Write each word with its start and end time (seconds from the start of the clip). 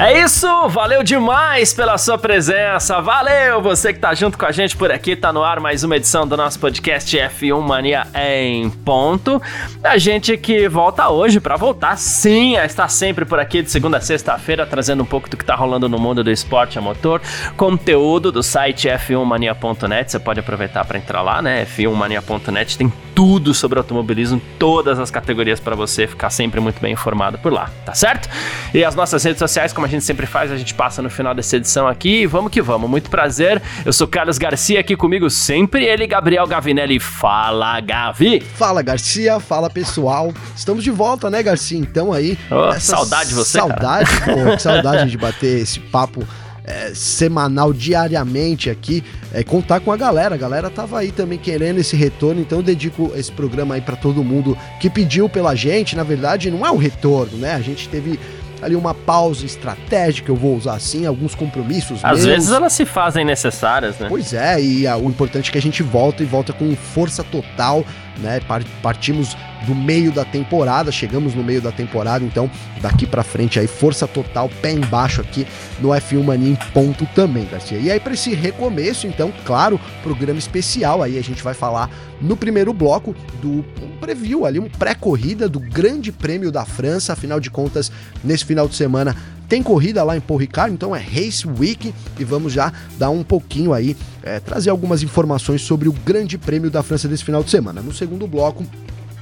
É 0.00 0.20
isso, 0.20 0.46
valeu 0.68 1.02
demais 1.02 1.74
pela 1.74 1.98
sua 1.98 2.16
presença, 2.16 3.00
valeu 3.00 3.60
você 3.60 3.92
que 3.92 3.98
tá 3.98 4.14
junto 4.14 4.38
com 4.38 4.46
a 4.46 4.52
gente 4.52 4.76
por 4.76 4.92
aqui, 4.92 5.16
tá 5.16 5.32
no 5.32 5.42
ar 5.42 5.58
mais 5.58 5.82
uma 5.82 5.96
edição 5.96 6.24
do 6.24 6.36
nosso 6.36 6.56
podcast 6.60 7.16
F1 7.16 7.60
Mania 7.60 8.06
em 8.14 8.70
ponto. 8.70 9.42
A 9.82 9.98
gente 9.98 10.36
que 10.36 10.68
volta 10.68 11.08
hoje 11.08 11.40
para 11.40 11.56
voltar, 11.56 11.98
sim, 11.98 12.56
a 12.56 12.64
estar 12.64 12.88
sempre 12.88 13.24
por 13.24 13.40
aqui 13.40 13.60
de 13.60 13.72
segunda 13.72 13.96
a 13.96 14.00
sexta-feira, 14.00 14.64
trazendo 14.64 15.02
um 15.02 15.06
pouco 15.06 15.28
do 15.28 15.36
que 15.36 15.44
tá 15.44 15.56
rolando 15.56 15.88
no 15.88 15.98
mundo 15.98 16.22
do 16.22 16.30
esporte 16.30 16.78
a 16.78 16.80
motor, 16.80 17.20
conteúdo 17.56 18.30
do 18.30 18.40
site 18.40 18.86
f1mania.net, 18.86 20.12
você 20.12 20.20
pode 20.20 20.38
aproveitar 20.38 20.84
para 20.84 20.96
entrar 20.96 21.22
lá, 21.22 21.42
né? 21.42 21.66
f1mania.net 21.76 22.78
tem 22.78 22.92
tudo 23.16 23.52
sobre 23.52 23.80
automobilismo, 23.80 24.40
todas 24.60 25.00
as 25.00 25.10
categorias 25.10 25.58
para 25.58 25.74
você 25.74 26.06
ficar 26.06 26.30
sempre 26.30 26.60
muito 26.60 26.80
bem 26.80 26.92
informado 26.92 27.36
por 27.38 27.52
lá, 27.52 27.68
tá 27.84 27.92
certo? 27.92 28.28
E 28.72 28.84
as 28.84 28.94
nossas 28.94 29.24
redes 29.24 29.40
sociais, 29.40 29.72
como 29.72 29.87
a 29.88 29.90
gente 29.90 30.04
sempre 30.04 30.26
faz, 30.26 30.52
a 30.52 30.56
gente 30.56 30.74
passa 30.74 31.00
no 31.00 31.08
final 31.08 31.34
dessa 31.34 31.56
edição 31.56 31.88
aqui 31.88 32.22
e 32.22 32.26
vamos 32.26 32.52
que 32.52 32.60
vamos. 32.60 32.88
Muito 32.90 33.08
prazer. 33.08 33.60
Eu 33.86 33.92
sou 33.92 34.06
Carlos 34.06 34.36
Garcia, 34.36 34.78
aqui 34.80 34.94
comigo 34.94 35.30
sempre 35.30 35.84
ele, 35.84 36.06
Gabriel 36.06 36.46
Gavinelli. 36.46 37.00
Fala, 37.00 37.80
Gavi! 37.80 38.40
Fala, 38.40 38.82
Garcia. 38.82 39.40
Fala, 39.40 39.70
pessoal. 39.70 40.32
Estamos 40.54 40.84
de 40.84 40.90
volta, 40.90 41.30
né, 41.30 41.42
Garcia? 41.42 41.78
Então 41.78 42.12
aí. 42.12 42.38
Oh, 42.50 42.78
saudade 42.78 43.30
de 43.30 43.34
você. 43.34 43.58
Saudade, 43.58 44.10
pô, 44.24 44.56
que 44.56 44.62
saudade 44.62 45.10
de 45.10 45.16
bater 45.16 45.62
esse 45.62 45.80
papo 45.80 46.22
é, 46.64 46.92
semanal, 46.94 47.72
diariamente 47.72 48.68
aqui, 48.68 49.02
é, 49.32 49.42
contar 49.42 49.80
com 49.80 49.90
a 49.90 49.96
galera. 49.96 50.34
A 50.34 50.38
galera 50.38 50.68
tava 50.68 50.98
aí 50.98 51.10
também 51.10 51.38
querendo 51.38 51.78
esse 51.78 51.96
retorno, 51.96 52.42
então 52.42 52.58
eu 52.58 52.62
dedico 52.62 53.10
esse 53.16 53.32
programa 53.32 53.74
aí 53.74 53.80
para 53.80 53.96
todo 53.96 54.22
mundo 54.22 54.56
que 54.78 54.90
pediu 54.90 55.30
pela 55.30 55.54
gente. 55.54 55.96
Na 55.96 56.02
verdade, 56.02 56.50
não 56.50 56.66
é 56.66 56.70
um 56.70 56.76
retorno, 56.76 57.38
né? 57.38 57.54
A 57.54 57.60
gente 57.60 57.88
teve 57.88 58.20
ali 58.62 58.76
uma 58.76 58.94
pausa 58.94 59.44
estratégica, 59.44 60.30
eu 60.30 60.36
vou 60.36 60.56
usar 60.56 60.74
assim, 60.74 61.06
alguns 61.06 61.34
compromissos. 61.34 62.04
Às 62.04 62.20
meus. 62.20 62.24
vezes 62.24 62.52
elas 62.52 62.72
se 62.72 62.84
fazem 62.84 63.24
necessárias, 63.24 63.98
né? 63.98 64.08
Pois 64.08 64.32
é, 64.32 64.60
e 64.60 64.86
a, 64.86 64.96
o 64.96 65.08
importante 65.08 65.50
é 65.50 65.52
que 65.52 65.58
a 65.58 65.62
gente 65.62 65.82
volta 65.82 66.22
e 66.22 66.26
volta 66.26 66.52
com 66.52 66.74
força 66.74 67.22
total, 67.24 67.84
né? 68.18 68.40
Partimos 68.82 69.36
do 69.66 69.74
meio 69.74 70.12
da 70.12 70.24
temporada, 70.24 70.90
chegamos 70.90 71.34
no 71.34 71.42
meio 71.42 71.60
da 71.60 71.72
temporada, 71.72 72.24
então 72.24 72.50
daqui 72.80 73.06
para 73.06 73.22
frente 73.22 73.58
aí 73.58 73.66
força 73.66 74.06
total, 74.06 74.48
pé 74.62 74.72
embaixo 74.72 75.20
aqui 75.20 75.46
no 75.80 75.88
F1 75.88 76.22
Mania 76.22 76.50
em 76.50 76.56
ponto 76.72 77.06
também, 77.14 77.46
Garcia. 77.46 77.78
E 77.78 77.90
aí 77.90 78.00
para 78.00 78.14
esse 78.14 78.34
recomeço, 78.34 79.06
então, 79.06 79.32
claro, 79.44 79.80
programa 80.02 80.38
especial 80.38 81.02
aí 81.02 81.18
a 81.18 81.22
gente 81.22 81.42
vai 81.42 81.54
falar 81.54 81.90
no 82.20 82.36
primeiro 82.36 82.72
bloco 82.72 83.14
do 83.40 83.64
um 83.82 83.98
preview 84.00 84.44
ali, 84.44 84.58
um 84.58 84.68
pré-corrida 84.68 85.48
do 85.48 85.60
Grande 85.60 86.10
Prêmio 86.10 86.50
da 86.50 86.64
França, 86.64 87.12
afinal 87.12 87.40
de 87.40 87.50
contas, 87.50 87.92
nesse 88.24 88.44
final 88.44 88.68
de 88.68 88.74
semana 88.74 89.14
tem 89.48 89.62
corrida 89.62 90.04
lá 90.04 90.14
em 90.16 90.20
Paul 90.20 90.38
Ricard, 90.38 90.74
então 90.74 90.94
é 90.94 91.00
Race 91.00 91.46
Week 91.48 91.94
e 92.18 92.24
vamos 92.24 92.52
já 92.52 92.70
dar 92.98 93.08
um 93.08 93.24
pouquinho 93.24 93.72
aí, 93.72 93.96
é, 94.22 94.38
trazer 94.38 94.68
algumas 94.68 95.02
informações 95.02 95.62
sobre 95.62 95.88
o 95.88 95.92
Grande 95.92 96.36
Prêmio 96.36 96.70
da 96.70 96.82
França 96.82 97.08
desse 97.08 97.24
final 97.24 97.42
de 97.42 97.50
semana. 97.50 97.80
No 97.80 97.92
segundo 97.94 98.26
bloco, 98.26 98.64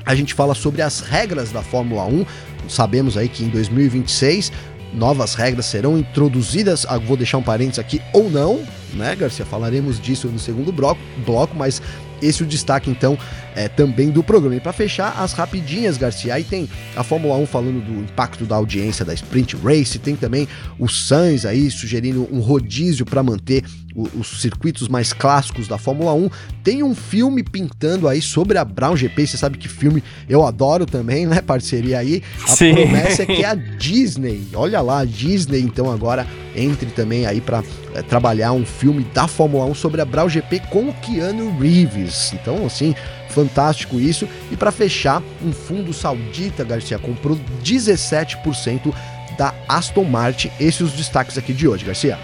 a 0.07 0.15
gente 0.15 0.33
fala 0.33 0.55
sobre 0.55 0.81
as 0.81 1.01
regras 1.01 1.51
da 1.51 1.63
Fórmula 1.63 2.05
1. 2.05 2.25
Sabemos 2.69 3.17
aí 3.17 3.29
que 3.29 3.45
em 3.45 3.49
2026 3.49 4.53
novas 4.95 5.35
regras 5.35 5.67
serão 5.67 5.99
introduzidas. 5.99 6.87
Ah, 6.89 6.97
vou 6.97 7.17
deixar 7.17 7.39
um 7.39 7.43
parênteses 7.43 7.81
aqui 7.81 8.01
ou 8.13 8.31
não, 8.31 8.65
né, 8.95 9.15
Garcia? 9.17 9.45
Falaremos 9.45 10.01
disso 10.01 10.29
no 10.29 10.39
segundo 10.39 10.73
bloco, 10.73 11.01
bloco 11.25 11.55
mas 11.55 11.83
esse 12.23 12.43
é 12.43 12.47
o 12.47 12.49
destaque, 12.49 12.89
então, 12.89 13.19
é, 13.55 13.69
também 13.69 14.11
do 14.11 14.23
programa. 14.23 14.57
E 14.57 14.61
para 14.61 14.73
fechar, 14.73 15.21
as 15.21 15.33
rapidinhas, 15.33 15.99
Garcia. 15.99 16.35
Aí 16.35 16.45
tem 16.45 16.69
a 16.95 17.03
Fórmula 17.03 17.37
1 17.37 17.47
falando 17.47 17.85
do 17.85 18.01
impacto 18.01 18.45
da 18.45 18.57
audiência 18.57 19.05
da 19.05 19.13
Sprint 19.13 19.57
Race, 19.57 19.99
tem 19.99 20.17
também 20.17 20.49
o 20.79 20.89
Sainz 20.89 21.45
aí 21.45 21.71
sugerindo 21.71 22.27
um 22.33 22.41
rodízio 22.41 23.05
para 23.05 23.23
manter 23.23 23.65
os 23.97 24.41
circuitos 24.41 24.89
mais 24.89 25.13
clássicos 25.13 25.67
da 25.67 25.79
Fórmula 25.79 26.13
1. 26.13 26.31
Tem 26.63 26.83
um 26.83 26.95
filme 26.95 27.43
pintando 27.43 28.09
aí 28.09 28.21
sobre 28.21 28.59
a 28.59 28.65
Brown 28.65 28.97
GP, 28.97 29.27
você 29.27 29.37
sabe 29.37 29.57
que 29.57 29.69
filme 29.69 30.03
eu 30.29 30.45
adoro 30.45 30.85
também, 30.85 31.27
né? 31.27 31.41
Parceria 31.41 31.99
aí. 31.99 32.23
A 32.45 32.49
Sim. 32.49 32.75
promessa 32.75 33.23
é 33.23 33.27
que 33.27 33.45
é 33.45 33.47
a 33.47 33.55
Disney, 33.55 34.49
olha 34.55 34.81
lá, 34.81 35.01
a 35.01 35.05
Disney 35.05 35.61
então 35.61 35.91
agora 35.91 36.27
entre 36.55 36.87
também 36.91 37.27
aí 37.27 37.41
para 37.41 37.63
é, 37.95 38.03
trabalhar 38.03 38.53
um 38.53 38.65
filme 38.65 39.05
da 39.15 39.27
Fórmula 39.29 39.65
1 39.67 39.75
sobre 39.75 40.01
a 40.01 40.05
Brown 40.05 40.29
GP 40.29 40.61
com 40.71 40.89
o 40.89 40.95
Keanu 40.95 41.59
Reeves. 41.59 42.33
Então, 42.33 42.67
assim, 42.67 42.95
fantástico 43.31 44.01
isso. 44.01 44.27
E 44.51 44.57
para 44.57 44.73
fechar, 44.73 45.23
um 45.45 45.53
fundo 45.53 45.93
saudita, 45.93 46.65
Garcia, 46.65 46.99
comprou 46.99 47.39
17% 47.63 48.93
da 49.37 49.55
Aston 49.69 50.05
Martin. 50.05 50.51
Esses 50.59 50.81
os 50.81 50.93
destaques 50.93 51.37
aqui 51.37 51.53
de 51.53 51.69
hoje, 51.69 51.85
Garcia. 51.85 52.19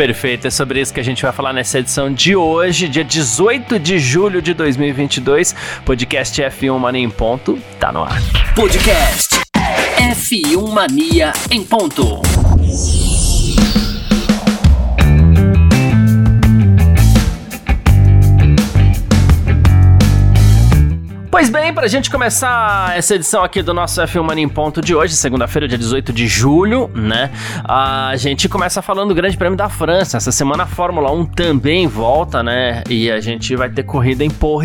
Perfeito, 0.00 0.46
é 0.46 0.50
sobre 0.50 0.80
isso 0.80 0.94
que 0.94 1.00
a 1.00 1.02
gente 1.02 1.22
vai 1.22 1.30
falar 1.30 1.52
nessa 1.52 1.78
edição 1.78 2.10
de 2.10 2.34
hoje, 2.34 2.88
dia 2.88 3.04
18 3.04 3.78
de 3.78 3.98
julho 3.98 4.40
de 4.40 4.54
2022. 4.54 5.54
Podcast 5.84 6.40
F1 6.40 6.78
Mania 6.78 7.02
em 7.04 7.10
ponto, 7.10 7.58
tá 7.78 7.92
no 7.92 8.04
ar. 8.04 8.18
Podcast 8.54 9.40
F1 9.98 10.72
Mania 10.72 11.34
em 11.50 11.62
ponto. 11.62 12.18
Pois 21.40 21.48
bem, 21.48 21.72
pra 21.72 21.88
gente 21.88 22.10
começar 22.10 22.94
essa 22.94 23.14
edição 23.14 23.42
aqui 23.42 23.62
do 23.62 23.72
nosso 23.72 23.98
F1 24.02 24.22
Mania 24.22 24.44
em 24.44 24.48
Ponto 24.48 24.82
de 24.82 24.94
hoje, 24.94 25.16
segunda-feira, 25.16 25.66
dia 25.66 25.78
18 25.78 26.12
de 26.12 26.28
julho, 26.28 26.88
né? 26.94 27.30
A 27.64 28.12
gente 28.16 28.46
começa 28.46 28.82
falando 28.82 29.08
do 29.08 29.14
Grande 29.14 29.38
Prêmio 29.38 29.56
da 29.56 29.66
França. 29.66 30.18
Essa 30.18 30.30
semana 30.30 30.64
a 30.64 30.66
Fórmula 30.66 31.10
1 31.10 31.24
também 31.24 31.86
volta, 31.86 32.42
né? 32.42 32.82
E 32.90 33.10
a 33.10 33.20
gente 33.20 33.56
vai 33.56 33.70
ter 33.70 33.84
corrida 33.84 34.22
em 34.22 34.28
Paul 34.28 34.58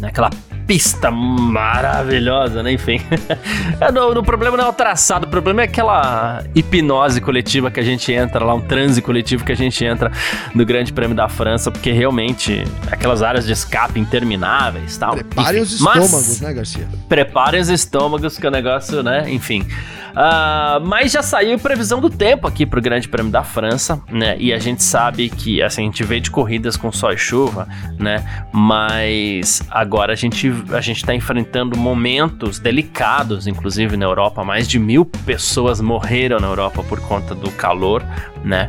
né? 0.00 0.08
Aquela 0.08 0.30
pista 0.66 1.10
maravilhosa, 1.10 2.62
né? 2.62 2.72
Enfim. 2.72 3.00
no, 3.92 4.14
no, 4.14 4.22
problema 4.22 4.56
não 4.56 4.66
é 4.66 4.68
o 4.68 4.72
traçado, 4.72 5.26
o 5.26 5.28
problema 5.28 5.62
é 5.62 5.64
aquela 5.64 6.44
hipnose 6.54 7.20
coletiva 7.20 7.70
que 7.72 7.80
a 7.80 7.82
gente 7.82 8.12
entra 8.12 8.44
lá, 8.44 8.54
um 8.54 8.60
transe 8.60 9.02
coletivo 9.02 9.44
que 9.44 9.50
a 9.50 9.56
gente 9.56 9.84
entra 9.84 10.12
no 10.54 10.64
Grande 10.64 10.92
Prêmio 10.92 11.16
da 11.16 11.28
França, 11.28 11.72
porque 11.72 11.90
realmente 11.90 12.64
aquelas 12.90 13.20
áreas 13.20 13.46
de 13.46 13.52
escape 13.52 13.98
intermináveis 13.98 14.96
tal. 14.96 15.14
Preparem 15.14 15.62
Enfim, 15.62 15.74
os 15.74 15.80
estômagos, 15.80 16.40
né, 16.40 16.52
Garcia? 16.52 16.88
Preparem 17.08 17.60
os 17.60 17.68
estômagos, 17.68 18.38
que 18.38 18.46
o 18.46 18.50
negócio, 18.50 19.02
né? 19.02 19.28
Enfim. 19.28 19.66
Uh, 20.10 20.84
mas 20.86 21.12
já 21.12 21.22
saiu 21.22 21.58
previsão 21.58 22.00
do 22.00 22.10
tempo 22.10 22.46
aqui 22.46 22.66
pro 22.66 22.80
Grande 22.80 23.08
Prêmio 23.08 23.30
da 23.30 23.42
França, 23.42 24.00
né? 24.10 24.36
E 24.38 24.52
a 24.52 24.58
gente 24.58 24.82
sabe 24.82 25.28
que, 25.28 25.62
assim, 25.62 25.82
a 25.82 25.84
gente 25.84 26.04
veio 26.04 26.20
de 26.20 26.30
corridas 26.30 26.76
com 26.76 26.90
sol 26.92 27.12
e 27.12 27.18
chuva, 27.18 27.68
né? 27.98 28.24
Mas 28.52 29.62
agora 29.70 30.12
a 30.12 30.16
gente, 30.16 30.52
a 30.72 30.80
gente 30.80 31.04
tá 31.04 31.14
enfrentando 31.14 31.76
momentos 31.76 32.58
delicados, 32.58 33.46
inclusive 33.46 33.96
na 33.96 34.04
Europa. 34.04 34.44
Mais 34.44 34.68
de 34.68 34.78
mil 34.78 35.04
pessoas 35.04 35.80
morreram 35.80 36.38
na 36.40 36.46
Europa 36.46 36.82
por 36.82 37.00
conta 37.00 37.34
do 37.34 37.50
calor, 37.52 38.02
né? 38.44 38.68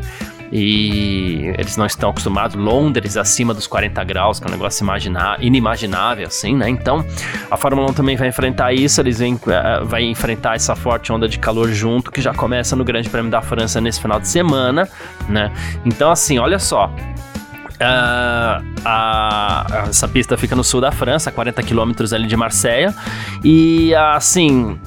E 0.52 1.54
eles 1.58 1.78
não 1.78 1.86
estão 1.86 2.10
acostumados. 2.10 2.56
Londres 2.56 3.16
acima 3.16 3.54
dos 3.54 3.68
40 3.68 4.04
graus, 4.04 4.40
que 4.40 4.46
é 4.46 4.50
um 4.50 4.52
negócio 4.52 4.86
inimaginável, 5.40 6.28
assim, 6.28 6.56
né? 6.56 6.70
Então, 6.70 7.06
a 7.50 7.56
Fórmula 7.56 7.90
1 7.92 7.94
também 7.94 8.18
vai 8.18 8.28
enfrentar 8.28 8.74
isso, 8.74 9.00
eles 9.00 9.20
vêm, 9.20 9.36
uh, 9.36 9.86
vai 9.86 10.04
enfrentar 10.04 10.56
essa 10.56 10.76
forte 10.76 11.12
onda 11.12 11.28
de 11.28 11.40
calor 11.40 11.72
junto, 11.72 12.12
que 12.12 12.22
já 12.22 12.34
começa 12.34 12.76
no 12.76 12.84
Grande 12.84 13.10
Prêmio 13.10 13.32
da 13.32 13.42
França 13.42 13.80
nesse 13.80 14.02
final 14.02 14.20
de 14.20 14.28
semana, 14.28 14.90
né? 15.30 15.52
Então, 15.86 16.12
assim, 16.12 16.38
olha 16.38 16.60
só. 16.60 16.94
Uh, 17.82 18.64
a, 18.86 19.86
essa 19.90 20.08
pista 20.08 20.38
fica 20.38 20.56
no 20.56 20.64
sul 20.64 20.82
da 20.82 20.92
França, 20.92 21.32
40 21.32 21.64
quilômetros 21.64 22.14
ali 22.14 22.28
de 22.28 22.38
Marseille. 22.38 22.94
E 23.44 23.96
assim, 23.96 24.80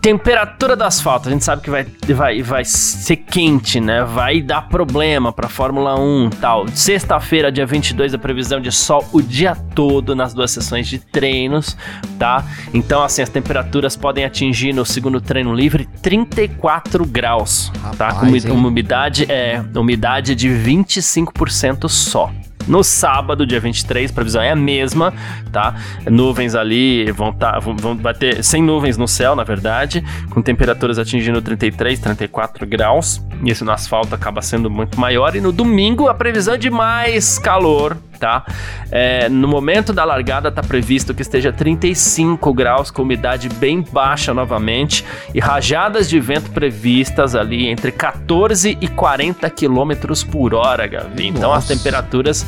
Temperatura 0.00 0.74
do 0.74 0.82
asfalto, 0.82 1.28
a 1.28 1.32
gente 1.32 1.44
sabe 1.44 1.60
que 1.60 1.68
vai, 1.68 1.86
vai, 2.08 2.42
vai 2.42 2.64
ser 2.64 3.16
quente, 3.16 3.78
né? 3.78 4.02
Vai 4.02 4.40
dar 4.40 4.62
problema 4.62 5.30
para 5.30 5.46
Fórmula 5.46 6.00
1 6.00 6.30
tal. 6.40 6.66
Sexta-feira, 6.68 7.52
dia 7.52 7.66
22, 7.66 8.14
a 8.14 8.18
previsão 8.18 8.62
de 8.62 8.72
sol 8.72 9.06
o 9.12 9.20
dia 9.20 9.54
todo 9.74 10.16
nas 10.16 10.32
duas 10.32 10.52
sessões 10.52 10.88
de 10.88 10.98
treinos, 10.98 11.76
tá? 12.18 12.42
Então, 12.72 13.02
assim, 13.02 13.20
as 13.20 13.28
temperaturas 13.28 13.94
podem 13.94 14.24
atingir 14.24 14.72
no 14.72 14.86
segundo 14.86 15.20
treino 15.20 15.54
livre 15.54 15.86
34 16.00 17.04
graus? 17.04 17.70
Rapaz, 17.82 17.98
tá? 17.98 18.12
Com 18.14 18.54
uma 18.54 18.68
umidade, 18.68 19.30
é, 19.30 19.62
umidade 19.76 20.34
de 20.34 20.48
25% 20.48 21.90
só 21.90 22.32
No 22.68 22.84
sábado, 22.84 23.46
dia 23.46 23.58
23, 23.58 24.10
a 24.10 24.14
previsão 24.14 24.42
é 24.42 24.50
a 24.50 24.56
mesma, 24.56 25.12
tá? 25.50 25.74
Nuvens 26.08 26.54
ali 26.54 27.10
vão. 27.12 27.32
Tá, 27.32 27.58
vão, 27.58 27.76
vão, 27.76 27.96
vai 27.96 28.14
ter 28.14 28.44
sem 28.44 28.62
nuvens 28.62 28.96
no 28.96 29.08
céu, 29.08 29.34
na 29.34 29.44
verdade, 29.44 30.04
com 30.30 30.42
temperaturas 30.42 30.98
atingindo 30.98 31.40
33, 31.40 31.98
34 31.98 32.66
graus. 32.66 33.20
E 33.42 33.50
isso 33.50 33.64
no 33.64 33.72
asfalto 33.72 34.14
acaba 34.14 34.42
sendo 34.42 34.70
muito 34.70 35.00
maior. 35.00 35.34
E 35.34 35.40
no 35.40 35.52
domingo, 35.52 36.08
a 36.08 36.14
previsão 36.14 36.54
é 36.54 36.58
de 36.58 36.70
mais 36.70 37.38
calor, 37.38 37.96
tá? 38.20 38.44
É, 38.92 39.28
no 39.28 39.48
momento 39.48 39.92
da 39.92 40.04
largada 40.04 40.50
está 40.50 40.62
previsto 40.62 41.14
que 41.14 41.22
esteja 41.22 41.50
35 41.50 42.52
graus, 42.52 42.90
com 42.90 43.02
umidade 43.02 43.48
bem 43.48 43.82
baixa 43.82 44.34
novamente 44.34 45.04
e 45.34 45.40
rajadas 45.40 46.08
de 46.08 46.20
vento 46.20 46.50
previstas 46.50 47.34
ali 47.34 47.66
entre 47.66 47.90
14 47.90 48.76
e 48.80 48.86
40 48.86 49.48
quilômetros 49.50 50.22
por 50.22 50.54
hora, 50.54 50.86
Gavi. 50.86 51.28
Então 51.28 51.52
as 51.52 51.66
temperaturas 51.66 52.46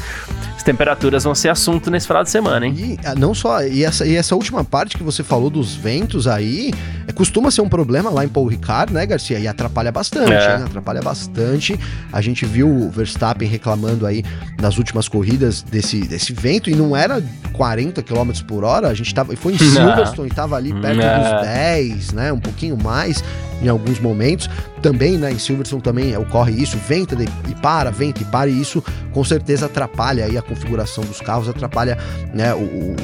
as 0.62 0.64
temperaturas 0.64 1.24
vão 1.24 1.34
ser 1.34 1.48
assunto 1.48 1.90
nesse 1.90 2.06
final 2.06 2.22
de 2.22 2.30
semana, 2.30 2.64
hein? 2.64 2.74
E 2.78 2.98
ah, 3.04 3.16
não 3.16 3.34
só, 3.34 3.64
e 3.64 3.82
essa, 3.82 4.06
e 4.06 4.14
essa 4.14 4.36
última 4.36 4.62
parte 4.62 4.96
que 4.96 5.02
você 5.02 5.24
falou 5.24 5.50
dos 5.50 5.74
ventos 5.74 6.28
aí, 6.28 6.72
é, 7.08 7.12
costuma 7.12 7.50
ser 7.50 7.62
um 7.62 7.68
problema 7.68 8.08
lá 8.10 8.24
em 8.24 8.28
Paul 8.28 8.46
Ricard, 8.46 8.92
né, 8.92 9.04
Garcia? 9.04 9.40
E 9.40 9.48
atrapalha 9.48 9.90
bastante, 9.90 10.30
é. 10.30 10.58
hein? 10.58 10.62
Atrapalha 10.62 11.02
bastante. 11.02 11.76
A 12.12 12.20
gente 12.20 12.46
viu 12.46 12.68
o 12.68 12.88
Verstappen 12.90 13.48
reclamando 13.48 14.06
aí 14.06 14.24
nas 14.60 14.78
últimas 14.78 15.08
corridas 15.08 15.61
desse, 15.70 16.00
desse 16.00 16.32
vento 16.32 16.70
e 16.70 16.74
não 16.74 16.96
era 16.96 17.22
40 17.52 18.02
km 18.02 18.30
por 18.46 18.64
hora, 18.64 18.88
a 18.88 18.94
gente 18.94 19.14
tava, 19.14 19.34
foi 19.36 19.54
em 19.54 19.58
Silverstone 19.58 20.28
e 20.30 20.34
tava 20.34 20.56
ali 20.56 20.72
perto 20.72 20.96
não. 20.96 21.36
dos 21.36 21.42
10, 21.42 22.12
né? 22.12 22.32
Um 22.32 22.40
pouquinho 22.40 22.76
mais 22.76 23.22
em 23.62 23.68
alguns 23.68 24.00
momentos. 24.00 24.50
Também, 24.82 25.16
né, 25.16 25.30
em 25.30 25.38
Silverstone 25.38 25.80
também 25.80 26.16
ocorre 26.16 26.52
isso, 26.60 26.76
venta 26.76 27.16
e 27.48 27.54
para, 27.56 27.90
venta 27.90 28.20
e 28.20 28.24
para, 28.24 28.50
e 28.50 28.60
isso 28.60 28.82
com 29.12 29.22
certeza 29.22 29.66
atrapalha 29.66 30.24
aí 30.24 30.36
a 30.36 30.42
configuração 30.42 31.04
dos 31.04 31.20
carros, 31.20 31.48
atrapalha 31.48 31.96
né, 32.34 32.52
o, 32.52 32.58
o, 32.58 32.96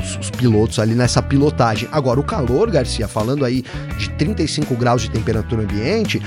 os, 0.00 0.16
os, 0.16 0.30
pilotos 0.30 0.78
ali 0.78 0.94
nessa 0.94 1.22
pilotagem. 1.22 1.86
Agora, 1.92 2.18
o 2.18 2.22
calor, 2.22 2.70
Garcia, 2.70 3.06
falando 3.06 3.44
aí 3.44 3.62
de 3.98 4.08
35 4.10 4.74
graus 4.74 5.02
de 5.02 5.10
temperatura 5.10 5.62
ambiente, 5.62 6.22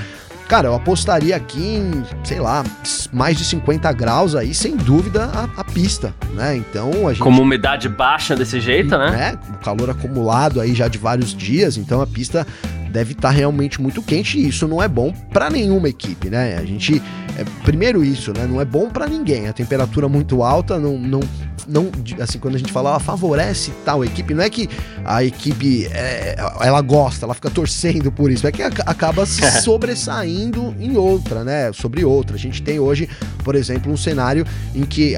Cara, 0.52 0.68
eu 0.68 0.74
apostaria 0.74 1.34
aqui 1.34 1.76
em, 1.76 2.04
sei 2.22 2.38
lá, 2.38 2.62
mais 3.10 3.38
de 3.38 3.42
50 3.42 3.90
graus 3.94 4.36
aí, 4.36 4.52
sem 4.52 4.76
dúvida, 4.76 5.30
a, 5.32 5.44
a 5.62 5.64
pista, 5.64 6.14
né? 6.34 6.54
Então 6.54 7.08
a 7.08 7.14
gente. 7.14 7.22
Como 7.22 7.40
umidade 7.40 7.88
baixa 7.88 8.36
desse 8.36 8.60
jeito, 8.60 8.98
né? 8.98 9.10
né? 9.12 9.38
O 9.48 9.64
calor 9.64 9.88
acumulado 9.88 10.60
aí 10.60 10.74
já 10.74 10.88
de 10.88 10.98
vários 10.98 11.34
dias, 11.34 11.78
então 11.78 12.02
a 12.02 12.06
pista 12.06 12.46
deve 12.92 13.12
estar 13.12 13.28
tá 13.28 13.34
realmente 13.34 13.80
muito 13.80 14.02
quente 14.02 14.38
e 14.38 14.48
isso 14.48 14.68
não 14.68 14.82
é 14.82 14.86
bom 14.86 15.12
para 15.32 15.50
nenhuma 15.50 15.88
equipe, 15.88 16.28
né? 16.28 16.56
A 16.58 16.64
gente 16.64 17.02
é, 17.36 17.44
primeiro 17.64 18.04
isso, 18.04 18.32
né? 18.32 18.46
Não 18.46 18.60
é 18.60 18.64
bom 18.64 18.90
para 18.90 19.06
ninguém. 19.06 19.48
A 19.48 19.52
temperatura 19.52 20.08
muito 20.08 20.42
alta 20.42 20.78
não, 20.78 20.98
não, 20.98 21.20
não, 21.66 21.90
assim, 22.20 22.38
quando 22.38 22.56
a 22.56 22.58
gente 22.58 22.72
fala, 22.72 22.90
ela 22.90 23.00
favorece 23.00 23.72
tal 23.84 24.04
equipe, 24.04 24.34
não 24.34 24.42
é 24.42 24.50
que 24.50 24.68
a 25.04 25.24
equipe 25.24 25.86
é, 25.86 26.36
ela 26.60 26.80
gosta, 26.82 27.24
ela 27.24 27.34
fica 27.34 27.50
torcendo 27.50 28.12
por 28.12 28.30
isso, 28.30 28.46
é 28.46 28.52
que 28.52 28.62
acaba 28.62 29.24
se 29.24 29.42
sobressaindo 29.62 30.74
em 30.78 30.96
outra, 30.96 31.42
né? 31.42 31.72
Sobre 31.72 32.04
outra. 32.04 32.36
A 32.36 32.38
gente 32.38 32.62
tem 32.62 32.78
hoje, 32.78 33.08
por 33.42 33.54
exemplo, 33.54 33.90
um 33.90 33.96
cenário 33.96 34.46
em 34.74 34.82
que 34.82 35.16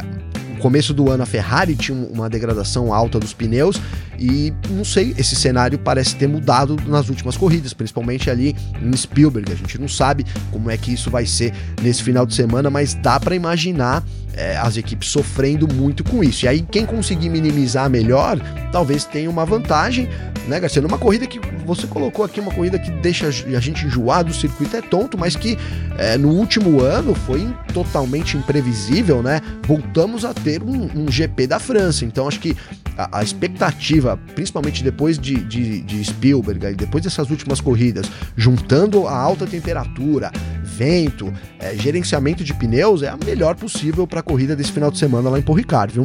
começo 0.64 0.94
do 0.94 1.10
ano 1.10 1.22
a 1.22 1.26
Ferrari 1.26 1.76
tinha 1.76 1.94
uma 2.10 2.26
degradação 2.26 2.90
alta 2.90 3.20
dos 3.20 3.34
pneus 3.34 3.78
e 4.18 4.50
não 4.70 4.82
sei, 4.82 5.14
esse 5.18 5.36
cenário 5.36 5.78
parece 5.78 6.16
ter 6.16 6.26
mudado 6.26 6.78
nas 6.86 7.10
últimas 7.10 7.36
corridas, 7.36 7.74
principalmente 7.74 8.30
ali 8.30 8.56
em 8.80 8.96
Spielberg. 8.96 9.52
A 9.52 9.56
gente 9.56 9.78
não 9.78 9.88
sabe 9.88 10.24
como 10.50 10.70
é 10.70 10.78
que 10.78 10.90
isso 10.90 11.10
vai 11.10 11.26
ser 11.26 11.52
nesse 11.82 12.02
final 12.02 12.24
de 12.24 12.34
semana, 12.34 12.70
mas 12.70 12.94
dá 12.94 13.20
para 13.20 13.34
imaginar 13.34 14.02
é, 14.36 14.56
as 14.56 14.76
equipes 14.76 15.08
sofrendo 15.08 15.66
muito 15.72 16.02
com 16.04 16.22
isso. 16.22 16.44
E 16.44 16.48
aí, 16.48 16.62
quem 16.62 16.84
conseguir 16.84 17.28
minimizar 17.28 17.88
melhor, 17.88 18.38
talvez 18.72 19.04
tenha 19.04 19.30
uma 19.30 19.44
vantagem, 19.44 20.08
né, 20.48 20.60
Garcia? 20.60 20.82
Numa 20.82 20.98
corrida 20.98 21.26
que 21.26 21.40
você 21.64 21.86
colocou 21.86 22.24
aqui, 22.24 22.40
uma 22.40 22.52
corrida 22.52 22.78
que 22.78 22.90
deixa 22.90 23.28
a 23.28 23.60
gente 23.60 23.86
enjoado, 23.86 24.30
o 24.30 24.34
circuito 24.34 24.76
é 24.76 24.82
tonto, 24.82 25.16
mas 25.16 25.36
que 25.36 25.58
é, 25.98 26.18
no 26.18 26.30
último 26.30 26.80
ano 26.80 27.14
foi 27.14 27.48
totalmente 27.72 28.36
imprevisível, 28.36 29.22
né? 29.22 29.40
Voltamos 29.66 30.24
a 30.24 30.34
ter 30.34 30.62
um, 30.62 30.90
um 30.94 31.10
GP 31.10 31.46
da 31.46 31.58
França. 31.58 32.04
Então, 32.04 32.28
acho 32.28 32.40
que 32.40 32.56
a, 32.96 33.18
a 33.18 33.22
expectativa, 33.22 34.18
principalmente 34.34 34.82
depois 34.82 35.18
de, 35.18 35.36
de, 35.36 35.80
de 35.80 36.04
Spielberg, 36.04 36.74
depois 36.74 37.04
dessas 37.04 37.30
últimas 37.30 37.60
corridas, 37.60 38.10
juntando 38.36 39.06
a 39.06 39.16
alta 39.16 39.46
temperatura, 39.46 40.30
vento, 40.62 41.32
é, 41.58 41.74
gerenciamento 41.76 42.42
de 42.44 42.54
pneus, 42.54 43.02
é 43.02 43.08
a 43.08 43.16
melhor 43.16 43.54
possível 43.54 44.06
para 44.06 44.20
a 44.20 44.22
corrida 44.22 44.56
desse 44.56 44.72
final 44.72 44.90
de 44.90 44.98
semana 44.98 45.28
lá 45.30 45.38
em 45.38 45.42
Paul 45.42 45.56
Ricard, 45.56 45.94
viu? 45.94 46.04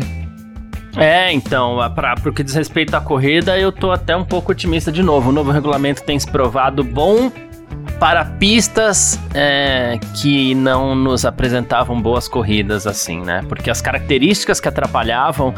É, 0.97 1.31
então, 1.31 1.77
para 1.94 2.15
o 2.25 2.33
que 2.33 2.44
diz 2.44 2.53
respeito 2.56 2.95
à 2.95 3.01
corrida, 3.01 3.57
eu 3.57 3.71
tô 3.71 3.91
até 3.91 4.15
um 4.15 4.25
pouco 4.25 4.51
otimista 4.51 4.91
de 4.91 5.03
novo. 5.03 5.30
O 5.30 5.31
novo 5.31 5.51
regulamento 5.51 6.03
tem 6.03 6.19
se 6.19 6.30
provado 6.30 6.83
bom 6.83 7.31
para 8.00 8.24
pistas 8.24 9.19
é, 9.34 10.00
que 10.16 10.56
não 10.56 10.96
nos 10.96 11.25
apresentavam 11.25 12.01
boas 12.01 12.30
corridas 12.30 12.88
assim, 12.88 13.19
né? 13.19 13.44
Porque 13.50 13.69
as 13.69 13.81
características 13.81 14.62
que 14.62 14.69
atrapalhavam 14.69 15.54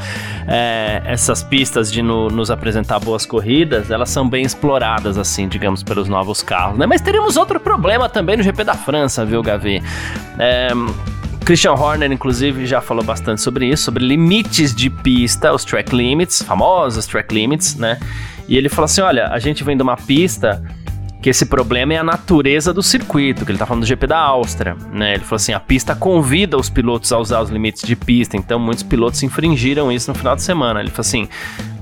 é, 0.47 1.03
essas 1.05 1.43
pistas 1.43 1.91
de 1.91 2.01
no, 2.01 2.29
nos 2.29 2.49
apresentar 2.49 2.99
boas 2.99 3.27
corridas, 3.27 3.91
elas 3.91 4.09
são 4.09 4.27
bem 4.27 4.43
exploradas 4.43 5.19
assim, 5.19 5.47
digamos, 5.47 5.83
pelos 5.83 6.09
novos 6.09 6.41
carros, 6.41 6.79
né? 6.79 6.87
Mas 6.87 6.99
teremos 6.99 7.37
outro 7.37 7.59
problema 7.59 8.09
também 8.09 8.35
no 8.35 8.43
GP 8.43 8.63
da 8.63 8.73
França, 8.73 9.23
viu, 9.23 9.43
Gavi? 9.43 9.81
É, 10.39 10.69
Christian 11.45 11.73
Horner, 11.73 12.11
inclusive, 12.11 12.65
já 12.65 12.81
falou 12.81 13.03
bastante 13.03 13.41
sobre 13.41 13.67
isso, 13.67 13.83
sobre 13.83 14.03
limites 14.03 14.73
de 14.73 14.89
pista, 14.89 15.53
os 15.53 15.63
track 15.63 15.95
limits, 15.95 16.41
famosos 16.41 17.05
track 17.05 17.33
limits, 17.33 17.75
né? 17.75 17.99
E 18.47 18.57
ele 18.57 18.69
falou 18.69 18.85
assim: 18.85 19.01
olha, 19.01 19.27
a 19.27 19.37
gente 19.37 19.63
vem 19.63 19.77
de 19.77 19.83
uma 19.83 19.95
pista 19.95 20.63
que 21.21 21.29
esse 21.29 21.45
problema 21.45 21.93
é 21.93 21.97
a 21.97 22.03
natureza 22.03 22.73
do 22.73 22.81
circuito, 22.81 23.45
que 23.45 23.51
ele 23.51 23.59
tá 23.59 23.65
falando 23.65 23.83
do 23.83 23.87
GP 23.87 24.07
da 24.07 24.17
Áustria, 24.17 24.75
né? 24.91 25.13
Ele 25.13 25.23
falou 25.23 25.35
assim, 25.35 25.53
a 25.53 25.59
pista 25.59 25.95
convida 25.95 26.57
os 26.57 26.69
pilotos 26.69 27.13
a 27.13 27.19
usar 27.19 27.41
os 27.41 27.49
limites 27.49 27.83
de 27.83 27.95
pista, 27.95 28.35
então 28.35 28.59
muitos 28.59 28.83
pilotos 28.83 29.21
infringiram 29.21 29.91
isso 29.91 30.09
no 30.09 30.17
final 30.17 30.35
de 30.35 30.41
semana. 30.41 30.79
Ele 30.79 30.89
falou 30.89 31.01
assim, 31.01 31.29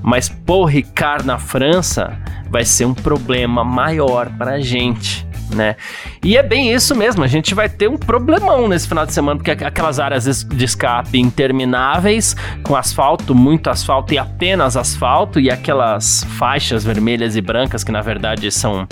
mas 0.01 0.27
Paul 0.27 0.65
Ricard 0.65 1.25
na 1.25 1.37
França 1.37 2.17
vai 2.49 2.65
ser 2.65 2.85
um 2.85 2.93
problema 2.93 3.63
maior 3.63 4.29
pra 4.37 4.59
gente. 4.59 5.25
Né? 5.55 5.75
E 6.23 6.37
é 6.37 6.43
bem 6.43 6.71
isso 6.71 6.95
mesmo, 6.95 7.23
a 7.23 7.27
gente 7.27 7.55
vai 7.55 7.67
ter 7.67 7.89
um 7.89 7.97
problemão 7.97 8.67
nesse 8.67 8.87
final 8.87 9.03
de 9.03 9.13
semana, 9.13 9.35
porque 9.35 9.49
aquelas 9.49 9.99
áreas 9.99 10.43
de 10.43 10.63
escape 10.63 11.17
intermináveis, 11.17 12.35
com 12.61 12.75
asfalto, 12.75 13.33
muito 13.33 13.67
asfalto 13.67 14.13
e 14.13 14.19
apenas 14.19 14.77
asfalto, 14.77 15.39
e 15.39 15.49
aquelas 15.49 16.23
faixas 16.37 16.83
vermelhas 16.83 17.35
e 17.35 17.41
brancas 17.41 17.83
que 17.83 17.91
na 17.91 18.01
verdade 18.01 18.51
são 18.51 18.87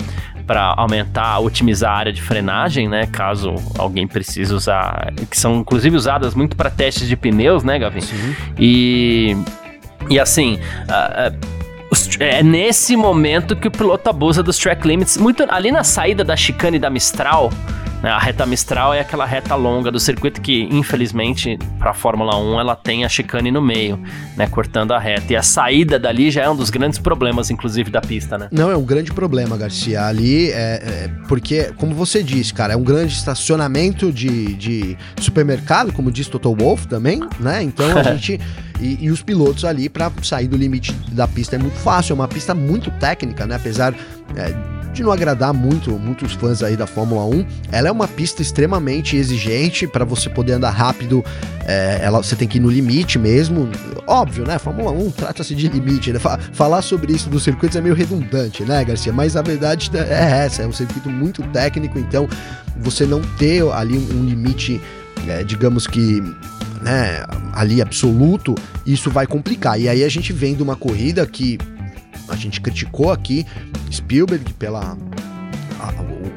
para 0.48 0.74
aumentar, 0.78 1.38
otimizar 1.40 1.92
a 1.92 1.96
área 1.98 2.12
de 2.12 2.22
frenagem, 2.22 2.88
né? 2.88 3.06
Caso 3.06 3.54
alguém 3.78 4.08
precise 4.08 4.54
usar, 4.54 5.12
que 5.30 5.38
são 5.38 5.56
inclusive 5.56 5.94
usadas 5.94 6.34
muito 6.34 6.56
para 6.56 6.70
testes 6.70 7.06
de 7.06 7.14
pneus, 7.14 7.62
né, 7.62 7.78
Gavin? 7.78 8.00
Sim. 8.00 8.34
E 8.58 9.36
e 10.08 10.18
assim, 10.18 10.54
uh, 10.54 11.34
uh, 11.34 11.58
é 12.18 12.42
nesse 12.42 12.96
momento 12.96 13.54
que 13.54 13.68
o 13.68 13.70
piloto 13.70 14.08
abusa 14.08 14.42
dos 14.42 14.56
track 14.56 14.88
limits. 14.88 15.18
Muito 15.18 15.44
ali 15.50 15.70
na 15.70 15.84
saída 15.84 16.24
da 16.24 16.34
chicane 16.34 16.78
da 16.78 16.88
Mistral? 16.88 17.50
A 18.02 18.18
reta 18.18 18.46
Mistral 18.46 18.94
é 18.94 19.00
aquela 19.00 19.26
reta 19.26 19.54
longa 19.56 19.90
do 19.90 19.98
circuito 19.98 20.40
que, 20.40 20.68
infelizmente, 20.70 21.58
para 21.78 21.90
a 21.90 21.94
Fórmula 21.94 22.36
1 22.38 22.60
ela 22.60 22.76
tem 22.76 23.04
a 23.04 23.08
chicane 23.08 23.50
no 23.50 23.60
meio, 23.60 23.98
né? 24.36 24.46
Cortando 24.46 24.92
a 24.92 24.98
reta. 24.98 25.32
E 25.32 25.36
a 25.36 25.42
saída 25.42 25.98
dali 25.98 26.30
já 26.30 26.42
é 26.42 26.50
um 26.50 26.54
dos 26.54 26.70
grandes 26.70 26.98
problemas, 26.98 27.50
inclusive, 27.50 27.90
da 27.90 28.00
pista, 28.00 28.38
né? 28.38 28.48
Não, 28.52 28.70
é 28.70 28.76
um 28.76 28.84
grande 28.84 29.12
problema, 29.12 29.56
Garcia. 29.56 30.04
Ali 30.04 30.50
é, 30.50 30.54
é 30.54 31.10
porque, 31.26 31.72
como 31.76 31.92
você 31.94 32.22
disse, 32.22 32.54
cara, 32.54 32.74
é 32.74 32.76
um 32.76 32.84
grande 32.84 33.12
estacionamento 33.14 34.12
de, 34.12 34.54
de 34.54 34.96
supermercado, 35.20 35.92
como 35.92 36.12
diz 36.12 36.28
Toto 36.28 36.54
Wolff 36.54 36.86
também, 36.86 37.20
né? 37.40 37.62
Então 37.62 37.98
a 37.98 38.02
gente. 38.14 38.40
E, 38.80 38.96
e, 39.06 39.10
os 39.10 39.22
pilotos 39.22 39.64
ali 39.64 39.88
para 39.88 40.08
sair 40.22 40.46
do 40.46 40.56
limite 40.56 40.92
da 41.10 41.26
pista 41.26 41.56
é 41.56 41.58
muito 41.58 41.76
fácil, 41.78 42.12
é 42.12 42.14
uma 42.14 42.28
pista 42.28 42.54
muito 42.54 42.92
técnica, 42.92 43.44
né? 43.44 43.56
Apesar 43.56 43.92
é, 44.36 44.54
de 44.98 45.04
não 45.04 45.12
agradar 45.12 45.54
muito 45.54 45.92
muitos 45.92 46.32
fãs 46.32 46.60
aí 46.60 46.76
da 46.76 46.86
Fórmula 46.86 47.24
1, 47.24 47.46
ela 47.70 47.88
é 47.88 47.92
uma 47.92 48.08
pista 48.08 48.42
extremamente 48.42 49.16
exigente 49.16 49.86
para 49.86 50.04
você 50.04 50.28
poder 50.28 50.54
andar 50.54 50.70
rápido. 50.70 51.24
É, 51.64 52.00
ela, 52.02 52.20
você 52.20 52.34
tem 52.34 52.48
que 52.48 52.58
ir 52.58 52.60
no 52.60 52.68
limite 52.68 53.16
mesmo. 53.16 53.68
Óbvio, 54.06 54.44
né? 54.44 54.58
Fórmula 54.58 54.90
1 54.90 55.10
trata-se 55.12 55.54
de 55.54 55.68
limite. 55.68 56.12
Né? 56.12 56.18
Falar 56.52 56.82
sobre 56.82 57.12
isso 57.12 57.30
dos 57.30 57.44
circuitos 57.44 57.76
é 57.76 57.80
meio 57.80 57.94
redundante, 57.94 58.64
né, 58.64 58.84
Garcia? 58.84 59.12
Mas 59.12 59.36
a 59.36 59.42
verdade 59.42 59.88
é 59.94 60.44
essa: 60.44 60.62
é 60.62 60.66
um 60.66 60.72
circuito 60.72 61.08
muito 61.08 61.42
técnico, 61.52 61.96
então 61.96 62.28
você 62.78 63.06
não 63.06 63.20
ter 63.38 63.62
ali 63.72 63.96
um 63.96 64.24
limite, 64.24 64.80
é, 65.28 65.44
digamos 65.44 65.86
que 65.86 66.20
né, 66.82 67.24
ali 67.52 67.80
absoluto, 67.80 68.56
isso 68.84 69.10
vai 69.10 69.28
complicar. 69.28 69.80
E 69.80 69.88
aí 69.88 70.02
a 70.02 70.08
gente 70.08 70.32
vem 70.32 70.56
de 70.56 70.62
uma 70.62 70.74
corrida 70.74 71.24
que 71.24 71.56
a 72.28 72.36
gente 72.36 72.60
criticou 72.60 73.10
aqui 73.10 73.46
Spielberg 73.90 74.52
pela 74.54 74.96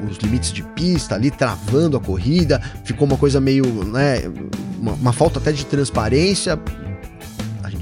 os 0.08 0.18
limites 0.18 0.52
de 0.52 0.62
pista 0.62 1.14
ali 1.14 1.30
travando 1.30 1.96
a 1.96 2.00
corrida, 2.00 2.60
ficou 2.84 3.06
uma 3.06 3.16
coisa 3.16 3.40
meio, 3.40 3.64
né, 3.84 4.22
uma, 4.78 4.92
uma 4.92 5.12
falta 5.12 5.38
até 5.38 5.52
de 5.52 5.64
transparência 5.66 6.58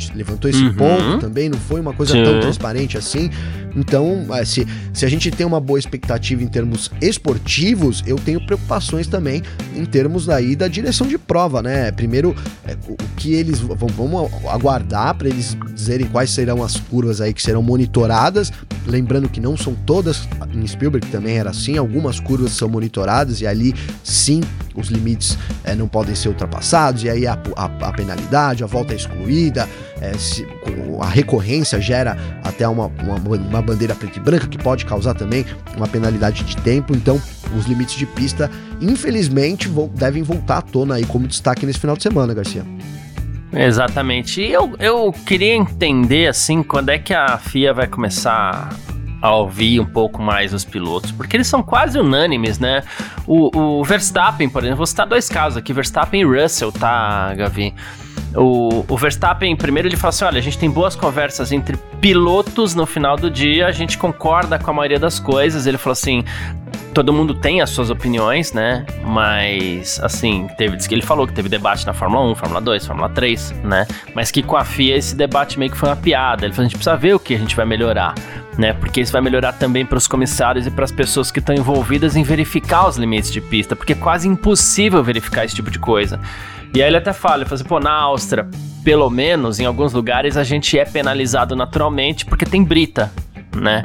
gente 0.01 0.17
levantou 0.17 0.51
esse 0.51 0.63
uhum. 0.63 0.75
ponto 0.75 1.19
também, 1.19 1.49
não 1.49 1.59
foi 1.59 1.81
uma 1.81 1.93
coisa 1.93 2.13
Sim. 2.13 2.25
tão 2.25 2.41
transparente 2.41 2.97
assim. 2.97 3.31
Então, 3.77 4.27
é, 4.35 4.45
se, 4.45 4.67
se 4.93 5.05
a 5.05 5.09
gente 5.09 5.31
tem 5.31 5.47
uma 5.47 5.61
boa 5.61 5.79
expectativa 5.79 6.43
em 6.43 6.49
termos 6.49 6.91
esportivos, 7.01 8.03
eu 8.07 8.17
tenho 8.17 8.45
preocupações 8.45 9.07
também 9.07 9.43
em 9.77 9.85
termos 9.85 10.27
daí 10.27 10.57
da 10.57 10.69
direção 10.69 11.07
de 11.07 11.17
prova, 11.17 11.63
né? 11.63 11.91
Primeiro, 11.93 12.35
é, 12.67 12.77
o 12.89 12.97
que 13.17 13.35
eles 13.35 13.61
vão, 13.61 13.87
vamos 13.89 14.31
aguardar 14.49 15.15
para 15.15 15.29
eles 15.29 15.57
dizerem 15.73 16.07
quais 16.07 16.31
serão 16.31 16.63
as 16.63 16.77
curvas 16.77 17.21
aí 17.21 17.33
que 17.33 17.43
serão 17.43 17.63
monitoradas. 17.63 18.53
Lembrando 18.91 19.29
que 19.29 19.41
não 19.41 19.57
são 19.57 19.73
todas, 19.87 20.29
em 20.53 20.67
Spielberg 20.67 21.07
também 21.07 21.39
era 21.39 21.51
assim, 21.51 21.79
algumas 21.79 22.19
curvas 22.19 22.51
são 22.53 22.69
monitoradas 22.69 23.41
e 23.41 23.47
ali 23.47 23.73
sim 24.03 24.41
os 24.75 24.89
limites 24.89 25.39
é, 25.63 25.77
não 25.77 25.87
podem 25.87 26.15
ser 26.15 26.29
ultrapassados, 26.29 27.05
e 27.05 27.09
aí 27.09 27.27
a, 27.27 27.39
a, 27.57 27.65
a 27.65 27.93
penalidade, 27.93 28.65
a 28.65 28.67
volta 28.67 28.93
é 28.93 28.97
excluída, 28.97 29.69
é, 30.01 30.13
se, 30.15 30.45
a 31.01 31.07
recorrência 31.07 31.81
gera 31.81 32.17
até 32.43 32.67
uma, 32.67 32.87
uma, 32.87 33.37
uma 33.37 33.63
bandeira 33.63 33.95
preta 33.95 34.19
e 34.19 34.23
branca 34.23 34.49
que 34.49 34.59
pode 34.59 34.85
causar 34.85 35.15
também 35.15 35.47
uma 35.77 35.87
penalidade 35.87 36.43
de 36.43 36.57
tempo. 36.59 36.95
Então, 36.95 37.21
os 37.57 37.67
limites 37.67 37.97
de 37.97 38.07
pista, 38.07 38.51
infelizmente, 38.81 39.71
devem 39.95 40.23
voltar 40.23 40.59
à 40.59 40.63
tona 40.63 40.97
aí 40.97 41.05
como 41.05 41.29
destaque 41.29 41.65
nesse 41.65 41.79
final 41.79 41.97
de 41.97 42.03
semana, 42.03 42.35
Garcia. 42.35 42.65
Exatamente. 43.53 44.41
E 44.41 44.53
eu, 44.53 44.75
eu 44.79 45.13
queria 45.27 45.55
entender, 45.55 46.29
assim, 46.29 46.63
quando 46.63 46.91
é 46.91 46.99
que 46.99 47.13
a 47.13 47.37
FIA 47.39 47.75
vai 47.75 47.87
começar 47.87 48.71
a 49.21 49.35
ouvir 49.35 49.81
um 49.81 49.85
pouco 49.85 50.23
mais 50.23 50.55
os 50.55 50.65
pilotos, 50.65 51.13
porque 51.13 51.37
eles 51.37 51.47
são 51.47 51.63
quase 51.63 51.99
unânimes, 51.99 52.59
né? 52.59 52.83
O, 53.27 53.81
o 53.81 53.85
Verstappen, 53.85 54.49
por 54.49 54.63
exemplo, 54.63 54.79
vou 54.79 54.87
citar 54.87 55.07
dois 55.07 55.29
casos 55.29 55.59
aqui, 55.59 55.73
Verstappen 55.73 56.23
e 56.23 56.25
Russell, 56.25 56.73
tá, 56.73 57.35
Gavi? 57.35 57.75
O, 58.35 58.85
o 58.89 58.97
Verstappen, 58.97 59.55
primeiro, 59.57 59.89
ele 59.89 59.97
falou 59.97 60.11
assim: 60.11 60.25
olha, 60.25 60.39
a 60.39 60.43
gente 60.43 60.57
tem 60.57 60.71
boas 60.71 60.95
conversas 60.95 61.51
entre 61.51 61.77
pilotos 62.01 62.75
no 62.75 62.87
final 62.87 63.17
do 63.17 63.29
dia, 63.29 63.67
a 63.67 63.73
gente 63.73 63.99
concorda 63.99 64.59
com 64.59 64.71
a 64.71 64.75
maioria 64.75 65.01
das 65.01 65.19
coisas. 65.19 65.67
Ele 65.67 65.77
falou 65.77 65.93
assim: 65.93 66.25
todo 66.93 67.13
mundo 67.13 67.35
tem 67.35 67.61
as 67.61 67.71
suas 67.71 67.91
opiniões, 67.91 68.53
né? 68.53 68.85
Mas, 69.05 70.01
assim, 70.03 70.49
teve, 70.59 70.77
ele 70.91 71.03
falou 71.03 71.27
que 71.27 71.33
teve 71.33 71.49
debate 71.49 71.87
na 71.87 71.93
Fórmula 71.93 72.25
1, 72.33 72.35
Fórmula 72.35 72.61
2, 72.61 72.87
Fórmula 72.87 73.09
3, 73.09 73.53
né? 73.63 73.87
Mas 74.15 74.31
que 74.31 74.43
com 74.43 74.57
a 74.57 74.65
FIA 74.65 74.97
esse 74.97 75.15
debate 75.15 75.59
meio 75.59 75.71
que 75.71 75.77
foi 75.77 75.89
uma 75.89 75.97
piada. 75.97 76.45
Ele 76.45 76.53
falou: 76.53 76.67
a 76.67 76.69
gente 76.69 76.77
precisa 76.77 76.97
ver 76.97 77.15
o 77.15 77.19
que 77.19 77.35
a 77.35 77.39
gente 77.39 77.55
vai 77.55 77.65
melhorar, 77.65 78.15
né? 78.59 78.73
Porque 78.73 79.01
isso 79.01 79.13
vai 79.13 79.21
melhorar 79.21 79.53
também 79.53 79.87
para 79.87 79.99
os 79.99 80.07
comissários 80.07 80.67
e 80.67 80.71
para 80.71 80.85
as 80.85 80.93
pessoas 80.93 81.31
que 81.31 81.39
estão 81.39 81.55
envolvidas 81.55 82.17
em 82.17 82.23
verificar 82.23 82.89
os 82.89 82.97
limites 82.97 83.33
de 83.33 83.41
pista, 83.41 83.77
porque 83.77 83.93
é 83.93 83.97
quase 83.97 84.29
impossível 84.29 85.03
verificar 85.03 85.45
esse 85.45 85.55
tipo 85.55 85.71
de 85.71 85.79
coisa. 85.79 86.21
E 86.75 86.83
aí 86.83 86.89
ele 86.89 86.97
até 86.97 87.13
fala, 87.13 87.39
ele 87.39 87.45
fala 87.47 87.57
assim, 87.57 87.69
pô, 87.69 87.81
na 87.81 87.93
Áustria, 87.93 88.49
pelo 88.85 89.11
menos 89.11 89.59
em 89.59 89.67
alguns 89.67 89.93
lugares 89.93 90.37
a 90.37 90.45
gente 90.45 90.79
é 90.79 90.85
penalizado 90.85 91.57
naturalmente 91.57 92.25
porque 92.25 92.45
tem 92.45 92.63
brita, 92.63 93.13
né? 93.55 93.85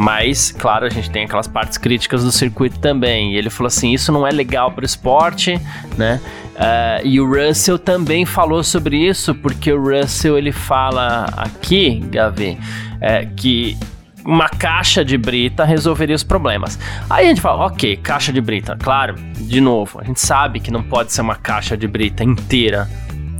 Mas, 0.00 0.50
claro, 0.50 0.86
a 0.86 0.88
gente 0.88 1.10
tem 1.10 1.26
aquelas 1.26 1.46
partes 1.46 1.76
críticas 1.76 2.24
do 2.24 2.32
circuito 2.32 2.78
também. 2.78 3.34
E 3.34 3.36
ele 3.36 3.50
falou 3.50 3.66
assim: 3.66 3.92
isso 3.92 4.10
não 4.10 4.26
é 4.26 4.30
legal 4.30 4.72
para 4.72 4.80
o 4.80 4.86
esporte, 4.86 5.60
né? 5.98 6.18
Uh, 6.54 7.06
e 7.06 7.20
o 7.20 7.28
Russell 7.28 7.78
também 7.78 8.24
falou 8.24 8.64
sobre 8.64 8.96
isso, 8.96 9.34
porque 9.34 9.70
o 9.70 9.78
Russell 9.78 10.38
ele 10.38 10.52
fala 10.52 11.26
aqui, 11.36 12.00
Gavi, 12.10 12.58
é, 12.98 13.26
que 13.26 13.76
uma 14.24 14.48
caixa 14.48 15.04
de 15.04 15.18
brita 15.18 15.66
resolveria 15.66 16.16
os 16.16 16.24
problemas. 16.24 16.78
Aí 17.10 17.26
a 17.26 17.28
gente 17.28 17.42
fala, 17.42 17.66
ok, 17.66 17.98
caixa 17.98 18.32
de 18.32 18.40
brita, 18.40 18.78
claro, 18.80 19.16
de 19.16 19.60
novo, 19.60 20.00
a 20.00 20.04
gente 20.04 20.20
sabe 20.20 20.60
que 20.60 20.70
não 20.70 20.82
pode 20.82 21.12
ser 21.12 21.20
uma 21.20 21.36
caixa 21.36 21.76
de 21.76 21.86
brita 21.86 22.24
inteira. 22.24 22.88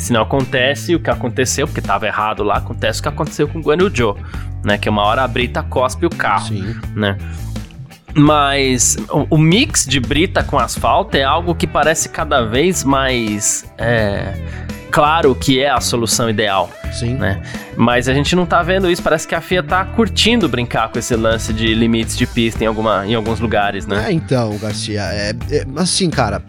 Se 0.00 0.14
não 0.14 0.22
acontece 0.22 0.94
o 0.94 0.98
que 0.98 1.10
aconteceu, 1.10 1.66
porque 1.66 1.80
estava 1.80 2.06
errado 2.06 2.42
lá, 2.42 2.56
acontece 2.56 3.00
o 3.00 3.02
que 3.02 3.08
aconteceu 3.08 3.46
com 3.46 3.58
o 3.58 3.62
Guan 3.62 3.76
Yu 3.76 3.94
Zhou, 3.94 4.18
né? 4.64 4.78
Que 4.78 4.88
uma 4.88 5.02
hora 5.02 5.22
a 5.22 5.28
brita 5.28 5.62
cospe 5.62 6.06
o 6.06 6.10
carro, 6.10 6.48
Sim. 6.48 6.74
né? 6.96 7.18
Mas 8.14 8.96
o, 9.10 9.26
o, 9.36 9.38
mix 9.38 9.84
de 9.86 10.00
brita 10.00 10.42
com 10.42 10.58
asfalto 10.58 11.16
é 11.16 11.22
algo 11.22 11.54
que 11.54 11.66
parece 11.66 12.08
cada 12.08 12.42
vez 12.42 12.82
mais 12.82 13.70
é, 13.78 14.34
claro 14.90 15.34
que 15.34 15.60
é 15.60 15.70
a 15.70 15.80
solução 15.80 16.30
ideal. 16.30 16.70
Sim. 16.92 17.14
Né? 17.14 17.40
Mas 17.76 18.08
a 18.08 18.14
gente 18.14 18.34
não 18.34 18.46
tá 18.46 18.62
vendo 18.62 18.90
isso. 18.90 19.02
Parece 19.02 19.28
que 19.28 19.34
a 19.34 19.40
FIA 19.40 19.62
tá 19.62 19.84
curtindo 19.84 20.48
brincar 20.48 20.88
com 20.88 20.98
esse 20.98 21.14
lance 21.14 21.52
de 21.52 21.72
limites 21.74 22.16
de 22.16 22.26
pista 22.26 22.64
em, 22.64 22.66
alguma, 22.66 23.06
em 23.06 23.14
alguns 23.14 23.38
lugares, 23.38 23.86
né? 23.86 24.06
É, 24.08 24.12
então, 24.12 24.58
Garcia. 24.58 25.02
É, 25.02 25.30
é, 25.50 25.66
assim, 25.76 26.10
cara 26.10 26.42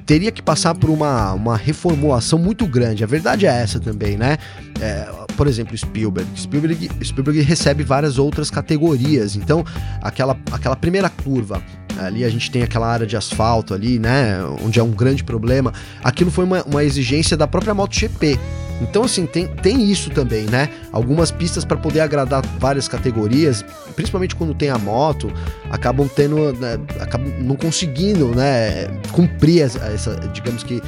teria 0.00 0.32
que 0.32 0.42
passar 0.42 0.74
por 0.74 0.90
uma, 0.90 1.32
uma 1.32 1.56
reformulação 1.56 2.38
muito 2.38 2.66
grande. 2.66 3.04
A 3.04 3.06
verdade 3.06 3.46
é 3.46 3.50
essa 3.50 3.78
também, 3.78 4.16
né? 4.16 4.38
É, 4.80 5.08
por 5.42 5.48
exemplo, 5.48 5.76
Spielberg. 5.76 6.30
Spielberg. 6.36 6.88
Spielberg 7.02 7.40
recebe 7.40 7.82
várias 7.82 8.16
outras 8.16 8.48
categorias. 8.48 9.34
Então, 9.34 9.64
aquela, 10.00 10.38
aquela 10.52 10.76
primeira 10.76 11.08
curva 11.10 11.60
ali 11.98 12.24
a 12.24 12.28
gente 12.28 12.48
tem 12.48 12.62
aquela 12.62 12.86
área 12.86 13.04
de 13.04 13.16
asfalto 13.16 13.74
ali, 13.74 13.98
né, 13.98 14.38
onde 14.64 14.78
é 14.78 14.82
um 14.84 14.92
grande 14.92 15.24
problema. 15.24 15.72
Aquilo 16.02 16.30
foi 16.30 16.44
uma, 16.44 16.62
uma 16.62 16.84
exigência 16.84 17.36
da 17.36 17.48
própria 17.48 17.74
MotoGP. 17.74 18.38
Então, 18.80 19.02
assim, 19.02 19.26
tem, 19.26 19.48
tem 19.48 19.90
isso 19.90 20.10
também, 20.10 20.44
né? 20.46 20.68
Algumas 20.92 21.32
pistas 21.32 21.64
para 21.64 21.76
poder 21.76 22.00
agradar 22.00 22.44
várias 22.60 22.86
categorias, 22.86 23.64
principalmente 23.96 24.36
quando 24.36 24.54
tem 24.54 24.70
a 24.70 24.78
moto, 24.78 25.32
acabam 25.70 26.08
tendo, 26.08 26.52
né, 26.52 26.78
acabam 27.00 27.32
não 27.40 27.56
conseguindo, 27.56 28.28
né, 28.28 28.86
cumprir 29.10 29.62
essa, 29.62 29.78
essa 29.86 30.14
digamos 30.32 30.62
que 30.62 30.80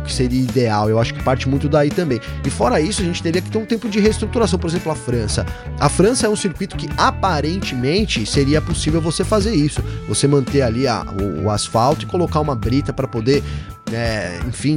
o 0.00 0.04
que 0.04 0.12
seria 0.12 0.40
ideal. 0.40 0.88
Eu 0.88 0.98
acho 0.98 1.14
que 1.14 1.22
parte 1.22 1.48
muito 1.48 1.68
daí 1.68 1.90
também. 1.90 2.20
E 2.44 2.50
fora 2.50 2.80
isso, 2.80 3.02
a 3.02 3.04
gente 3.04 3.22
teria 3.22 3.40
que 3.40 3.50
ter 3.50 3.58
um 3.58 3.66
tempo 3.66 3.88
de 3.88 4.00
reestruturação. 4.00 4.58
Por 4.58 4.68
exemplo, 4.68 4.90
a 4.90 4.94
França. 4.94 5.46
A 5.78 5.88
França 5.88 6.26
é 6.26 6.28
um 6.28 6.36
circuito 6.36 6.76
que 6.76 6.88
aparentemente 6.96 8.24
seria 8.26 8.60
possível 8.60 9.00
você 9.00 9.24
fazer 9.24 9.54
isso. 9.54 9.82
Você 10.08 10.26
manter 10.26 10.62
ali 10.62 10.86
a, 10.86 11.02
o, 11.02 11.44
o 11.44 11.50
asfalto 11.50 12.04
e 12.04 12.06
colocar 12.06 12.40
uma 12.40 12.54
brita 12.54 12.92
para 12.92 13.06
poder, 13.06 13.42
é, 13.92 14.38
enfim, 14.48 14.76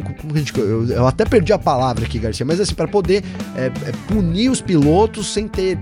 como, 0.00 0.02
como 0.02 0.34
a 0.34 0.38
gente. 0.38 0.56
Eu, 0.58 0.86
eu, 0.86 1.06
até 1.06 1.24
perdi 1.24 1.52
a 1.52 1.58
palavra 1.58 2.04
aqui, 2.04 2.18
Garcia, 2.18 2.46
mas 2.46 2.60
assim, 2.60 2.74
para 2.74 2.88
poder 2.88 3.22
é, 3.56 3.70
punir 4.08 4.48
os 4.48 4.60
pilotos 4.60 5.32
sem 5.32 5.46
ter 5.46 5.78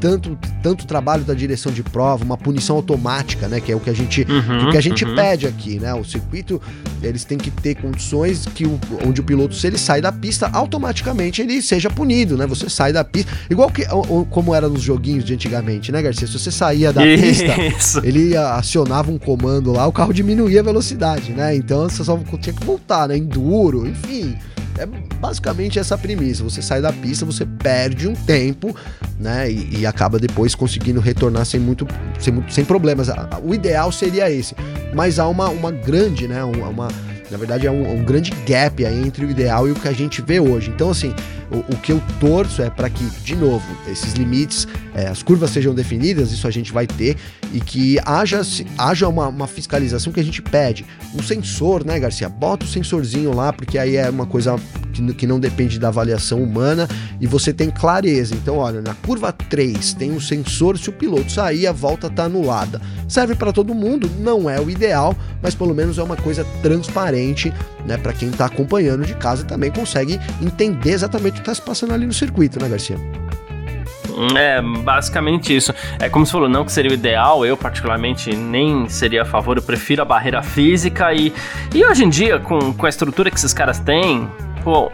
tanto, 0.00 0.38
tanto 0.62 0.86
trabalho 0.86 1.24
da 1.24 1.34
direção 1.34 1.72
de 1.72 1.82
prova, 1.82 2.24
uma 2.24 2.36
punição 2.36 2.76
automática, 2.76 3.48
né? 3.48 3.60
Que 3.60 3.72
é 3.72 3.76
o 3.76 3.80
que 3.80 3.90
a 3.90 3.92
gente, 3.92 4.22
uhum, 4.22 4.70
que 4.70 4.76
a 4.76 4.80
gente 4.80 5.04
uhum. 5.04 5.14
pede 5.14 5.46
aqui, 5.46 5.78
né? 5.78 5.92
O 5.94 6.04
circuito, 6.04 6.60
eles 7.02 7.24
têm 7.24 7.38
que 7.38 7.50
ter 7.50 7.74
condições 7.74 8.46
que 8.46 8.66
o, 8.66 8.78
onde 9.06 9.20
o 9.20 9.24
piloto, 9.24 9.54
se 9.54 9.66
ele 9.66 9.78
sai 9.78 10.00
da 10.00 10.12
pista, 10.12 10.48
automaticamente 10.52 11.42
ele 11.42 11.60
seja 11.62 11.90
punido, 11.90 12.36
né? 12.36 12.46
Você 12.46 12.68
sai 12.68 12.92
da 12.92 13.04
pista, 13.04 13.30
igual 13.50 13.70
que 13.70 13.84
como 14.30 14.54
era 14.54 14.68
nos 14.68 14.82
joguinhos 14.82 15.24
de 15.24 15.34
antigamente, 15.34 15.90
né, 15.92 16.02
Garcia? 16.02 16.26
Se 16.26 16.38
você 16.38 16.50
saía 16.50 16.92
da 16.92 17.04
Isso. 17.06 17.44
pista, 17.44 18.06
ele 18.06 18.36
acionava 18.36 19.10
um 19.10 19.18
comando 19.18 19.72
lá, 19.72 19.86
o 19.86 19.92
carro 19.92 20.12
diminuía 20.12 20.60
a 20.60 20.64
velocidade, 20.64 21.32
né? 21.32 21.54
Então 21.56 21.88
você 21.88 22.04
só 22.04 22.18
tinha 22.40 22.54
que 22.54 22.64
voltar, 22.64 23.08
né? 23.08 23.16
Enduro, 23.16 23.86
enfim. 23.86 24.36
É 24.78 24.86
basicamente 24.86 25.78
essa 25.78 25.98
premissa. 25.98 26.44
Você 26.44 26.62
sai 26.62 26.80
da 26.80 26.92
pista, 26.92 27.24
você 27.24 27.44
perde 27.44 28.06
um 28.08 28.14
tempo, 28.14 28.74
né? 29.18 29.50
E, 29.50 29.80
e 29.80 29.86
acaba 29.86 30.18
depois 30.18 30.54
conseguindo 30.54 31.00
retornar 31.00 31.44
sem 31.44 31.58
muito, 31.58 31.86
sem, 32.18 32.44
sem 32.48 32.64
problemas. 32.64 33.08
O 33.42 33.52
ideal 33.52 33.90
seria 33.90 34.30
esse. 34.30 34.54
Mas 34.94 35.18
há 35.18 35.26
uma, 35.26 35.48
uma 35.48 35.70
grande, 35.70 36.28
né? 36.28 36.42
Uma, 36.44 36.88
na 37.30 37.36
verdade, 37.36 37.66
é 37.66 37.70
um, 37.70 37.98
um 38.00 38.04
grande 38.04 38.30
gap 38.46 38.82
entre 38.84 39.24
o 39.26 39.30
ideal 39.30 39.68
e 39.68 39.72
o 39.72 39.74
que 39.74 39.88
a 39.88 39.92
gente 39.92 40.22
vê 40.22 40.40
hoje. 40.40 40.70
Então, 40.70 40.90
assim, 40.90 41.14
o, 41.50 41.58
o 41.58 41.76
que 41.76 41.92
eu 41.92 42.02
torço 42.20 42.62
é 42.62 42.70
para 42.70 42.88
que, 42.88 43.04
de 43.22 43.36
novo, 43.36 43.64
esses 43.90 44.14
limites, 44.14 44.66
é, 44.98 45.06
as 45.06 45.22
curvas 45.22 45.50
sejam 45.50 45.72
definidas, 45.72 46.32
isso 46.32 46.48
a 46.48 46.50
gente 46.50 46.72
vai 46.72 46.86
ter, 46.86 47.16
e 47.52 47.60
que 47.60 47.98
haja, 48.04 48.40
haja 48.76 49.06
uma, 49.06 49.28
uma, 49.28 49.46
fiscalização 49.46 50.12
que 50.12 50.18
a 50.18 50.24
gente 50.24 50.42
pede. 50.42 50.84
Um 51.14 51.22
sensor, 51.22 51.84
né, 51.84 52.00
Garcia? 52.00 52.28
Bota 52.28 52.64
o 52.64 52.68
sensorzinho 52.68 53.32
lá, 53.32 53.52
porque 53.52 53.78
aí 53.78 53.94
é 53.94 54.10
uma 54.10 54.26
coisa 54.26 54.56
que, 54.92 55.14
que 55.14 55.26
não 55.26 55.38
depende 55.38 55.78
da 55.78 55.88
avaliação 55.88 56.42
humana 56.42 56.88
e 57.20 57.28
você 57.28 57.52
tem 57.52 57.70
clareza. 57.70 58.34
Então, 58.34 58.56
olha, 58.56 58.80
na 58.82 58.94
curva 58.94 59.32
3 59.32 59.94
tem 59.94 60.10
um 60.10 60.20
sensor, 60.20 60.76
se 60.76 60.90
o 60.90 60.92
piloto 60.92 61.30
sair, 61.30 61.68
a 61.68 61.72
volta 61.72 62.08
está 62.08 62.24
anulada. 62.24 62.80
Serve 63.06 63.36
para 63.36 63.52
todo 63.52 63.74
mundo, 63.74 64.10
não 64.18 64.50
é 64.50 64.60
o 64.60 64.68
ideal, 64.68 65.14
mas 65.40 65.54
pelo 65.54 65.74
menos 65.74 65.98
é 65.98 66.02
uma 66.02 66.16
coisa 66.16 66.44
transparente, 66.60 67.54
né, 67.86 67.96
para 67.96 68.12
quem 68.12 68.30
está 68.30 68.46
acompanhando 68.46 69.06
de 69.06 69.14
casa 69.14 69.44
também 69.44 69.70
consegue 69.70 70.18
entender 70.42 70.90
exatamente 70.90 71.34
o 71.34 71.36
que 71.36 71.40
está 71.40 71.54
se 71.54 71.62
passando 71.62 71.94
ali 71.94 72.04
no 72.04 72.12
circuito, 72.12 72.60
né, 72.60 72.68
Garcia? 72.68 73.27
É, 74.36 74.60
basicamente 74.60 75.54
isso. 75.54 75.72
É 75.98 76.08
como 76.08 76.26
você 76.26 76.32
falou, 76.32 76.48
não 76.48 76.64
que 76.64 76.72
seria 76.72 76.90
o 76.90 76.94
ideal, 76.94 77.46
eu 77.46 77.56
particularmente 77.56 78.34
nem 78.34 78.88
seria 78.88 79.22
a 79.22 79.24
favor, 79.24 79.56
eu 79.56 79.62
prefiro 79.62 80.02
a 80.02 80.04
barreira 80.04 80.42
física 80.42 81.12
e, 81.12 81.32
e 81.74 81.84
hoje 81.84 82.04
em 82.04 82.08
dia, 82.08 82.38
com, 82.38 82.72
com 82.72 82.86
a 82.86 82.88
estrutura 82.88 83.30
que 83.30 83.36
esses 83.36 83.54
caras 83.54 83.78
têm, 83.78 84.28
pô, 84.64 84.90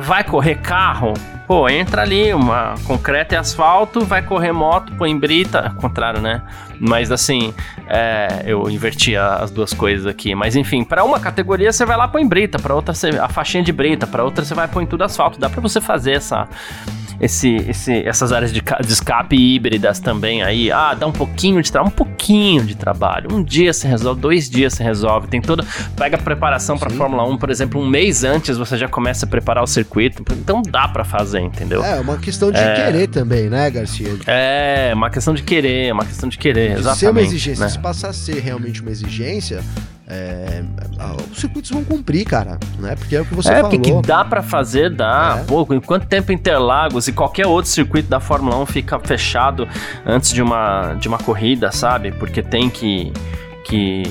vai 0.00 0.24
correr 0.24 0.56
carro, 0.56 1.14
pô, 1.46 1.68
entra 1.68 2.02
ali, 2.02 2.34
uma 2.34 2.74
concreto 2.84 3.34
e 3.34 3.36
asfalto, 3.36 4.04
vai 4.04 4.22
correr 4.22 4.52
moto, 4.52 4.92
põe 4.96 5.16
brita, 5.18 5.74
contrário, 5.80 6.20
né? 6.20 6.42
Mas 6.78 7.10
assim, 7.10 7.54
é, 7.86 8.42
eu 8.46 8.68
inverti 8.68 9.16
as 9.16 9.50
duas 9.50 9.72
coisas 9.72 10.06
aqui. 10.06 10.34
Mas 10.34 10.56
enfim, 10.56 10.84
para 10.84 11.04
uma 11.04 11.20
categoria 11.20 11.72
você 11.72 11.84
vai 11.84 11.96
lá 11.96 12.08
põe 12.08 12.26
brita, 12.26 12.58
para 12.58 12.74
outra 12.74 12.94
você, 12.94 13.10
a 13.10 13.28
faixinha 13.28 13.62
de 13.62 13.72
brita, 13.72 14.06
para 14.06 14.24
outra 14.24 14.44
você 14.44 14.54
vai 14.54 14.68
põe 14.68 14.84
tudo 14.84 15.04
asfalto. 15.04 15.38
Dá 15.38 15.48
para 15.48 15.60
você 15.60 15.80
fazer 15.80 16.12
essa 16.12 16.48
esse, 17.20 17.56
esse, 17.68 17.92
essas 18.06 18.32
áreas 18.32 18.52
de, 18.52 18.60
de 18.60 18.92
escape 18.92 19.36
híbridas 19.36 20.00
também 20.00 20.42
aí. 20.42 20.70
Ah, 20.70 20.94
dá 20.94 21.06
um 21.06 21.12
pouquinho 21.12 21.62
de 21.62 21.70
trabalho, 21.70 21.92
um 21.92 21.96
pouquinho 21.96 22.64
de 22.64 22.74
trabalho. 22.74 23.28
Um 23.32 23.42
dia 23.42 23.72
se 23.72 23.86
resolve, 23.86 24.20
dois 24.20 24.48
dias 24.48 24.74
se 24.74 24.82
resolve. 24.82 25.28
Tem 25.28 25.40
toda. 25.40 25.64
Pega 25.96 26.16
a 26.16 26.20
preparação 26.20 26.76
para 26.76 26.90
Fórmula 26.90 27.24
1, 27.24 27.38
por 27.38 27.50
exemplo, 27.50 27.80
um 27.80 27.86
mês 27.86 28.24
antes 28.24 28.56
você 28.56 28.76
já 28.76 28.88
começa 28.88 29.26
a 29.26 29.28
preparar 29.28 29.62
o 29.62 29.66
circuito. 29.66 30.22
Então 30.32 30.62
dá 30.62 30.88
para 30.88 31.04
fazer, 31.04 31.40
entendeu? 31.40 31.84
É, 31.84 32.00
uma 32.00 32.18
questão 32.18 32.50
de 32.50 32.58
é... 32.58 32.74
querer 32.74 33.08
também, 33.08 33.48
né, 33.48 33.70
Garcia? 33.70 34.08
É, 34.26 34.92
uma 34.94 35.10
questão 35.10 35.34
de 35.34 35.42
querer, 35.42 35.92
uma 35.92 36.04
questão 36.04 36.28
de 36.28 36.38
querer, 36.38 36.74
de 36.74 36.80
exatamente. 36.80 36.98
Ser 36.98 37.10
uma 37.10 37.22
exigência. 37.22 37.64
Né? 37.64 37.70
Se 37.70 37.78
passar 37.78 38.08
a 38.08 38.12
ser 38.12 38.40
realmente 38.40 38.80
uma 38.80 38.90
exigência, 38.90 39.62
é, 40.06 40.62
os 41.30 41.38
circuitos 41.38 41.70
vão 41.70 41.82
cumprir, 41.82 42.26
cara, 42.26 42.58
né? 42.78 42.94
Porque 42.94 43.16
é 43.16 43.22
o 43.22 43.24
que 43.24 43.34
você 43.34 43.50
é, 43.50 43.60
falou. 43.60 43.72
É, 43.72 43.78
que 43.78 44.02
dá 44.06 44.22
para 44.24 44.42
fazer, 44.42 44.90
dá. 44.90 45.38
É. 45.40 45.44
Pô, 45.44 45.66
em 45.72 45.80
quanto 45.80 46.06
tempo 46.06 46.30
Interlagos 46.30 47.08
e 47.08 47.12
qualquer 47.12 47.46
outro 47.46 47.70
circuito 47.70 48.08
da 48.08 48.20
Fórmula 48.20 48.58
1 48.58 48.66
fica 48.66 48.98
fechado 48.98 49.66
antes 50.04 50.30
de 50.30 50.42
uma, 50.42 50.94
de 50.94 51.08
uma 51.08 51.16
corrida, 51.16 51.72
sabe? 51.72 52.12
Porque 52.12 52.42
tem 52.42 52.68
que, 52.68 53.12
que 53.64 54.02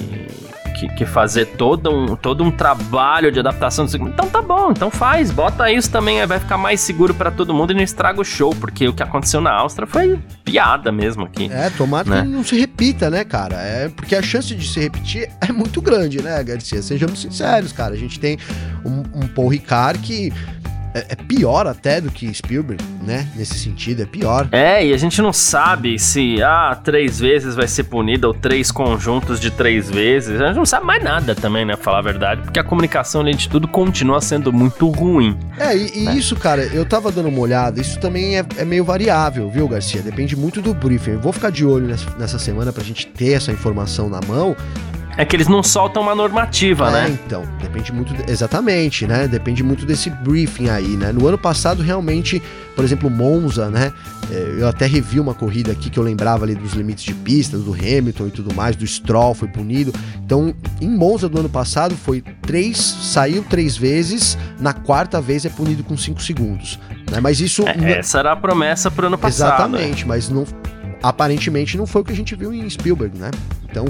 que, 0.74 0.88
que, 0.89 1.06
fazer 1.06 1.46
todo 1.46 1.89
um, 1.89 2.15
todo 2.15 2.44
um 2.44 2.51
trabalho 2.51 3.32
de 3.32 3.39
adaptação. 3.39 3.86
Então 3.86 4.30
tá 4.30 4.42
bom, 4.42 4.72
então 4.72 4.89
faz, 4.89 5.32
bota 5.32 5.72
isso 5.72 5.89
também, 5.89 6.25
vai 6.25 6.39
ficar 6.39 6.58
mais 6.58 6.80
seguro 6.82 7.13
para 7.13 7.32
todo 7.32 7.53
mundo 7.53 7.72
e 7.72 7.75
não 7.75 7.84
estraga 7.84 8.20
o 8.20 8.24
show, 8.25 8.53
porque 8.56 8.88
o 8.88 8.94
que 8.94 9.03
aconteceu 9.03 9.42
na 9.42 9.51
Áustria 9.51 9.88
foi 9.88 10.20
piada 10.44 10.92
mesmo 10.92 11.24
aqui. 11.24 11.50
É, 11.51 11.70
tomara 11.70 12.10
né? 12.10 12.22
que 12.22 12.27
não 12.27 12.44
se 12.44 12.60
repita, 12.60 13.10
né, 13.10 13.24
cara? 13.24 13.56
É 13.56 13.89
porque 13.89 14.15
a 14.15 14.22
chance 14.22 14.53
de 14.56 14.68
se 14.68 14.80
repetir 14.80 15.30
é 15.42 15.51
muito 15.51 15.82
grande, 15.82 16.22
né, 16.22 16.44
Garcia? 16.44 16.82
Sejamos 16.82 17.22
sinceros, 17.22 17.72
cara. 17.72 17.94
A 17.94 17.98
gente 17.98 18.20
tem 18.20 18.38
um, 18.86 19.24
um 19.24 19.27
Paul 19.27 19.50
Ricard 19.50 20.00
que 20.00 20.34
é, 20.93 21.05
é, 21.09 21.15
pior 21.15 21.67
até 21.67 22.00
do 22.00 22.12
que 22.12 22.31
Spielberg, 22.33 22.83
né? 23.01 23.27
Nesse 23.35 23.57
sentido, 23.57 24.03
é 24.03 24.05
pior. 24.05 24.47
É, 24.51 24.85
e 24.85 24.93
a 24.93 24.97
gente 24.97 25.21
não 25.21 25.33
sabe 25.33 25.97
se, 25.97 26.41
ah, 26.41 26.79
três 26.83 27.19
vezes 27.19 27.55
vai 27.55 27.67
ser 27.67 27.85
punida 27.85 28.27
ou 28.27 28.33
três 28.33 28.71
conjuntos 28.71 29.39
de 29.39 29.50
três 29.50 29.89
vezes. 29.89 30.39
A 30.39 30.47
gente 30.47 30.57
não 30.57 30.65
sabe 30.65 30.85
mais 30.85 31.03
nada 31.03 31.33
também, 31.35 31.65
né? 31.65 31.75
Falar 31.75 32.00
a 32.00 32.01
verdade, 32.01 32.41
porque 32.43 32.59
a 32.59 32.63
comunicação, 32.63 33.21
além 33.21 33.35
de 33.35 33.50
tudo, 33.50 33.67
continua 33.67 34.21
sendo 34.21 34.53
muito 34.53 34.88
ruim. 34.89 35.38
É, 35.57 35.75
e, 35.75 36.01
e 36.01 36.05
né? 36.05 36.15
isso, 36.15 36.35
cara, 36.35 36.63
eu 36.65 36.85
tava 36.85 37.12
dando 37.12 37.29
uma 37.29 37.39
olhada, 37.39 37.81
isso 37.81 38.00
também 38.00 38.38
é, 38.38 38.45
é, 38.57 38.65
meio 38.65 38.83
variável, 38.83 39.50
viu, 39.50 39.67
Garcia? 39.67 40.01
Depende 40.01 40.35
muito 40.35 40.62
do 40.62 40.73
briefing. 40.73 41.12
Eu 41.12 41.19
vou 41.19 41.33
ficar 41.33 41.50
de 41.50 41.65
olho 41.65 41.88
nessa, 41.88 42.09
nessa 42.17 42.39
semana 42.39 42.71
pra 42.71 42.83
gente 42.83 43.07
ter 43.07 43.33
essa 43.33 43.51
informação 43.51 44.09
na 44.09 44.19
mão, 44.27 44.55
é 45.17 45.25
que 45.25 45.36
eles 45.36 45.48
não 45.48 45.62
soltam 45.62 46.01
uma 46.01 46.15
normativa, 46.15 46.89
é, 46.89 46.91
né? 46.91 47.20
Então, 47.25 47.43
depende 47.62 47.91
muito. 47.91 48.13
De, 48.13 48.32
exatamente, 48.32 49.05
né? 49.05 49.27
Depende 49.27 49.63
muito 49.63 49.86
desse 49.86 50.10
briefing 50.10 50.70
aí, 50.70 50.98
né? 50.98 51.12
No 51.12 51.27
ano 51.27 51.38
passado, 51.38 51.82
realmente, 51.84 52.41
por 52.75 52.84
exemplo, 52.84 53.10
Monza, 53.10 53.70
né? 53.70 53.91
É, 54.32 54.55
eu 54.60 54.67
até 54.67 54.86
revi 54.86 55.20
uma 55.20 55.34
corrida 55.34 55.72
aqui 55.72 55.89
que 55.89 56.00
eu 56.00 56.03
lembrava 56.03 56.46
ali 56.46 56.55
dos 56.55 56.74
limites 56.74 57.03
de 57.03 57.13
pista, 57.13 57.58
do 57.58 57.74
Hamilton 57.74 58.27
e 58.27 58.32
tudo 58.32 58.53
mais, 58.53 58.75
do 58.75 58.86
Stroll 58.88 59.34
foi 59.34 59.48
punido. 59.48 59.93
Então, 60.25 60.53
em 60.82 60.89
Monza 60.89 61.29
do 61.29 61.39
ano 61.39 61.50
passado, 61.50 61.96
foi 61.96 62.24
três, 62.41 62.77
saiu 62.77 63.43
três 63.43 63.77
vezes, 63.77 64.38
na 64.60 64.74
quarta 64.74 65.22
vez 65.22 65.46
é 65.46 65.50
punido 65.50 65.84
com 65.84 65.96
cinco 65.96 66.22
segundos. 66.22 66.79
Né? 67.12 67.20
Mas 67.20 67.39
isso. 67.39 67.63
É, 67.67 68.00
essa 68.00 68.20
era 68.20 68.32
a 68.32 68.36
promessa 68.36 68.89
pro 68.89 69.08
ano 69.08 69.17
passado. 69.17 69.50
Exatamente, 69.50 70.08
mas 70.08 70.29
não 70.29 70.46
aparentemente 71.03 71.77
não 71.77 71.86
foi 71.86 72.01
o 72.01 72.05
que 72.05 72.13
a 72.13 72.15
gente 72.15 72.33
viu 72.33 72.53
em 72.53 72.67
Spielberg, 72.69 73.17
né? 73.19 73.29
Então, 73.69 73.86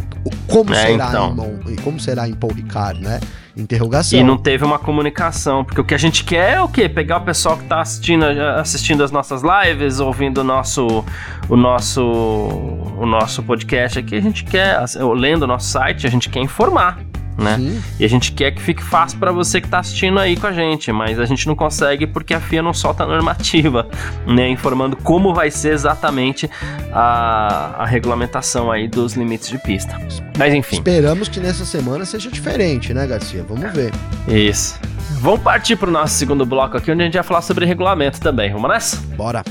como 0.48 0.74
é, 0.74 0.88
será 0.88 1.10
então. 1.10 1.32
em 1.32 1.36
Mon, 1.36 1.76
como 1.84 2.00
será 2.00 2.28
em 2.28 2.34
Paul 2.34 2.54
Ricard, 2.54 3.00
né? 3.02 3.20
Interrogação. 3.56 4.20
E 4.20 4.24
não 4.24 4.36
teve 4.36 4.66
uma 4.66 4.80
comunicação, 4.80 5.64
porque 5.64 5.80
o 5.80 5.84
que 5.84 5.94
a 5.94 5.98
gente 5.98 6.24
quer 6.24 6.54
é 6.56 6.62
o 6.62 6.68
quê? 6.68 6.90
Pegar 6.90 7.18
o 7.18 7.22
pessoal 7.22 7.56
que 7.56 7.64
está 7.64 7.82
assistindo, 7.82 8.26
assistindo 8.58 9.04
as 9.04 9.12
nossas 9.12 9.44
lives, 9.44 10.00
ouvindo 10.00 10.40
o 10.40 10.44
nosso, 10.44 11.06
o 11.48 11.56
nosso, 11.56 12.02
o 12.02 13.06
nosso 13.06 13.44
podcast 13.44 14.00
aqui, 14.00 14.16
a 14.16 14.22
gente 14.22 14.44
quer, 14.44 14.80
lendo 15.16 15.44
o 15.44 15.48
nosso 15.48 15.68
site, 15.68 16.08
a 16.08 16.10
gente 16.10 16.30
quer 16.30 16.40
informar 16.40 16.98
né? 17.38 17.58
Sim. 17.58 17.84
E 18.00 18.06
a 18.06 18.10
gente 18.10 18.32
quer 18.32 18.52
que 18.52 18.62
fique 18.62 18.84
fácil 18.84 19.20
para 19.20 19.32
você 19.32 19.60
que 19.60 19.68
está 19.68 19.80
assistindo 19.80 20.20
aí 20.20 20.36
com 20.36 20.48
a 20.48 20.52
gente, 20.52 20.92
mas 20.92 21.20
a 21.20 21.26
gente 21.26 21.48
não 21.48 21.56
consegue 21.56 22.06
porque 22.08 22.34
a 22.34 22.40
FIA 22.40 22.62
não 22.62 22.74
solta 22.74 23.04
a 23.04 23.08
normativa, 23.08 23.88
né? 24.28 24.50
Informando 24.50 24.96
como 24.98 25.34
vai 25.34 25.50
ser 25.52 25.74
exatamente 25.74 26.50
a, 26.92 27.76
a 27.80 27.86
regulamentação 27.86 28.72
aí 28.72 28.88
dos 28.88 29.14
limites 29.14 29.50
de 29.50 29.58
pista. 29.58 30.00
Mas 30.38 30.54
enfim. 30.54 30.78
Esperamos 30.78 31.28
que 31.28 31.40
nessa 31.40 31.66
semana 31.66 32.06
seja 32.06 32.30
diferente, 32.30 32.94
né, 32.94 33.06
Garcia? 33.08 33.44
Vamos 33.48 33.72
ver. 33.74 33.92
Isso. 34.28 34.80
Vamos 35.20 35.42
partir 35.42 35.76
para 35.76 35.90
o 35.90 35.92
nosso 35.92 36.16
segundo 36.16 36.46
bloco 36.46 36.78
aqui, 36.78 36.92
onde 36.92 37.02
a 37.02 37.06
gente 37.06 37.14
vai 37.14 37.24
falar 37.24 37.42
sobre 37.42 37.66
regulamento 37.66 38.20
também. 38.20 38.52
Vamos 38.52 38.70
nessa? 38.70 38.98
Bora. 39.16 39.44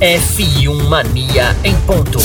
F1 0.00 0.88
Mania 0.88 1.56
em 1.64 1.74
ponto. 1.82 2.18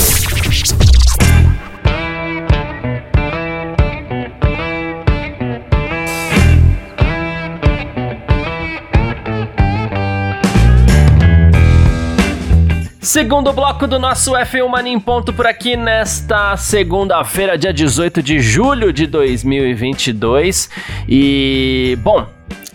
Segundo 13.12 13.52
bloco 13.52 13.86
do 13.86 13.98
nosso 13.98 14.32
F1 14.32 14.66
Mania 14.66 14.90
em 14.90 14.98
ponto 14.98 15.34
por 15.34 15.46
aqui 15.46 15.76
nesta 15.76 16.56
segunda-feira, 16.56 17.58
dia 17.58 17.70
18 17.70 18.22
de 18.22 18.40
julho 18.40 18.90
de 18.90 19.06
2022. 19.06 20.70
E, 21.06 21.98
bom, 22.02 22.26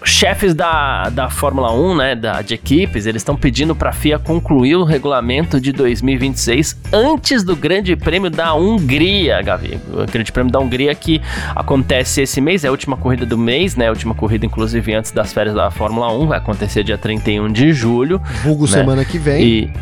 chefes 0.03 0.53
da, 0.53 1.09
da 1.09 1.27
Fórmula 1.27 1.73
1, 1.73 1.95
né, 1.95 2.15
da, 2.15 2.43
de 2.43 2.53
equipes, 2.53 3.07
eles 3.07 3.21
estão 3.21 3.35
pedindo 3.35 3.75
para 3.75 3.89
a 3.89 3.91
FIA 3.91 4.19
concluir 4.19 4.75
o 4.75 4.83
regulamento 4.83 5.59
de 5.59 5.71
2026 5.71 6.77
antes 6.93 7.43
do 7.43 7.55
Grande 7.55 7.95
Prêmio 7.95 8.29
da 8.29 8.53
Hungria, 8.53 9.41
Gavi. 9.41 9.79
O 9.91 10.05
Grande 10.05 10.31
Prêmio 10.31 10.53
da 10.53 10.59
Hungria 10.59 10.93
que 10.93 11.19
acontece 11.55 12.21
esse 12.21 12.39
mês, 12.39 12.63
é 12.63 12.67
a 12.67 12.71
última 12.71 12.95
corrida 12.95 13.25
do 13.25 13.39
mês, 13.39 13.75
né, 13.75 13.87
a 13.87 13.89
última 13.89 14.13
corrida 14.13 14.45
inclusive 14.45 14.93
antes 14.93 15.09
das 15.09 15.33
férias 15.33 15.55
da 15.55 15.71
Fórmula 15.71 16.15
1, 16.15 16.27
vai 16.27 16.37
acontecer 16.37 16.83
dia 16.83 16.95
31 16.95 17.51
de 17.51 17.73
julho. 17.73 18.21
Vulgo 18.43 18.65
né, 18.65 18.71
semana 18.71 19.03
que 19.03 19.17
vem. 19.17 19.43
E 19.43 19.73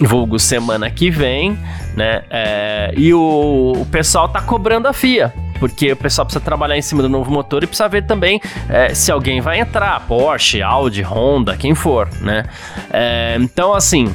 vulgo 0.00 0.38
semana 0.38 0.90
que 0.90 1.10
vem, 1.10 1.58
né? 1.96 2.22
É, 2.30 2.94
e 2.96 3.12
o, 3.14 3.72
o 3.76 3.86
pessoal 3.86 4.28
tá 4.28 4.40
cobrando 4.40 4.88
a 4.88 4.92
FIA 4.92 5.32
porque 5.58 5.92
o 5.92 5.96
pessoal 5.96 6.26
precisa 6.26 6.44
trabalhar 6.44 6.76
em 6.76 6.82
cima 6.82 7.00
do 7.00 7.08
novo 7.08 7.30
motor 7.30 7.62
e 7.62 7.66
precisa 7.66 7.88
ver 7.88 8.04
também 8.04 8.40
é, 8.68 8.92
se 8.92 9.10
alguém 9.10 9.40
vai 9.40 9.60
entrar, 9.60 9.98
Porsche, 10.06 10.60
Audi, 10.60 11.02
Honda, 11.02 11.56
quem 11.56 11.74
for, 11.74 12.08
né? 12.20 12.44
É, 12.92 13.36
então, 13.40 13.72
assim, 13.72 14.12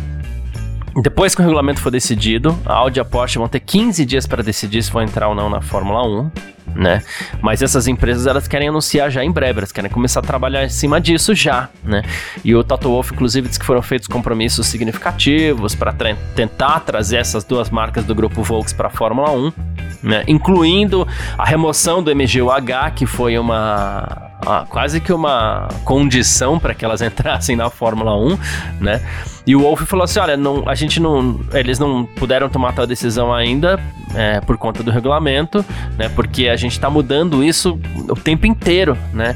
depois 1.02 1.36
que 1.36 1.42
o 1.42 1.44
regulamento 1.44 1.80
for 1.80 1.92
decidido, 1.92 2.58
a 2.66 2.74
Audi 2.74 3.00
e 3.00 3.02
a 3.02 3.06
Porsche 3.06 3.38
vão 3.38 3.48
ter 3.48 3.60
15 3.60 4.06
dias 4.06 4.26
para 4.28 4.44
decidir 4.44 4.82
se 4.84 4.92
vão 4.92 5.02
entrar 5.02 5.28
ou 5.28 5.36
não 5.36 5.50
na 5.50 5.62
Fórmula 5.62 6.06
1 6.06 6.32
né? 6.76 7.02
Mas 7.42 7.62
essas 7.62 7.88
empresas 7.88 8.28
elas 8.28 8.48
querem 8.48 8.70
anunciar 8.70 9.10
já 9.10 9.24
em 9.24 9.32
breve, 9.32 9.60
elas 9.60 9.72
querem 9.72 9.90
começar 9.90 10.20
a 10.20 10.24
trabalhar 10.24 10.64
em 10.64 10.70
cima 10.70 11.00
disso 11.00 11.34
já, 11.34 11.70
né? 11.84 12.04
E 12.44 12.56
o 12.56 12.64
Toto 12.64 12.90
Wolff 12.90 13.14
inclusive 13.14 13.48
disse 13.48 13.60
que 13.60 13.66
foram 13.66 13.82
feitos 13.82 14.08
compromissos 14.08 14.68
significativos 14.68 15.76
para 15.76 15.94
tentar 16.36 16.80
trazer 16.82 17.18
essas 17.18 17.44
duas 17.44 17.70
marcas 17.70 18.06
do 18.06 18.16
grupo 18.16 18.44
Volks 18.44 18.74
para 18.74 18.88
a 18.88 18.92
Fórmula 18.92 19.32
1, 19.32 19.52
né? 20.02 20.24
Incluindo 20.28 21.08
a 21.38 21.46
remoção 21.46 22.02
do 22.02 22.14
MGUH, 22.16 22.92
que 22.96 23.06
foi 23.06 23.38
uma 23.38 24.30
ah, 24.46 24.66
quase 24.70 25.02
que 25.02 25.12
uma 25.12 25.68
condição 25.84 26.58
para 26.58 26.74
que 26.74 26.86
elas 26.86 27.02
entrassem 27.04 27.56
na 27.56 27.70
Fórmula 27.70 28.16
1, 28.16 28.38
né? 28.80 29.02
E 29.46 29.56
o 29.56 29.62
Wolff 29.62 29.86
falou 29.86 30.06
assim: 30.06 30.20
olha, 30.20 30.38
não, 30.38 30.68
a 30.68 30.76
gente 30.76 31.00
não. 31.00 31.40
Eles 31.54 31.80
não 31.80 32.06
puderam 32.06 32.50
tomar 32.50 32.74
tal 32.74 32.88
decisão 32.88 33.34
ainda 33.34 33.80
é, 34.16 34.40
por 34.42 34.58
conta 34.58 34.82
do 34.84 34.92
regulamento, 34.92 35.66
né? 35.98 36.10
Porque 36.10 36.48
a 36.48 36.56
gente 36.56 36.74
está 36.74 36.90
mudando 36.90 37.44
isso 37.44 37.80
o 38.08 38.16
tempo 38.16 38.46
inteiro, 38.46 38.98
né? 39.14 39.36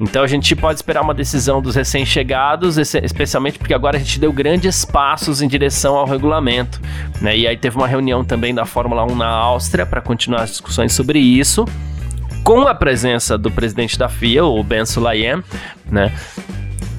Então 0.00 0.22
a 0.22 0.26
gente 0.26 0.54
pode 0.56 0.78
esperar 0.78 1.02
uma 1.02 1.14
decisão 1.14 1.62
dos 1.62 1.74
recém-chegados, 1.74 2.78
especialmente 2.78 3.58
porque 3.58 3.74
agora 3.74 3.96
a 3.96 4.00
gente 4.00 4.18
deu 4.18 4.32
grandes 4.32 4.84
passos 4.84 5.40
em 5.40 5.48
direção 5.48 5.96
ao 5.96 6.06
regulamento. 6.06 6.80
Né? 7.20 7.38
E 7.38 7.46
aí 7.46 7.56
teve 7.56 7.76
uma 7.76 7.86
reunião 7.86 8.24
também 8.24 8.54
da 8.54 8.64
Fórmula 8.64 9.04
1 9.04 9.14
na 9.14 9.28
Áustria 9.28 9.86
para 9.86 10.00
continuar 10.00 10.42
as 10.42 10.50
discussões 10.50 10.92
sobre 10.92 11.18
isso 11.18 11.64
com 12.44 12.68
a 12.68 12.74
presença 12.74 13.38
do 13.38 13.50
presidente 13.50 13.98
da 13.98 14.06
FIA, 14.06 14.44
o 14.44 14.62
Ben 14.62 14.84
Sulayem, 14.84 15.42
né? 15.90 16.12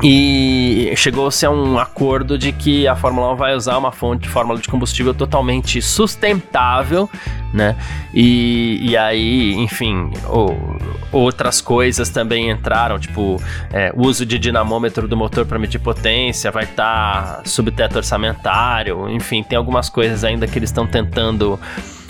E 0.04 0.94
chegou-se 0.98 1.46
a 1.46 1.50
um 1.50 1.80
acordo 1.80 2.38
de 2.38 2.52
que 2.52 2.88
a 2.88 2.96
Fórmula 2.96 3.34
1 3.34 3.36
vai 3.38 3.56
usar 3.56 3.78
uma 3.78 3.92
fonte 3.92 4.24
de 4.24 4.30
fórmula 4.30 4.60
de 4.60 4.68
combustível 4.68 5.14
totalmente 5.14 5.82
sustentável, 5.82 7.10
né? 7.54 7.76
E, 8.14 8.78
e 8.82 8.98
aí, 8.98 9.54
enfim, 9.54 10.12
o, 10.28 10.56
outras 11.12 11.62
coisas 11.62 12.10
também 12.10 12.50
entraram, 12.50 13.00
tipo 13.00 13.42
é, 13.72 13.92
uso 13.96 14.26
de 14.26 14.38
dinamômetro 14.38 15.08
do 15.08 15.16
motor 15.16 15.46
para 15.46 15.58
medir 15.58 15.80
potência, 15.80 16.52
vai 16.52 16.66
estar 16.66 17.38
tá 17.38 17.42
sob 17.46 17.72
teto 17.72 17.96
orçamentário, 17.96 19.10
enfim, 19.10 19.42
tem 19.44 19.58
algumas 19.58 19.90
coisas 19.90 20.24
ainda 20.26 20.46
que 20.46 20.60
eles 20.60 20.70
estão 20.70 20.86
tentando 20.86 21.58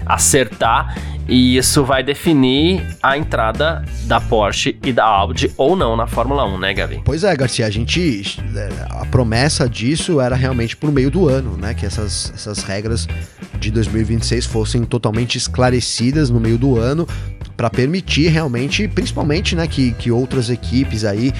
acertar 0.06 0.96
e 1.28 1.58
isso 1.58 1.84
vai 1.84 2.04
definir 2.04 2.86
a 3.02 3.18
entrada 3.18 3.84
da 4.04 4.22
Porsche 4.22 4.78
e 4.84 4.94
da 4.94 5.06
Audi 5.06 5.52
ou 5.58 5.76
não 5.76 5.96
na 5.96 6.06
Fórmula 6.06 6.46
1, 6.46 6.58
né, 6.60 6.74
Gavi? 6.74 7.02
Pois 7.04 7.24
é, 7.24 7.36
Garcia, 7.36 7.66
a 7.66 7.70
gente. 7.70 8.40
É, 8.56 8.70
a 8.92 9.06
promessa 9.06 9.68
disso 9.68 10.22
era 10.22 10.36
realmente 10.36 10.78
por 10.78 10.92
meio 10.92 11.10
do 11.10 11.28
ano, 11.28 11.58
né? 11.58 11.74
Que 11.74 11.86
essas, 11.86 12.32
essas 12.36 12.64
regras 12.64 13.08
de 13.60 13.72
2026 13.72 14.46
fossem 14.46 14.84
totalmente 14.84 15.36
esclarecidas 15.36 16.30
no 16.30 16.40
meio 16.40 16.58
do 16.58 16.78
ano 16.78 17.08
para 17.58 17.70
permitir 17.70 18.28
realmente, 18.28 18.88
principalmente, 18.88 19.56
né, 19.56 19.66
que, 19.66 19.94
que 19.94 20.12
outras 20.12 20.50
equipes 20.50 21.06
aí, 21.06 21.34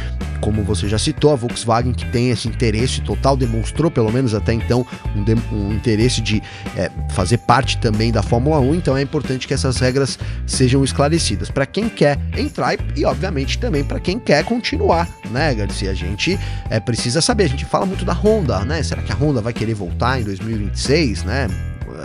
como 0.46 0.62
você 0.62 0.88
já 0.88 1.00
citou, 1.00 1.34
a 1.34 1.36
Volkswagen 1.36 1.92
que 1.92 2.06
tem 2.12 2.30
esse 2.30 2.48
interesse 2.48 3.02
total, 3.02 3.36
demonstrou 3.36 3.90
pelo 3.90 4.12
menos 4.12 4.36
até 4.36 4.54
então 4.54 4.86
um, 5.16 5.24
de, 5.24 5.34
um 5.52 5.74
interesse 5.74 6.22
de 6.22 6.40
é, 6.78 6.92
fazer 7.10 7.40
parte 7.40 7.80
também 7.80 8.12
da 8.12 8.22
Fórmula 8.22 8.60
1, 8.60 8.76
então 8.76 8.96
é 8.96 9.02
importante 9.02 9.48
que 9.48 9.56
essas 9.56 9.78
regras 9.78 10.20
sejam 10.46 10.84
esclarecidas 10.84 11.50
para 11.50 11.66
quem 11.66 11.90
quer 11.90 12.20
entrar 12.38 12.76
e, 12.76 12.80
e 12.98 13.06
obviamente 13.06 13.58
também 13.58 13.84
para 13.84 14.00
quem 14.00 14.20
quer 14.20 14.46
continuar, 14.46 15.10
né, 15.32 15.52
Garcia? 15.56 15.90
A 15.90 15.96
gente 15.96 16.40
é, 16.70 16.80
precisa 16.80 17.22
saber, 17.22 17.46
a 17.46 17.50
gente 17.50 17.66
fala 17.66 17.88
muito 17.88 18.06
da 18.06 18.14
Honda, 18.14 18.64
né? 18.64 18.84
Será 18.84 19.02
que 19.02 19.12
a 19.12 19.16
Honda 19.16 19.42
vai 19.42 19.52
querer 19.52 19.74
voltar 19.74 20.22
em 20.22 20.24
2026, 20.26 21.24
né? 21.24 21.48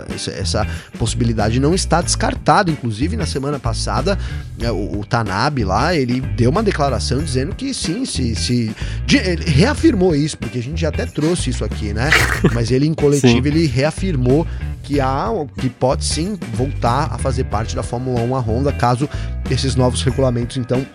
Essa 0.09 0.67
possibilidade 0.97 1.59
não 1.59 1.73
está 1.73 2.01
descartada. 2.01 2.71
Inclusive, 2.71 3.15
na 3.15 3.25
semana 3.25 3.59
passada, 3.59 4.17
é, 4.59 4.71
o, 4.71 4.99
o 4.99 5.05
Tanabe 5.05 5.63
lá, 5.63 5.95
ele 5.95 6.21
deu 6.21 6.49
uma 6.49 6.63
declaração 6.63 7.19
dizendo 7.19 7.55
que 7.55 7.73
sim, 7.73 8.05
se, 8.05 8.35
se 8.35 8.75
de, 9.05 9.17
ele 9.17 9.49
reafirmou 9.49 10.15
isso, 10.15 10.37
porque 10.37 10.59
a 10.59 10.63
gente 10.63 10.81
já 10.81 10.89
até 10.89 11.05
trouxe 11.05 11.49
isso 11.49 11.63
aqui, 11.63 11.93
né? 11.93 12.09
Mas 12.53 12.71
ele 12.71 12.85
em 12.85 12.93
coletivo 12.93 13.47
ele 13.47 13.65
reafirmou 13.65 14.45
que 14.83 14.99
há 14.99 15.29
que 15.57 15.69
pode 15.69 16.03
sim 16.03 16.37
voltar 16.53 17.09
a 17.11 17.17
fazer 17.17 17.45
parte 17.45 17.75
da 17.75 17.83
Fórmula 17.83 18.21
1 18.21 18.35
a 18.35 18.39
Honda 18.39 18.71
caso 18.71 19.07
esses 19.49 19.75
novos 19.75 20.01
regulamentos 20.01 20.57
então 20.57 20.85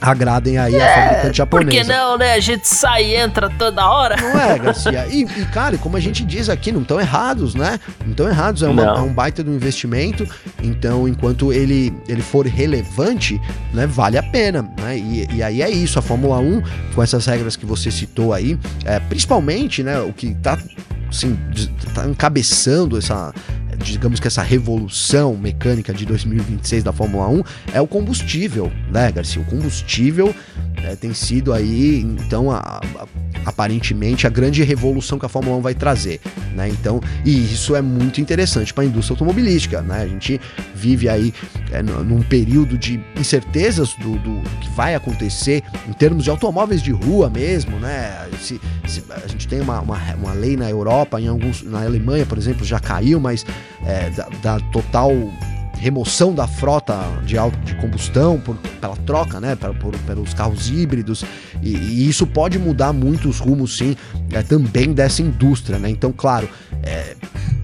agradem 0.00 0.58
aí 0.58 0.74
é, 0.74 0.82
a 0.82 0.94
fabricante 0.94 1.36
japonesa. 1.38 1.70
Por 1.70 1.84
que 1.84 1.84
não, 1.84 2.18
né? 2.18 2.34
A 2.34 2.40
gente 2.40 2.68
sai 2.68 3.04
e 3.04 3.16
entra 3.16 3.50
toda 3.50 3.88
hora. 3.88 4.16
Não 4.16 4.40
é, 4.40 4.58
Garcia? 4.58 5.06
E, 5.08 5.22
e 5.22 5.44
cara, 5.46 5.78
como 5.78 5.96
a 5.96 6.00
gente 6.00 6.24
diz 6.24 6.48
aqui, 6.48 6.72
não 6.72 6.82
estão 6.82 7.00
errados, 7.00 7.54
né? 7.54 7.78
Não 8.04 8.12
estão 8.12 8.28
errados, 8.28 8.62
é, 8.62 8.68
uma, 8.68 8.82
é, 8.82 9.00
um 9.00 9.12
baita 9.12 9.42
do 9.42 9.52
investimento, 9.52 10.26
então 10.62 11.08
enquanto 11.08 11.52
ele, 11.52 11.92
ele 12.08 12.22
for 12.22 12.46
relevante, 12.46 13.40
né, 13.72 13.86
vale 13.86 14.18
a 14.18 14.22
pena, 14.22 14.62
né? 14.80 14.96
E, 14.96 15.28
e 15.34 15.42
aí 15.42 15.62
é 15.62 15.70
isso, 15.70 15.98
a 15.98 16.02
Fórmula 16.02 16.38
1, 16.38 16.62
com 16.94 17.02
essas 17.02 17.26
regras 17.26 17.56
que 17.56 17.66
você 17.66 17.90
citou 17.90 18.32
aí, 18.32 18.58
é, 18.84 18.98
principalmente, 19.00 19.82
né, 19.82 19.98
o 20.00 20.12
que 20.12 20.34
tá 20.34 20.58
assim, 21.08 21.38
tá 21.94 22.06
encabeçando 22.06 22.98
essa, 22.98 23.32
digamos 23.76 24.20
que 24.20 24.26
essa 24.26 24.42
revolução 24.42 25.36
mecânica 25.36 25.92
de 25.92 26.04
2026 26.06 26.84
da 26.84 26.92
Fórmula 26.92 27.28
1 27.28 27.42
é 27.74 27.80
o 27.80 27.86
combustível, 27.86 28.72
né, 28.90 29.10
Garcia? 29.12 29.40
O 29.40 29.44
combustível 29.44 30.34
é, 30.82 30.94
tem 30.94 31.12
sido 31.14 31.52
aí, 31.52 32.00
então, 32.00 32.50
a, 32.50 32.58
a, 32.58 33.06
aparentemente, 33.44 34.26
a 34.26 34.30
grande 34.30 34.62
revolução 34.62 35.18
que 35.18 35.26
a 35.26 35.28
Fórmula 35.28 35.56
1 35.58 35.60
vai 35.60 35.74
trazer, 35.74 36.20
né? 36.54 36.68
Então, 36.68 37.00
e 37.24 37.52
isso 37.52 37.74
é 37.74 37.82
muito 37.82 38.20
interessante 38.20 38.72
para 38.72 38.84
a 38.84 38.86
indústria 38.86 39.14
automobilística, 39.14 39.82
né? 39.82 40.02
A 40.02 40.06
gente 40.06 40.40
vive 40.74 41.08
aí 41.08 41.32
é, 41.72 41.82
num 41.82 42.22
período 42.22 42.76
de 42.76 43.00
incertezas 43.16 43.94
do, 43.94 44.18
do, 44.18 44.42
que 44.60 44.70
vai 44.70 44.94
acontecer 44.94 45.62
em 45.88 45.92
termos 45.92 46.24
de 46.24 46.30
automóveis 46.30 46.82
de 46.82 46.92
rua 46.92 47.30
mesmo, 47.30 47.78
né? 47.78 48.28
Se, 48.40 48.60
se 48.86 49.02
a 49.10 49.26
gente 49.26 49.48
tem 49.48 49.60
uma, 49.60 49.80
uma, 49.80 49.98
uma, 50.14 50.32
lei 50.32 50.56
na 50.56 50.68
Europa, 50.68 51.20
em 51.20 51.28
alguns, 51.28 51.62
na 51.62 51.82
Alemanha, 51.82 52.26
por 52.26 52.38
exemplo, 52.38 52.64
já 52.64 52.78
caiu, 52.78 53.18
mas 53.18 53.44
é, 53.86 54.10
da, 54.10 54.28
da 54.42 54.60
total 54.70 55.12
remoção 55.78 56.34
da 56.34 56.46
frota 56.46 56.98
de, 57.24 57.36
auto, 57.36 57.58
de 57.60 57.74
combustão 57.76 58.40
por, 58.40 58.56
pela 58.80 58.96
troca, 58.96 59.40
né, 59.40 59.54
por, 59.54 59.74
por, 59.76 59.98
pelos 60.00 60.34
carros 60.34 60.68
híbridos, 60.70 61.24
e, 61.62 61.76
e, 61.76 62.08
isso 62.08 62.26
pode 62.26 62.58
mudar 62.58 62.92
muito 62.92 63.28
os 63.28 63.38
rumos, 63.38 63.76
sim, 63.76 63.94
é, 64.32 64.42
também 64.42 64.92
dessa 64.92 65.22
indústria, 65.22 65.78
né? 65.78 65.90
Então, 65.90 66.12
claro, 66.12 66.48
é, 66.82 67.14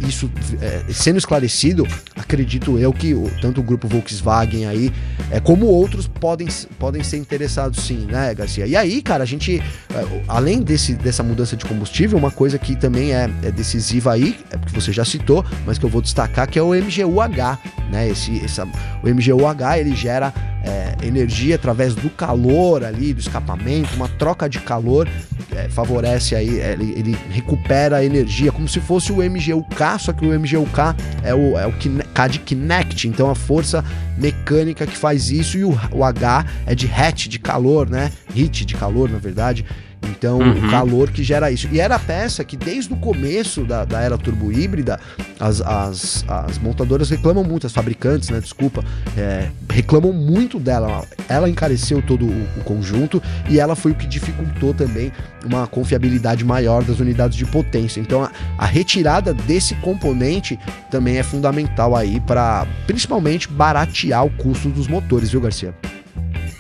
isso 0.07 0.31
é, 0.61 0.93
sendo 0.93 1.19
esclarecido, 1.19 1.87
acredito 2.17 2.79
eu 2.79 2.93
que 2.93 3.15
o, 3.15 3.31
tanto 3.41 3.61
o 3.61 3.65
grupo 3.65 3.89
Volkswagen 3.89 4.67
aí, 4.67 4.93
é, 5.31 5.41
como 5.41 5.67
outros 5.67 6.07
podem, 6.07 6.49
podem 6.79 7.03
ser 7.03 7.19
interessados 7.19 7.85
sim, 7.85 8.07
né, 8.11 8.35
Garcia? 8.35 8.67
E 8.67 8.77
aí, 8.77 9.03
cara, 9.03 9.23
a 9.23 9.27
gente, 9.27 9.63
é, 9.95 10.23
além 10.29 10.61
desse, 10.63 10.95
dessa 10.95 11.23
mudança 11.23 11.57
de 11.57 11.65
combustível, 11.65 12.19
uma 12.19 12.31
coisa 12.31 12.59
que 12.59 12.77
também 12.77 13.13
é, 13.13 13.31
é 13.43 13.51
decisiva 13.51 14.13
aí, 14.13 14.39
é 14.51 14.57
porque 14.57 14.79
você 14.79 14.93
já 14.93 15.05
citou, 15.05 15.45
mas 15.67 15.79
que 15.79 15.85
eu 15.85 15.91
vou 15.91 16.03
destacar, 16.03 16.49
que 16.49 16.59
é 16.59 16.63
o 16.63 16.75
MGUH, 16.75 17.59
né? 17.91 18.09
Esse, 18.09 18.45
essa, 18.45 18.65
o 19.03 19.09
MGUH 19.09 19.79
ele 19.79 19.95
gera 19.95 20.33
é, 20.65 21.07
energia 21.07 21.57
através 21.57 21.95
do 21.95 22.09
calor 22.11 22.85
ali, 22.85 23.13
do 23.13 23.21
escapamento, 23.21 23.95
uma 23.97 24.09
troca 24.09 24.49
de 24.49 24.61
calor 24.61 25.09
é, 25.55 25.69
favorece 25.69 26.35
aí, 26.35 26.61
é, 26.61 26.73
ele, 26.73 26.95
ele, 26.97 27.19
recupera 27.31 27.97
a 27.97 28.05
energia, 28.05 28.53
como 28.53 28.69
se 28.69 28.81
fosse 28.81 29.13
o 29.13 29.17
MGUK, 29.17 29.92
só 29.99 30.13
que 30.13 30.25
o 30.25 30.39
MGUK 30.39 30.79
é 31.23 31.35
o, 31.35 31.59
é 31.59 31.67
o 31.67 31.73
K 32.13 32.29
de 32.29 32.39
Kinect, 32.39 33.09
então 33.09 33.31
a 33.31 33.35
força 33.35 33.85
mecânica 34.17 34.87
que 34.87 34.97
faz 34.97 35.31
isso, 35.31 35.59
e 35.59 35.65
o, 35.65 35.79
o 35.93 36.05
H 36.05 36.45
é 36.67 36.75
de 36.75 36.87
hatch, 36.87 37.29
de 37.29 37.39
calor, 37.39 37.89
né? 37.89 38.11
Heat 38.37 38.65
de 38.65 38.75
calor, 38.75 39.09
na 39.09 39.19
verdade. 39.19 39.65
Então, 40.11 40.39
uhum. 40.39 40.67
o 40.67 40.71
calor 40.71 41.11
que 41.11 41.23
gera 41.23 41.51
isso. 41.51 41.69
E 41.71 41.81
era 41.81 41.97
a 41.97 41.99
peça 41.99 42.45
que, 42.45 42.57
desde 42.57 42.93
o 42.93 42.97
começo 42.97 43.65
da, 43.65 43.85
da 43.85 44.01
era 44.01 44.19
turbo 44.19 44.53
híbrida, 44.53 44.99
as, 45.39 45.61
as, 45.61 46.25
as 46.29 46.59
montadoras 46.59 47.11
reclamam 47.11 47.45
muito, 47.45 47.67
as 47.67 47.73
fabricantes, 47.73 48.29
né? 48.29 48.41
Desculpa, 48.41 48.85
é, 49.17 49.49
reclamam 49.71 50.13
muito 50.13 50.59
dela. 50.59 51.05
Ela 51.29 51.49
encareceu 51.49 52.03
todo 52.03 52.25
o, 52.27 52.49
o, 52.59 52.65
conjunto 52.65 53.23
e 53.49 53.59
ela 53.59 53.75
foi 53.75 53.93
o 53.93 53.95
que 53.95 54.07
dificultou 54.07 54.73
também 54.75 55.13
uma 55.45 55.67
confiabilidade 55.67 56.45
maior 56.45 56.85
das 56.85 57.01
unidades 57.01 57.37
de 57.37 57.45
potência. 57.45 58.01
Então, 58.01 58.23
a, 58.23 58.31
a 58.59 58.67
retirada 58.67 59.33
desse 59.35 59.75
componente 59.77 60.59
também 60.91 61.19
é 61.19 61.23
fundamental 61.23 61.97
aí 61.97 62.21
para, 62.21 62.67
principalmente, 62.87 63.49
baratear 63.49 64.25
o 64.25 64.31
custo 64.31 64.69
dos 64.69 64.87
motores, 64.87 65.31
viu, 65.31 65.41
Garcia? 65.41 65.75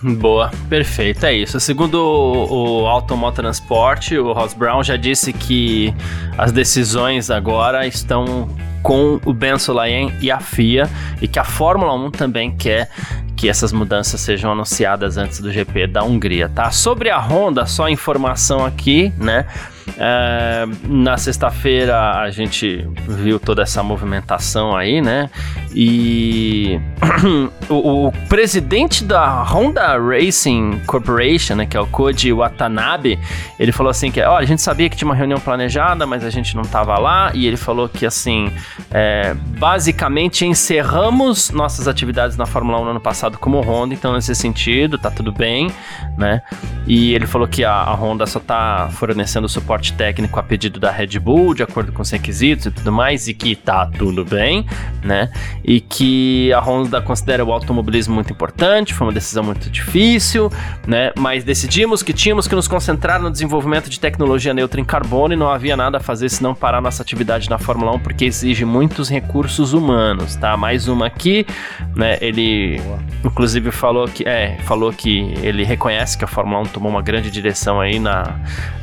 Boa, 0.03 0.51
perfeito, 0.69 1.25
é 1.25 1.33
isso. 1.33 1.61
Segundo 1.61 1.95
o, 1.95 2.83
o 2.83 2.87
Automotransport, 2.88 4.11
o 4.12 4.33
Ross 4.33 4.53
Brown 4.53 4.83
já 4.83 4.97
disse 4.97 5.33
que 5.33 5.95
as 6.37 6.51
decisões 6.51 7.31
agora 7.31 7.87
estão 7.87 8.49
com 8.83 9.21
o 9.25 9.33
Ben 9.33 9.57
Solayen 9.59 10.12
e 10.21 10.29
a 10.31 10.41
FIA 10.41 10.91
e 11.21 11.29
que 11.29 11.38
a 11.38 11.45
Fórmula 11.45 11.95
1 11.95 12.11
também 12.11 12.51
quer 12.57 12.91
que 13.37 13.49
essas 13.49 13.73
mudanças 13.73 14.21
sejam 14.21 14.53
anunciadas 14.53 15.17
antes 15.17 15.41
do 15.41 15.51
GP 15.51 15.87
da 15.87 16.03
Hungria, 16.03 16.49
tá? 16.49 16.71
Sobre 16.71 17.11
a 17.11 17.19
Honda, 17.19 17.67
só 17.67 17.88
informação 17.88 18.65
aqui, 18.65 19.12
né? 19.17 19.47
É, 19.99 20.64
na 20.85 21.16
sexta-feira 21.16 22.21
a 22.21 22.31
gente 22.31 22.88
viu 23.07 23.38
toda 23.38 23.62
essa 23.62 23.83
movimentação 23.83 24.77
aí, 24.77 25.01
né? 25.01 25.29
E 25.75 26.81
o, 27.68 28.07
o, 28.07 28.12
presidente 28.29 29.05
da 29.05 29.42
Honda 29.42 29.99
Racing 29.99 30.81
Corporation, 30.87 31.57
né, 31.57 31.66
que 31.66 31.77
é 31.77 31.81
o 31.81 31.87
Koji 31.87 32.33
Watanabe, 32.33 33.18
ele 33.59 33.73
falou 33.73 33.90
assim 33.90 34.11
que, 34.11 34.21
ó, 34.23 34.37
a 34.37 34.45
gente 34.45 34.61
sabia 34.61 34.88
que 34.88 34.97
tinha 34.97 35.09
uma 35.09 35.14
reunião 35.14 35.40
planejada, 35.40 36.07
mas 36.07 36.25
a 36.25 36.31
gente 36.31 36.55
não 36.55 36.62
tava 36.62 36.99
lá, 36.99 37.31
e 37.35 37.47
ele 37.47 37.57
falou 37.57 37.88
que 37.88 38.05
assim, 38.05 38.53
é, 38.90 39.35
basicamente 39.59 40.45
encerramos 40.45 41.51
nossas 41.51 41.88
atividades 41.88 42.37
na 42.37 42.45
Fórmula 42.45 42.79
1 42.81 42.85
no 42.85 42.90
ano 42.90 43.01
passado 43.01 43.38
como 43.38 43.61
Honda, 43.61 43.95
então 43.95 44.12
nesse 44.12 44.35
sentido 44.35 44.99
tá 44.99 45.11
tudo 45.11 45.33
bem, 45.33 45.71
né? 46.16 46.42
E 46.87 47.14
ele 47.14 47.27
falou 47.27 47.49
que 47.49 47.64
a, 47.64 47.73
a 47.73 47.95
Honda 47.95 48.27
só 48.27 48.38
tá 48.38 48.90
fornecendo 48.92 49.49
suporte 49.49 49.72
suporte 49.73 49.93
técnico 49.95 50.39
a 50.39 50.43
pedido 50.43 50.79
da 50.79 50.91
Red 50.91 51.19
Bull, 51.19 51.55
de 51.55 51.63
acordo 51.63 51.93
com 51.93 52.03
os 52.03 52.11
requisitos 52.11 52.67
e 52.67 52.71
tudo 52.71 52.93
mais, 52.93 53.27
e 53.27 53.33
que 53.33 53.57
tá 53.57 53.87
tudo 53.87 54.23
bem, 54.23 54.67
né? 55.03 55.31
E 55.65 55.81
que 55.81 56.53
a 56.53 56.61
Honda 56.61 57.01
considera 57.01 57.43
o 57.43 57.51
automobilismo 57.51 58.15
muito 58.15 58.31
importante, 58.33 58.93
foi 58.93 59.07
uma 59.07 59.13
decisão 59.13 59.43
muito 59.43 59.71
difícil, 59.71 60.53
né? 60.87 61.11
Mas 61.17 61.43
decidimos 61.43 62.03
que 62.03 62.13
tínhamos 62.13 62.47
que 62.47 62.55
nos 62.55 62.69
concentrar 62.69 63.23
no 63.23 63.31
desenvolvimento 63.31 63.89
de 63.89 63.99
tecnologia 63.99 64.53
neutra 64.53 64.79
em 64.79 64.85
carbono 64.85 65.33
e 65.33 65.37
não 65.37 65.49
havia 65.49 65.75
nada 65.77 65.97
a 65.97 66.01
fazer 66.01 66.29
senão 66.29 66.55
parar 66.55 66.83
nossa 66.83 67.03
atividade 67.03 67.49
na 67.49 67.59
Fórmula 67.59 67.93
1 67.93 68.01
porque 68.01 68.27
exige 68.27 68.67
muitos 68.67 69.09
recursos 69.09 69.73
humanos, 69.73 70.37
tá? 70.37 70.55
Mais 70.55 70.87
uma 70.87 71.07
aqui, 71.07 71.47
né? 71.97 72.19
Ele 72.21 72.79
Boa. 72.85 72.99
inclusive 73.25 73.71
falou 73.71 74.07
que 74.07 74.29
é, 74.29 74.59
falou 74.65 74.93
que 74.93 75.33
ele 75.43 75.65
reconhece 75.65 76.19
que 76.19 76.25
a 76.25 76.29
Fórmula 76.29 76.61
1 76.61 76.65
tomou 76.67 76.91
uma 76.91 77.01
grande 77.01 77.31
direção 77.31 77.81
aí 77.81 77.99
na, 77.99 78.37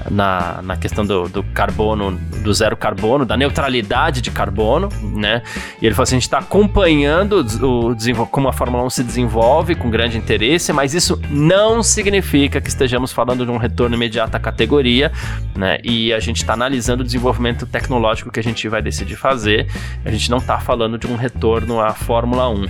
na, 0.09 0.61
na 0.63 0.78
questão 0.79 1.05
do, 1.05 1.27
do 1.27 1.43
carbono, 1.43 2.11
do 2.43 2.53
zero 2.53 2.75
carbono, 2.75 3.25
da 3.25 3.37
neutralidade 3.37 4.21
de 4.21 4.31
carbono, 4.31 4.89
né? 5.01 5.41
E 5.81 5.85
ele 5.85 5.93
falou 5.93 6.03
assim: 6.03 6.15
a 6.15 6.19
gente 6.19 6.27
está 6.27 6.39
acompanhando 6.39 7.45
o, 7.61 8.25
como 8.27 8.47
a 8.47 8.53
Fórmula 8.53 8.83
1 8.85 8.89
se 8.89 9.03
desenvolve 9.03 9.75
com 9.75 9.89
grande 9.89 10.17
interesse, 10.17 10.73
mas 10.73 10.93
isso 10.93 11.19
não 11.29 11.83
significa 11.83 12.59
que 12.61 12.69
estejamos 12.69 13.11
falando 13.11 13.45
de 13.45 13.51
um 13.51 13.57
retorno 13.57 13.95
imediato 13.95 14.35
à 14.35 14.39
categoria, 14.39 15.11
né? 15.55 15.77
E 15.83 16.13
a 16.13 16.19
gente 16.19 16.37
está 16.37 16.53
analisando 16.53 17.01
o 17.01 17.05
desenvolvimento 17.05 17.65
tecnológico 17.65 18.31
que 18.31 18.39
a 18.39 18.43
gente 18.43 18.67
vai 18.67 18.81
decidir 18.81 19.15
fazer. 19.15 19.67
A 20.03 20.11
gente 20.11 20.29
não 20.31 20.37
está 20.37 20.59
falando 20.59 20.97
de 20.97 21.07
um 21.07 21.15
retorno 21.15 21.79
à 21.79 21.93
Fórmula 21.93 22.49
1. 22.49 22.65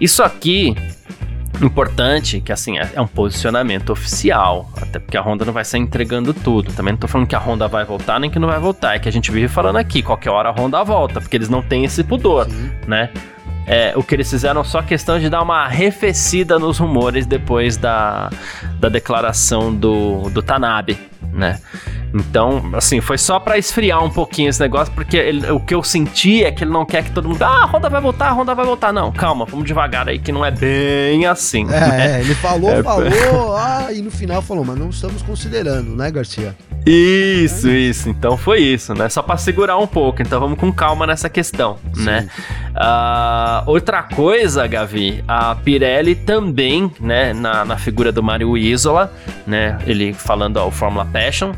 Isso 0.00 0.22
aqui 0.22 0.74
importante 1.60 2.40
que 2.40 2.52
assim 2.52 2.78
é, 2.78 2.90
é, 2.94 3.00
um 3.00 3.06
posicionamento 3.06 3.90
oficial, 3.90 4.70
até 4.80 4.98
porque 4.98 5.16
a 5.16 5.20
Honda 5.20 5.44
não 5.44 5.52
vai 5.52 5.64
sair 5.64 5.80
entregando 5.80 6.32
tudo. 6.32 6.72
Também 6.72 6.92
não 6.92 6.98
tô 6.98 7.08
falando 7.08 7.26
que 7.26 7.34
a 7.34 7.38
Honda 7.38 7.68
vai 7.68 7.84
voltar 7.84 8.18
nem 8.18 8.30
que 8.30 8.38
não 8.38 8.48
vai 8.48 8.58
voltar, 8.58 8.96
é 8.96 8.98
que 8.98 9.08
a 9.08 9.12
gente 9.12 9.30
vive 9.30 9.48
falando 9.48 9.76
aqui, 9.76 10.02
qualquer 10.02 10.30
hora 10.30 10.48
a 10.48 10.52
Honda 10.52 10.82
volta, 10.82 11.20
porque 11.20 11.36
eles 11.36 11.48
não 11.48 11.62
têm 11.62 11.84
esse 11.84 12.02
pudor, 12.02 12.46
Sim. 12.46 12.70
né? 12.86 13.10
É, 13.66 13.92
o 13.96 14.02
que 14.02 14.14
eles 14.14 14.28
fizeram 14.28 14.64
só 14.64 14.82
questão 14.82 15.20
de 15.20 15.30
dar 15.30 15.40
uma 15.40 15.62
arrefecida 15.62 16.58
nos 16.58 16.78
rumores 16.78 17.26
depois 17.26 17.76
da, 17.76 18.28
da 18.80 18.88
declaração 18.88 19.72
do, 19.72 20.28
do 20.30 20.42
Tanabe, 20.42 20.98
né? 21.32 21.58
Então, 22.14 22.70
assim, 22.74 23.00
foi 23.00 23.16
só 23.16 23.40
para 23.40 23.56
esfriar 23.56 24.04
um 24.04 24.10
pouquinho 24.10 24.50
esse 24.50 24.60
negócio, 24.60 24.92
porque 24.94 25.16
ele, 25.16 25.50
o 25.50 25.58
que 25.58 25.74
eu 25.74 25.82
senti 25.82 26.44
é 26.44 26.52
que 26.52 26.64
ele 26.64 26.70
não 26.70 26.84
quer 26.84 27.04
que 27.04 27.10
todo 27.10 27.28
mundo. 27.28 27.42
Ah, 27.42 27.64
a 27.64 27.66
Honda 27.66 27.88
vai 27.88 28.00
voltar, 28.00 28.28
a 28.28 28.32
Honda 28.32 28.54
vai 28.54 28.66
voltar. 28.66 28.92
Não, 28.92 29.10
calma, 29.10 29.46
vamos 29.46 29.64
devagar 29.66 30.08
aí, 30.08 30.18
que 30.18 30.30
não 30.30 30.44
é 30.44 30.50
bem 30.50 31.24
assim. 31.26 31.64
É, 31.72 31.80
né? 31.80 32.20
ele 32.20 32.34
falou, 32.34 32.70
é, 32.70 32.82
falou, 32.84 33.56
ah, 33.56 33.88
e 33.92 34.02
no 34.02 34.10
final 34.10 34.42
falou, 34.42 34.64
mas 34.64 34.78
não 34.78 34.90
estamos 34.90 35.22
considerando, 35.22 35.96
né, 35.96 36.10
Garcia? 36.10 36.54
Isso, 36.84 37.68
isso. 37.68 38.08
Então 38.08 38.36
foi 38.36 38.60
isso, 38.60 38.92
né? 38.94 39.08
Só 39.08 39.22
para 39.22 39.36
segurar 39.36 39.78
um 39.78 39.86
pouco. 39.86 40.20
Então 40.20 40.40
vamos 40.40 40.58
com 40.58 40.72
calma 40.72 41.06
nessa 41.06 41.28
questão, 41.28 41.78
Sim. 41.94 42.04
né? 42.04 42.28
Uh, 42.70 43.70
outra 43.70 44.02
coisa, 44.02 44.66
Gavi, 44.66 45.22
a 45.28 45.54
Pirelli 45.54 46.14
também, 46.14 46.90
né, 46.98 47.32
na, 47.32 47.64
na 47.64 47.76
figura 47.76 48.10
do 48.10 48.22
Mario 48.22 48.56
Isola, 48.56 49.12
né? 49.46 49.78
Ele 49.86 50.12
falando 50.12 50.58
ao 50.58 50.70
Fórmula 50.70 51.04
Passion, 51.12 51.52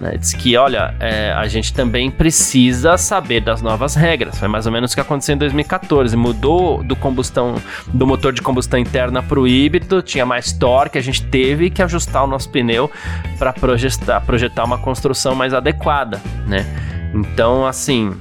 né, 0.00 0.16
diz 0.18 0.32
que, 0.34 0.56
olha, 0.56 0.94
é, 1.00 1.32
a 1.32 1.46
gente 1.48 1.72
também 1.72 2.10
precisa 2.10 2.96
saber 2.96 3.40
das 3.40 3.62
novas 3.62 3.94
regras. 3.94 4.38
Foi 4.38 4.48
mais 4.48 4.66
ou 4.66 4.72
menos 4.72 4.92
o 4.92 4.94
que 4.94 5.00
aconteceu 5.00 5.34
em 5.34 5.38
2014. 5.38 6.16
Mudou 6.16 6.82
do 6.82 6.94
combustão, 6.94 7.54
do 7.88 8.06
motor 8.06 8.32
de 8.32 8.42
combustão 8.42 8.78
interna 8.78 9.22
para 9.22 9.40
o 9.40 9.46
híbrido, 9.46 10.02
tinha 10.02 10.26
mais 10.26 10.52
torque, 10.52 10.98
a 10.98 11.02
gente 11.02 11.22
teve 11.24 11.70
que 11.70 11.82
ajustar 11.82 12.24
o 12.24 12.26
nosso 12.26 12.48
pneu 12.50 12.90
para 13.38 13.52
projetar, 13.52 14.20
projetar 14.20 14.64
uma 14.64 14.78
construção 14.78 15.34
mais 15.34 15.54
adequada, 15.54 16.20
né? 16.46 16.66
Então, 17.14 17.66
assim, 17.66 18.14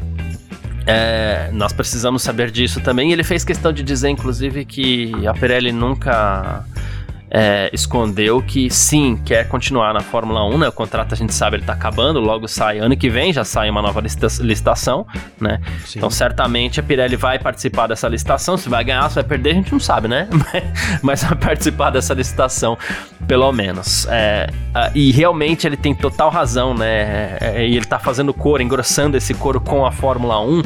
é, 0.85 1.49
nós 1.51 1.73
precisamos 1.73 2.23
saber 2.23 2.49
disso 2.49 2.79
também. 2.79 3.11
Ele 3.11 3.23
fez 3.23 3.43
questão 3.43 3.73
de 3.73 3.83
dizer, 3.83 4.09
inclusive, 4.09 4.63
que 4.63 5.11
a 5.27 5.33
Pirelli 5.33 5.73
nunca 5.73 6.63
é, 7.29 7.69
escondeu 7.73 8.41
que 8.41 8.69
sim, 8.69 9.19
quer 9.25 9.47
continuar 9.47 9.93
na 9.93 9.99
Fórmula 9.99 10.45
1, 10.45 10.57
né? 10.57 10.67
O 10.69 10.71
contrato 10.71 11.13
a 11.13 11.17
gente 11.17 11.33
sabe 11.33 11.57
ele 11.57 11.65
tá 11.65 11.73
acabando, 11.73 12.19
logo 12.19 12.47
sai 12.47 12.79
ano 12.79 12.95
que 12.95 13.09
vem, 13.09 13.33
já 13.33 13.43
sai 13.43 13.69
uma 13.69 13.81
nova 13.81 14.01
licitação, 14.01 15.05
né? 15.39 15.59
Sim. 15.85 15.99
Então 15.99 16.09
certamente 16.09 16.79
a 16.79 16.83
Pirelli 16.83 17.15
vai 17.15 17.37
participar 17.37 17.87
dessa 17.87 18.07
licitação, 18.07 18.57
se 18.57 18.69
vai 18.69 18.83
ganhar, 18.83 19.07
se 19.09 19.15
vai 19.15 19.23
perder, 19.23 19.51
a 19.51 19.53
gente 19.55 19.71
não 19.71 19.79
sabe, 19.79 20.07
né? 20.07 20.27
Mas 21.03 21.23
vai 21.23 21.35
participar 21.35 21.89
dessa 21.89 22.13
licitação, 22.13 22.77
pelo 23.27 23.51
menos. 23.51 24.07
É, 24.09 24.49
e 24.95 25.11
realmente 25.11 25.67
ele 25.67 25.77
tem 25.77 25.93
total 25.93 26.29
razão, 26.29 26.73
né? 26.73 27.37
É, 27.41 27.67
e 27.67 27.75
ele 27.75 27.85
tá 27.85 27.99
fazendo 27.99 28.33
coro, 28.33 28.63
engrossando 28.63 29.17
esse 29.17 29.33
coro 29.33 29.59
com 29.59 29.85
a 29.85 29.91
Fórmula 29.91 30.39
1, 30.39 30.63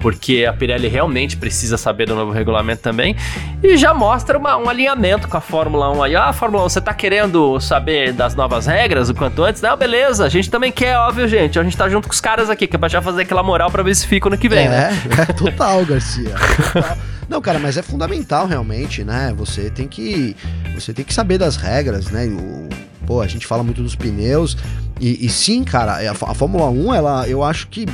porque 0.00 0.44
a 0.48 0.52
Pirelli 0.52 0.88
realmente 0.88 1.36
precisa 1.36 1.78
saber 1.78 2.06
do 2.06 2.14
novo 2.14 2.32
regulamento 2.32 2.82
também, 2.82 3.16
e 3.62 3.76
já 3.76 3.94
mostra 3.94 4.36
uma, 4.36 4.56
um 4.56 4.68
alinhamento 4.68 5.26
com 5.26 5.36
a 5.36 5.40
Fórmula 5.40 5.90
1 5.90 6.01
aí. 6.02 6.16
Ah, 6.16 6.32
Fórmula 6.32 6.64
1, 6.64 6.68
você 6.68 6.80
tá 6.80 6.92
querendo 6.94 7.60
saber 7.60 8.12
das 8.12 8.34
novas 8.34 8.66
regras 8.66 9.08
o 9.08 9.14
quanto 9.14 9.42
antes? 9.42 9.62
Não, 9.62 9.76
beleza, 9.76 10.24
a 10.24 10.28
gente 10.28 10.50
também 10.50 10.72
quer, 10.72 10.96
óbvio, 10.98 11.26
gente. 11.28 11.58
A 11.58 11.62
gente 11.62 11.76
tá 11.76 11.88
junto 11.88 12.08
com 12.08 12.14
os 12.14 12.20
caras 12.20 12.50
aqui, 12.50 12.66
que 12.66 12.76
é 12.76 12.78
pra 12.78 12.88
já 12.88 13.00
fazer 13.00 13.22
aquela 13.22 13.42
moral 13.42 13.70
pra 13.70 13.82
ver 13.82 13.94
se 13.94 14.06
fica 14.06 14.28
no 14.28 14.38
que 14.38 14.48
vem, 14.48 14.66
é, 14.66 14.68
né? 14.68 15.02
É, 15.18 15.32
total, 15.32 15.84
Garcia. 15.86 16.34
Total. 16.72 16.96
Não, 17.28 17.40
cara, 17.40 17.58
mas 17.58 17.76
é 17.76 17.82
fundamental 17.82 18.46
realmente, 18.46 19.04
né? 19.04 19.32
Você 19.36 19.70
tem 19.70 19.88
que 19.88 20.36
você 20.74 20.92
tem 20.92 21.04
que 21.04 21.14
saber 21.14 21.38
das 21.38 21.56
regras, 21.56 22.10
né? 22.10 22.26
O, 22.26 22.68
pô, 23.06 23.20
a 23.20 23.26
gente 23.26 23.46
fala 23.46 23.62
muito 23.62 23.82
dos 23.82 23.94
pneus 23.94 24.56
e, 25.02 25.26
e 25.26 25.28
sim, 25.28 25.64
cara, 25.64 25.94
a, 25.94 26.12
a 26.12 26.34
Fórmula 26.34 26.70
1, 26.70 26.94
ela, 26.94 27.28
eu 27.28 27.42
acho 27.42 27.66
que 27.66 27.86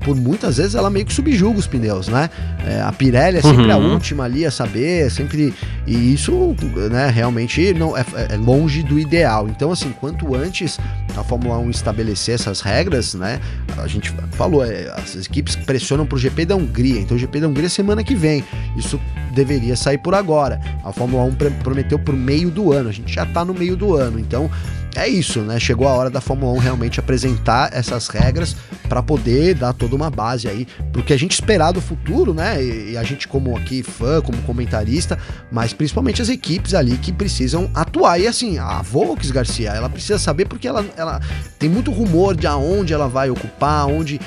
por 0.00 0.16
muitas 0.16 0.56
vezes 0.56 0.74
ela 0.74 0.88
meio 0.88 1.04
que 1.04 1.12
subjuga 1.12 1.58
os 1.58 1.66
pneus, 1.66 2.08
né? 2.08 2.30
É, 2.66 2.80
a 2.80 2.90
Pirelli 2.90 3.36
é 3.36 3.42
sempre 3.42 3.64
uhum. 3.64 3.72
a 3.72 3.76
última 3.76 4.24
ali 4.24 4.46
a 4.46 4.50
saber, 4.50 5.06
é 5.06 5.10
sempre. 5.10 5.52
E 5.86 6.14
isso, 6.14 6.56
né, 6.90 7.10
realmente 7.10 7.74
não 7.74 7.94
é, 7.94 8.02
é, 8.30 8.36
longe 8.38 8.82
do 8.82 8.98
ideal. 8.98 9.46
Então, 9.46 9.70
assim, 9.70 9.92
quanto 10.00 10.34
antes 10.34 10.80
a 11.14 11.22
Fórmula 11.22 11.58
1 11.58 11.68
estabelecer 11.68 12.36
essas 12.36 12.62
regras, 12.62 13.12
né? 13.12 13.40
A 13.76 13.86
gente 13.86 14.10
falou, 14.32 14.64
é, 14.64 14.90
as 14.96 15.16
equipes 15.16 15.56
pressionam 15.56 16.06
pro 16.06 16.16
GP 16.16 16.46
da 16.46 16.56
Hungria, 16.56 16.98
então 16.98 17.14
o 17.14 17.20
GP 17.20 17.40
da 17.40 17.48
Hungria 17.48 17.66
é 17.66 17.68
semana 17.68 18.02
que 18.02 18.14
vem. 18.14 18.42
Isso 18.74 18.98
deveria 19.34 19.76
sair 19.76 19.98
por 19.98 20.14
agora. 20.14 20.58
A 20.82 20.92
Fórmula 20.94 21.24
1 21.24 21.34
prometeu 21.62 21.98
por 21.98 22.16
meio 22.16 22.50
do 22.50 22.72
ano, 22.72 22.88
a 22.88 22.92
gente 22.92 23.12
já 23.12 23.26
tá 23.26 23.44
no 23.44 23.52
meio 23.52 23.76
do 23.76 23.94
ano, 23.94 24.18
então 24.18 24.50
é 24.94 25.08
isso, 25.08 25.40
né? 25.40 25.58
Chegou 25.58 25.88
a 25.88 25.92
hora 25.92 26.10
da 26.10 26.20
Fórmula 26.20 26.52
1 26.52 26.58
realmente 26.58 27.00
apresentar 27.00 27.70
essas 27.72 28.08
regras 28.08 28.56
para 28.88 29.02
poder 29.02 29.54
dar 29.54 29.72
toda 29.72 29.96
uma 29.96 30.10
base 30.10 30.48
aí 30.48 30.66
pro 30.92 31.02
que 31.02 31.12
a 31.12 31.16
gente 31.16 31.32
esperar 31.32 31.72
do 31.72 31.80
futuro, 31.80 32.32
né? 32.32 32.62
E, 32.62 32.96
a 32.96 33.02
gente 33.02 33.26
como 33.26 33.56
aqui 33.56 33.82
fã, 33.82 34.20
como 34.20 34.38
comentarista, 34.42 35.18
mas 35.50 35.72
principalmente 35.72 36.22
as 36.22 36.28
equipes 36.28 36.74
ali 36.74 36.96
que 36.96 37.12
precisam 37.12 37.68
atuar. 37.74 38.20
E 38.20 38.26
assim, 38.26 38.58
a 38.58 38.82
Volks 38.82 39.30
Garcia, 39.30 39.70
ela 39.70 39.88
precisa 39.88 40.18
saber 40.18 40.46
porque 40.46 40.68
ela, 40.68 40.84
ela 40.96 41.20
tem 41.58 41.68
muito 41.68 41.90
rumor 41.90 42.36
de 42.36 42.46
aonde 42.46 42.92
ela 42.92 43.08
vai 43.08 43.30
ocupar, 43.30 43.86
onde 43.86 44.20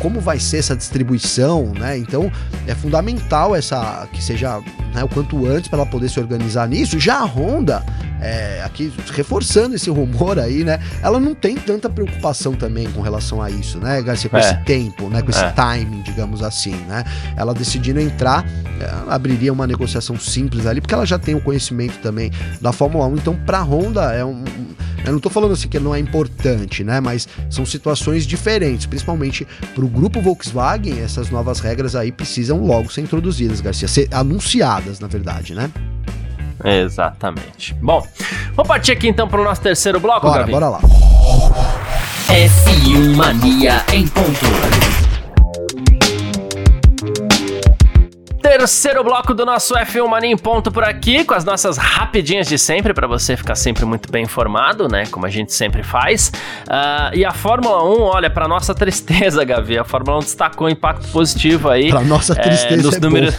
como 0.00 0.20
vai 0.20 0.38
ser 0.38 0.58
essa 0.58 0.74
distribuição, 0.74 1.72
né? 1.78 1.98
Então 1.98 2.32
é 2.66 2.74
fundamental 2.74 3.54
essa 3.54 4.08
que 4.12 4.22
seja 4.22 4.60
né, 4.94 5.04
o 5.04 5.08
quanto 5.08 5.46
antes 5.46 5.68
para 5.68 5.80
ela 5.80 5.86
poder 5.86 6.08
se 6.08 6.18
organizar 6.18 6.66
nisso. 6.68 6.98
Já 6.98 7.18
a 7.18 7.24
Honda 7.24 7.84
é, 8.20 8.62
aqui 8.64 8.90
reforçando 9.12 9.74
esse 9.74 9.90
rumor 9.90 10.13
aí, 10.38 10.64
né? 10.64 10.80
Ela 11.02 11.20
não 11.20 11.34
tem 11.34 11.56
tanta 11.56 11.88
preocupação 11.88 12.54
também 12.54 12.90
com 12.90 13.00
relação 13.00 13.42
a 13.42 13.50
isso, 13.50 13.78
né, 13.78 14.00
Garcia? 14.02 14.30
Com 14.30 14.36
é. 14.36 14.40
esse 14.40 14.56
tempo, 14.64 15.08
né? 15.08 15.22
Com 15.22 15.30
esse 15.30 15.44
é. 15.44 15.50
timing, 15.50 16.02
digamos 16.02 16.42
assim, 16.42 16.74
né? 16.88 17.04
Ela 17.36 17.52
decidindo 17.54 18.00
entrar, 18.00 18.44
abriria 19.08 19.52
uma 19.52 19.66
negociação 19.66 20.18
simples 20.18 20.66
ali, 20.66 20.80
porque 20.80 20.94
ela 20.94 21.06
já 21.06 21.18
tem 21.18 21.34
o 21.34 21.40
conhecimento 21.40 21.98
também 21.98 22.30
da 22.60 22.72
Fórmula 22.72 23.06
1. 23.06 23.16
Então, 23.16 23.34
pra 23.34 23.60
Honda 23.62 24.12
é 24.12 24.24
um. 24.24 24.44
Eu 25.04 25.12
não 25.12 25.20
tô 25.20 25.28
falando 25.28 25.52
assim 25.52 25.68
que 25.68 25.78
não 25.78 25.94
é 25.94 25.98
importante, 25.98 26.82
né? 26.82 26.98
Mas 26.98 27.28
são 27.50 27.66
situações 27.66 28.26
diferentes, 28.26 28.86
principalmente 28.86 29.46
pro 29.74 29.86
grupo 29.86 30.20
Volkswagen, 30.22 31.00
essas 31.00 31.28
novas 31.28 31.60
regras 31.60 31.94
aí 31.94 32.10
precisam 32.10 32.64
logo 32.64 32.90
ser 32.90 33.02
introduzidas, 33.02 33.60
Garcia, 33.60 33.86
ser 33.86 34.08
anunciadas, 34.10 35.00
na 35.00 35.06
verdade, 35.06 35.54
né? 35.54 35.70
Exatamente. 36.62 37.74
Bom, 37.74 38.06
vamos 38.54 38.68
partir 38.68 38.92
aqui 38.92 39.08
então 39.08 39.26
para 39.28 39.40
o 39.40 39.44
nosso 39.44 39.60
terceiro 39.60 39.98
bloco, 39.98 40.26
Bora, 40.26 40.40
Gabi? 40.40 40.52
bora 40.52 40.68
lá. 40.68 40.80
F1 42.28 43.16
Mania 43.16 43.84
em 43.92 44.06
ponto. 44.08 45.03
Terceiro 48.44 49.02
bloco 49.02 49.32
do 49.32 49.46
nosso 49.46 49.72
F1 49.74 50.06
Mania 50.06 50.30
em 50.30 50.36
ponto 50.36 50.70
por 50.70 50.84
aqui, 50.84 51.24
com 51.24 51.32
as 51.32 51.46
nossas 51.46 51.78
rapidinhas 51.78 52.46
de 52.46 52.58
sempre, 52.58 52.92
para 52.92 53.06
você 53.06 53.38
ficar 53.38 53.54
sempre 53.54 53.86
muito 53.86 54.12
bem 54.12 54.24
informado, 54.24 54.86
né? 54.86 55.06
Como 55.06 55.24
a 55.24 55.30
gente 55.30 55.54
sempre 55.54 55.82
faz. 55.82 56.28
Uh, 56.68 57.16
e 57.16 57.24
a 57.24 57.32
Fórmula 57.32 57.82
1, 57.82 58.02
olha, 58.02 58.28
para 58.28 58.46
nossa 58.46 58.74
tristeza, 58.76 59.42
Gavi, 59.46 59.78
a 59.78 59.84
Fórmula 59.84 60.18
1 60.18 60.20
destacou 60.20 60.66
um 60.66 60.70
impacto 60.70 61.08
positivo 61.08 61.70
aí. 61.70 61.88
Para 61.88 62.02
nossa 62.02 62.34
tristeza, 62.34 62.74
é, 62.74 62.82
nos 62.82 62.94
é 62.96 63.00
números, 63.00 63.34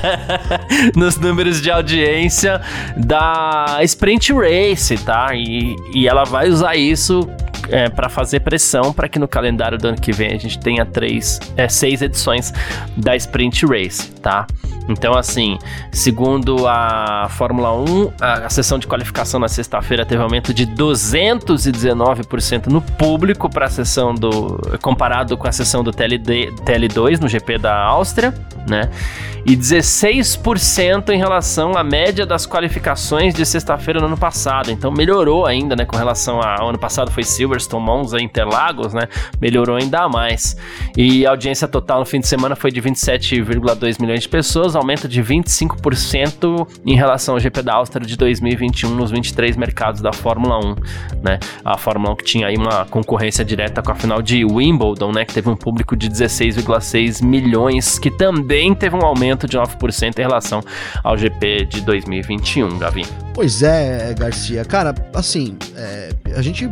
nos 0.96 1.16
números 1.18 1.60
de 1.60 1.70
audiência 1.70 2.62
da 2.96 3.80
Sprint 3.82 4.32
Race, 4.32 4.96
tá? 4.96 5.34
E, 5.34 5.76
e 5.94 6.08
ela 6.08 6.24
vai 6.24 6.48
usar 6.48 6.74
isso 6.74 7.28
é, 7.70 7.88
para 7.88 8.08
fazer 8.08 8.40
pressão 8.40 8.92
para 8.92 9.08
que 9.08 9.18
no 9.18 9.28
calendário 9.28 9.78
do 9.78 9.88
ano 9.88 10.00
que 10.00 10.12
vem 10.12 10.32
a 10.32 10.38
gente 10.38 10.58
tenha 10.58 10.84
três, 10.84 11.40
é, 11.56 11.68
seis 11.68 12.02
edições 12.02 12.52
da 12.96 13.16
Sprint 13.16 13.66
Race, 13.66 14.10
tá? 14.22 14.46
Então, 14.88 15.14
assim, 15.14 15.58
segundo 15.90 16.66
a 16.66 17.28
Fórmula 17.30 17.74
1, 17.74 18.12
a, 18.20 18.32
a 18.46 18.50
sessão 18.50 18.78
de 18.78 18.86
qualificação 18.86 19.40
na 19.40 19.48
sexta-feira 19.48 20.04
teve 20.04 20.22
aumento 20.22 20.54
de 20.54 20.66
219% 20.66 22.66
no 22.66 22.80
público 22.80 23.50
para 23.50 23.66
a 23.66 23.70
sessão 23.70 24.14
do. 24.14 24.78
comparado 24.80 25.36
com 25.36 25.48
a 25.48 25.52
sessão 25.52 25.82
do 25.82 25.90
TLD, 25.90 26.52
TL2 26.64 27.20
no 27.20 27.28
GP 27.28 27.58
da 27.58 27.76
Áustria, 27.76 28.32
né? 28.68 28.90
E 29.44 29.56
16% 29.56 31.10
em 31.10 31.18
relação 31.18 31.76
à 31.76 31.84
média 31.84 32.26
das 32.26 32.46
qualificações 32.46 33.32
de 33.32 33.46
sexta-feira 33.46 34.00
no 34.00 34.06
ano 34.06 34.16
passado. 34.16 34.72
Então 34.72 34.90
melhorou 34.90 35.46
ainda, 35.46 35.76
né? 35.76 35.84
Com 35.84 35.96
relação 35.96 36.40
ao 36.42 36.68
ano 36.68 36.78
passado 36.78 37.12
foi 37.12 37.22
Silverstone, 37.22 37.84
Monza, 37.84 38.20
Interlagos, 38.20 38.92
né? 38.92 39.02
Melhorou 39.40 39.76
ainda 39.76 40.08
mais. 40.08 40.56
E 40.96 41.24
a 41.24 41.30
audiência 41.30 41.68
total 41.68 42.00
no 42.00 42.04
fim 42.04 42.18
de 42.18 42.26
semana 42.26 42.56
foi 42.56 42.72
de 42.72 42.82
27,2 42.82 44.00
milhões 44.00 44.22
de 44.22 44.28
pessoas, 44.28 44.74
aumento 44.76 45.08
de 45.08 45.22
25% 45.22 46.66
em 46.84 46.94
relação 46.94 47.34
ao 47.34 47.40
GP 47.40 47.62
da 47.62 47.74
Áustria 47.74 48.06
de 48.06 48.16
2021 48.16 48.94
nos 48.94 49.10
23 49.10 49.56
mercados 49.56 50.00
da 50.00 50.12
Fórmula 50.12 50.58
1, 50.58 50.74
né? 51.22 51.38
A 51.64 51.76
Fórmula 51.76 52.12
1 52.12 52.16
que 52.16 52.24
tinha 52.24 52.46
aí 52.46 52.56
uma 52.56 52.84
concorrência 52.86 53.44
direta 53.44 53.82
com 53.82 53.92
a 53.92 53.94
final 53.94 54.22
de 54.22 54.44
Wimbledon, 54.44 55.12
né? 55.12 55.24
Que 55.24 55.34
teve 55.34 55.48
um 55.48 55.56
público 55.56 55.96
de 55.96 56.08
16,6 56.10 57.24
milhões, 57.24 57.98
que 57.98 58.10
também 58.10 58.74
teve 58.74 58.96
um 58.96 59.04
aumento 59.04 59.46
de 59.46 59.56
9% 59.56 60.18
em 60.18 60.22
relação 60.22 60.62
ao 61.02 61.16
GP 61.16 61.66
de 61.66 61.80
2021, 61.80 62.78
Gavi. 62.78 63.04
Pois 63.34 63.62
é, 63.62 64.14
Garcia. 64.14 64.64
Cara, 64.64 64.94
assim, 65.14 65.56
é, 65.76 66.10
a 66.34 66.42
gente 66.42 66.70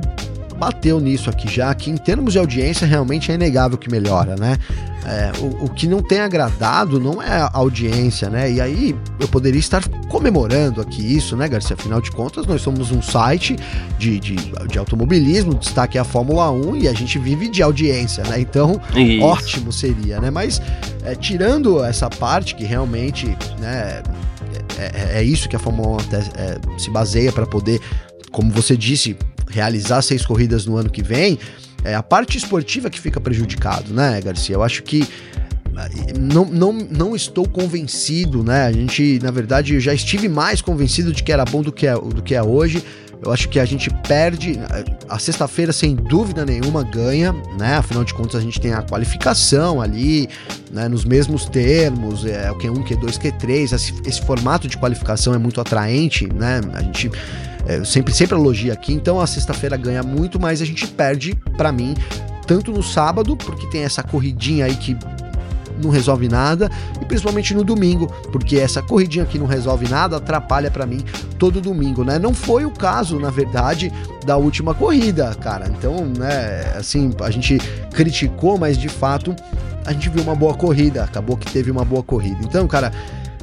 bateu 0.64 0.98
nisso 0.98 1.28
aqui 1.28 1.52
já, 1.52 1.74
que 1.74 1.90
em 1.90 1.96
termos 1.96 2.32
de 2.32 2.38
audiência 2.38 2.86
realmente 2.86 3.30
é 3.30 3.34
inegável 3.34 3.76
que 3.76 3.90
melhora, 3.90 4.34
né? 4.34 4.56
É, 5.04 5.30
o, 5.38 5.66
o, 5.66 5.68
que 5.68 5.86
não 5.86 6.02
tem 6.02 6.20
agradado 6.20 6.98
não 6.98 7.22
é 7.22 7.42
a 7.42 7.50
audiência, 7.52 8.30
né? 8.30 8.50
E 8.50 8.58
aí 8.58 8.96
eu 9.20 9.28
poderia 9.28 9.60
estar 9.60 9.86
comemorando 10.08 10.80
aqui 10.80 11.02
isso, 11.02 11.36
né, 11.36 11.46
Garcia? 11.46 11.76
Afinal 11.78 12.00
de 12.00 12.10
contas, 12.10 12.46
nós 12.46 12.62
somos 12.62 12.90
um 12.90 13.02
site 13.02 13.56
de, 13.98 14.18
de, 14.18 14.36
de 14.66 14.78
automobilismo, 14.78 15.54
destaque 15.54 15.98
é 15.98 16.00
a 16.00 16.04
Fórmula 16.04 16.50
1 16.50 16.76
e 16.76 16.88
a 16.88 16.94
gente 16.94 17.18
vive 17.18 17.48
de 17.48 17.62
audiência, 17.62 18.24
né? 18.24 18.40
Então, 18.40 18.80
isso. 18.96 19.22
ótimo 19.22 19.70
seria, 19.70 20.18
né? 20.18 20.30
Mas 20.30 20.62
é, 21.04 21.14
tirando 21.14 21.84
essa 21.84 22.08
parte 22.08 22.54
que 22.54 22.64
realmente, 22.64 23.26
né? 23.60 24.02
É, 24.78 25.18
é, 25.18 25.18
é 25.18 25.22
isso 25.22 25.50
que 25.50 25.56
a 25.56 25.58
Fórmula 25.58 25.88
1 25.88 25.96
até, 25.98 26.16
é, 26.16 26.58
se 26.78 26.88
baseia 26.88 27.30
para 27.30 27.46
poder, 27.46 27.78
como 28.32 28.50
você 28.50 28.74
disse, 28.74 29.14
realizar 29.48 30.02
seis 30.02 30.24
corridas 30.24 30.66
no 30.66 30.76
ano 30.76 30.90
que 30.90 31.02
vem, 31.02 31.38
é 31.84 31.94
a 31.94 32.02
parte 32.02 32.38
esportiva 32.38 32.88
que 32.88 32.98
fica 32.98 33.20
prejudicado, 33.20 33.92
né, 33.92 34.20
Garcia? 34.20 34.56
Eu 34.56 34.62
acho 34.62 34.82
que 34.82 35.06
eh, 35.76 36.18
não, 36.18 36.44
não, 36.46 36.72
não 36.72 37.14
estou 37.14 37.46
convencido, 37.46 38.42
né? 38.42 38.64
A 38.64 38.72
gente, 38.72 39.18
na 39.22 39.30
verdade, 39.30 39.74
eu 39.74 39.80
já 39.80 39.92
estive 39.92 40.28
mais 40.28 40.62
convencido 40.62 41.12
de 41.12 41.22
que 41.22 41.30
era 41.30 41.44
bom 41.44 41.62
do 41.62 41.70
que 41.70 41.86
é, 41.86 41.94
do 41.94 42.22
que 42.22 42.34
é 42.34 42.42
hoje. 42.42 42.82
Eu 43.22 43.32
acho 43.32 43.48
que 43.48 43.58
a 43.58 43.64
gente 43.64 43.90
perde. 44.06 44.58
A 45.08 45.18
sexta-feira, 45.18 45.72
sem 45.72 45.94
dúvida 45.94 46.44
nenhuma, 46.44 46.82
ganha, 46.82 47.32
né? 47.58 47.76
Afinal 47.76 48.04
de 48.04 48.12
contas, 48.14 48.36
a 48.36 48.40
gente 48.40 48.60
tem 48.60 48.72
a 48.72 48.82
qualificação 48.82 49.80
ali, 49.80 50.28
né? 50.70 50.88
Nos 50.88 51.04
mesmos 51.04 51.46
termos, 51.46 52.24
é 52.24 52.50
o 52.50 52.56
Q1, 52.56 52.84
Q2, 52.84 53.18
Q3. 53.18 53.72
Esse, 53.72 53.94
esse 54.06 54.22
formato 54.22 54.68
de 54.68 54.76
qualificação 54.76 55.34
é 55.34 55.38
muito 55.38 55.60
atraente, 55.60 56.26
né? 56.32 56.60
A 56.74 56.82
gente 56.82 57.10
é, 57.66 57.82
sempre, 57.84 58.12
sempre 58.12 58.36
elogio 58.36 58.72
aqui, 58.72 58.92
então 58.92 59.20
a 59.20 59.26
sexta-feira 59.26 59.76
ganha 59.76 60.02
muito, 60.02 60.38
mas 60.38 60.60
a 60.60 60.64
gente 60.64 60.86
perde, 60.86 61.34
para 61.56 61.72
mim, 61.72 61.94
tanto 62.46 62.70
no 62.70 62.82
sábado, 62.82 63.36
porque 63.36 63.66
tem 63.68 63.84
essa 63.84 64.02
corridinha 64.02 64.66
aí 64.66 64.76
que 64.76 64.96
não 65.82 65.90
resolve 65.90 66.28
nada, 66.28 66.70
e 67.00 67.04
principalmente 67.04 67.54
no 67.54 67.64
domingo, 67.64 68.06
porque 68.30 68.56
essa 68.56 68.82
corridinha 68.82 69.24
que 69.24 69.38
não 69.38 69.46
resolve 69.46 69.88
nada 69.88 70.16
atrapalha 70.16 70.70
para 70.70 70.86
mim 70.86 71.04
todo 71.38 71.60
domingo, 71.60 72.04
né? 72.04 72.18
Não 72.18 72.32
foi 72.32 72.64
o 72.64 72.70
caso, 72.70 73.18
na 73.18 73.30
verdade, 73.30 73.92
da 74.24 74.36
última 74.36 74.74
corrida, 74.74 75.34
cara. 75.34 75.68
Então, 75.68 76.04
né, 76.06 76.74
assim, 76.76 77.12
a 77.20 77.30
gente 77.30 77.58
criticou, 77.92 78.58
mas 78.58 78.78
de 78.78 78.88
fato 78.88 79.34
a 79.84 79.92
gente 79.92 80.08
viu 80.08 80.22
uma 80.22 80.34
boa 80.34 80.54
corrida, 80.54 81.04
acabou 81.04 81.36
que 81.36 81.50
teve 81.50 81.70
uma 81.70 81.84
boa 81.84 82.02
corrida. 82.02 82.38
Então, 82.42 82.66
cara, 82.66 82.90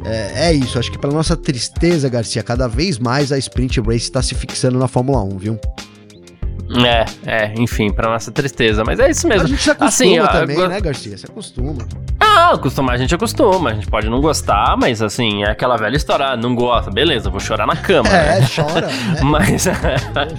é, 0.04 0.50
é 0.50 0.54
isso, 0.54 0.80
acho 0.80 0.92
que 0.92 0.98
para 0.98 1.12
nossa 1.12 1.38
tristeza, 1.38 2.10
Garcia, 2.10 2.42
cada 2.42 2.68
vez 2.68 2.98
mais 2.98 3.32
a 3.32 3.38
Sprint 3.38 3.80
Race 3.82 3.98
está 3.98 4.22
se 4.22 4.34
fixando 4.34 4.80
na 4.80 4.88
Fórmula 4.88 5.24
1, 5.24 5.38
viu? 5.38 5.60
É, 6.86 7.06
é, 7.26 7.54
enfim, 7.58 7.92
para 7.92 8.10
nossa 8.10 8.32
tristeza, 8.32 8.84
mas 8.86 9.00
é 9.00 9.10
isso 9.10 9.28
mesmo. 9.28 9.44
A 9.44 9.48
gente 9.48 9.62
se 9.62 9.72
acostuma 9.72 9.88
assim, 9.88 10.40
também, 10.40 10.68
né, 10.68 10.80
Garcia? 10.80 11.18
Se 11.18 11.26
acostuma. 11.26 11.86
Ah, 12.20 12.54
acostumar 12.54 12.96
a 12.96 12.98
gente 12.98 13.14
acostuma, 13.14 13.72
a 13.72 13.74
gente 13.74 13.88
pode 13.88 14.10
não 14.10 14.22
gostar, 14.22 14.78
mas 14.78 15.02
assim, 15.02 15.44
é 15.44 15.52
aquela 15.52 15.76
velha 15.76 15.98
história, 15.98 16.28
ah, 16.28 16.38
não 16.38 16.56
gosta, 16.56 16.90
beleza, 16.90 17.30
vou 17.30 17.40
chorar 17.40 17.68
na 17.68 17.76
cama. 17.76 18.10
É, 18.10 18.40
né? 18.40 18.48
chora. 18.54 18.88
Né? 19.12 19.22
Mas. 19.24 19.64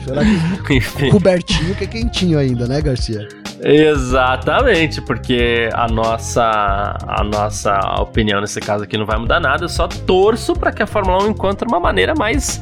chorar 0.05 0.25
Enfim. 0.71 1.11
cobertinho 1.11 1.75
que 1.75 1.85
é 1.85 1.87
quentinho 1.87 2.39
ainda, 2.39 2.67
né, 2.67 2.81
Garcia? 2.81 3.27
Exatamente, 3.65 5.01
porque 5.01 5.69
a 5.73 5.87
nossa, 5.87 6.97
a 7.07 7.23
nossa 7.23 7.79
opinião 8.01 8.41
nesse 8.41 8.61
caso 8.61 8.85
aqui 8.85 8.97
não 8.97 9.07
vai 9.07 9.19
mudar 9.19 9.39
nada. 9.39 9.65
Eu 9.65 9.69
só 9.69 9.87
torço 9.87 10.55
para 10.55 10.73
que 10.73 10.83
a 10.83 10.87
Fórmula 10.87 11.25
1 11.25 11.31
encontre 11.31 11.69
uma 11.69 11.79
maneira 11.79 12.15
mais 12.17 12.61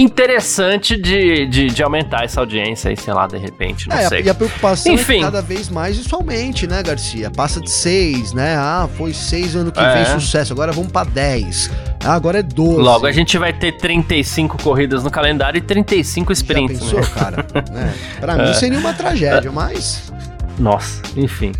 interessante 0.00 0.96
de, 0.96 1.46
de, 1.46 1.66
de, 1.66 1.82
aumentar 1.82 2.24
essa 2.24 2.40
audiência 2.40 2.90
aí, 2.90 2.96
sei 2.96 3.14
lá, 3.14 3.26
de 3.26 3.38
repente, 3.38 3.88
não 3.88 3.96
é, 3.96 4.08
sei. 4.08 4.22
E 4.22 4.28
a 4.28 4.34
preocupação 4.34 4.92
Enfim. 4.92 5.14
é 5.14 5.16
que 5.18 5.24
cada 5.24 5.42
vez 5.42 5.68
mais 5.68 5.96
isso 5.96 6.14
aumente, 6.14 6.66
né, 6.66 6.82
Garcia? 6.82 7.30
Passa 7.30 7.60
de 7.60 7.70
seis, 7.70 8.32
né? 8.32 8.56
Ah, 8.56 8.88
foi 8.96 9.12
seis 9.12 9.54
ano 9.54 9.70
que 9.70 9.78
é. 9.78 9.94
vem, 9.94 10.20
sucesso, 10.20 10.52
agora 10.52 10.72
vamos 10.72 10.90
para 10.90 11.08
10. 11.08 11.70
Ah, 12.04 12.14
agora 12.14 12.40
é 12.40 12.42
12. 12.42 12.80
Logo 12.80 13.06
a 13.06 13.12
gente 13.12 13.38
vai 13.38 13.52
ter 13.52 13.72
35 13.76 14.62
corridas 14.62 15.04
no 15.04 15.10
calendário 15.10 15.58
e 15.58 15.62
35 15.62 16.32
sprints, 16.32 16.78
Já 16.78 16.84
pensou, 16.84 17.00
né? 17.00 17.06
cara? 17.14 17.46
né? 17.72 17.94
Pra 18.20 18.36
mim 18.36 18.50
é. 18.50 18.54
seria 18.54 18.78
uma 18.78 18.92
tragédia, 18.92 19.50
mas... 19.52 20.12
Nossa, 20.58 21.02
enfim. 21.16 21.52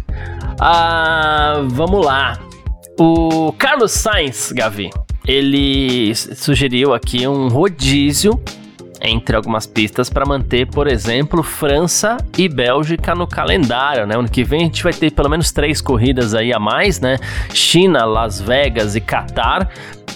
Ah, 0.60 1.62
vamos 1.66 2.04
lá. 2.04 2.38
O 2.98 3.52
Carlos 3.58 3.90
Sainz, 3.90 4.52
Gavi, 4.52 4.90
ele 5.26 6.14
sugeriu 6.14 6.92
aqui 6.92 7.26
um 7.26 7.48
rodízio 7.48 8.40
entre 9.06 9.36
algumas 9.36 9.66
pistas 9.66 10.08
para 10.08 10.24
manter, 10.24 10.66
por 10.66 10.86
exemplo, 10.86 11.42
França 11.42 12.16
e 12.38 12.48
Bélgica 12.48 13.14
no 13.14 13.26
calendário, 13.26 14.06
né? 14.06 14.16
Ano 14.16 14.28
que 14.28 14.42
vem 14.42 14.62
a 14.62 14.64
gente 14.64 14.82
vai 14.82 14.94
ter 14.94 15.10
pelo 15.10 15.28
menos 15.28 15.52
três 15.52 15.80
corridas 15.80 16.34
aí 16.34 16.52
a 16.52 16.58
mais, 16.58 17.00
né? 17.00 17.18
China, 17.52 18.06
Las 18.06 18.40
Vegas 18.40 18.96
e 18.96 19.00
Catar 19.00 19.70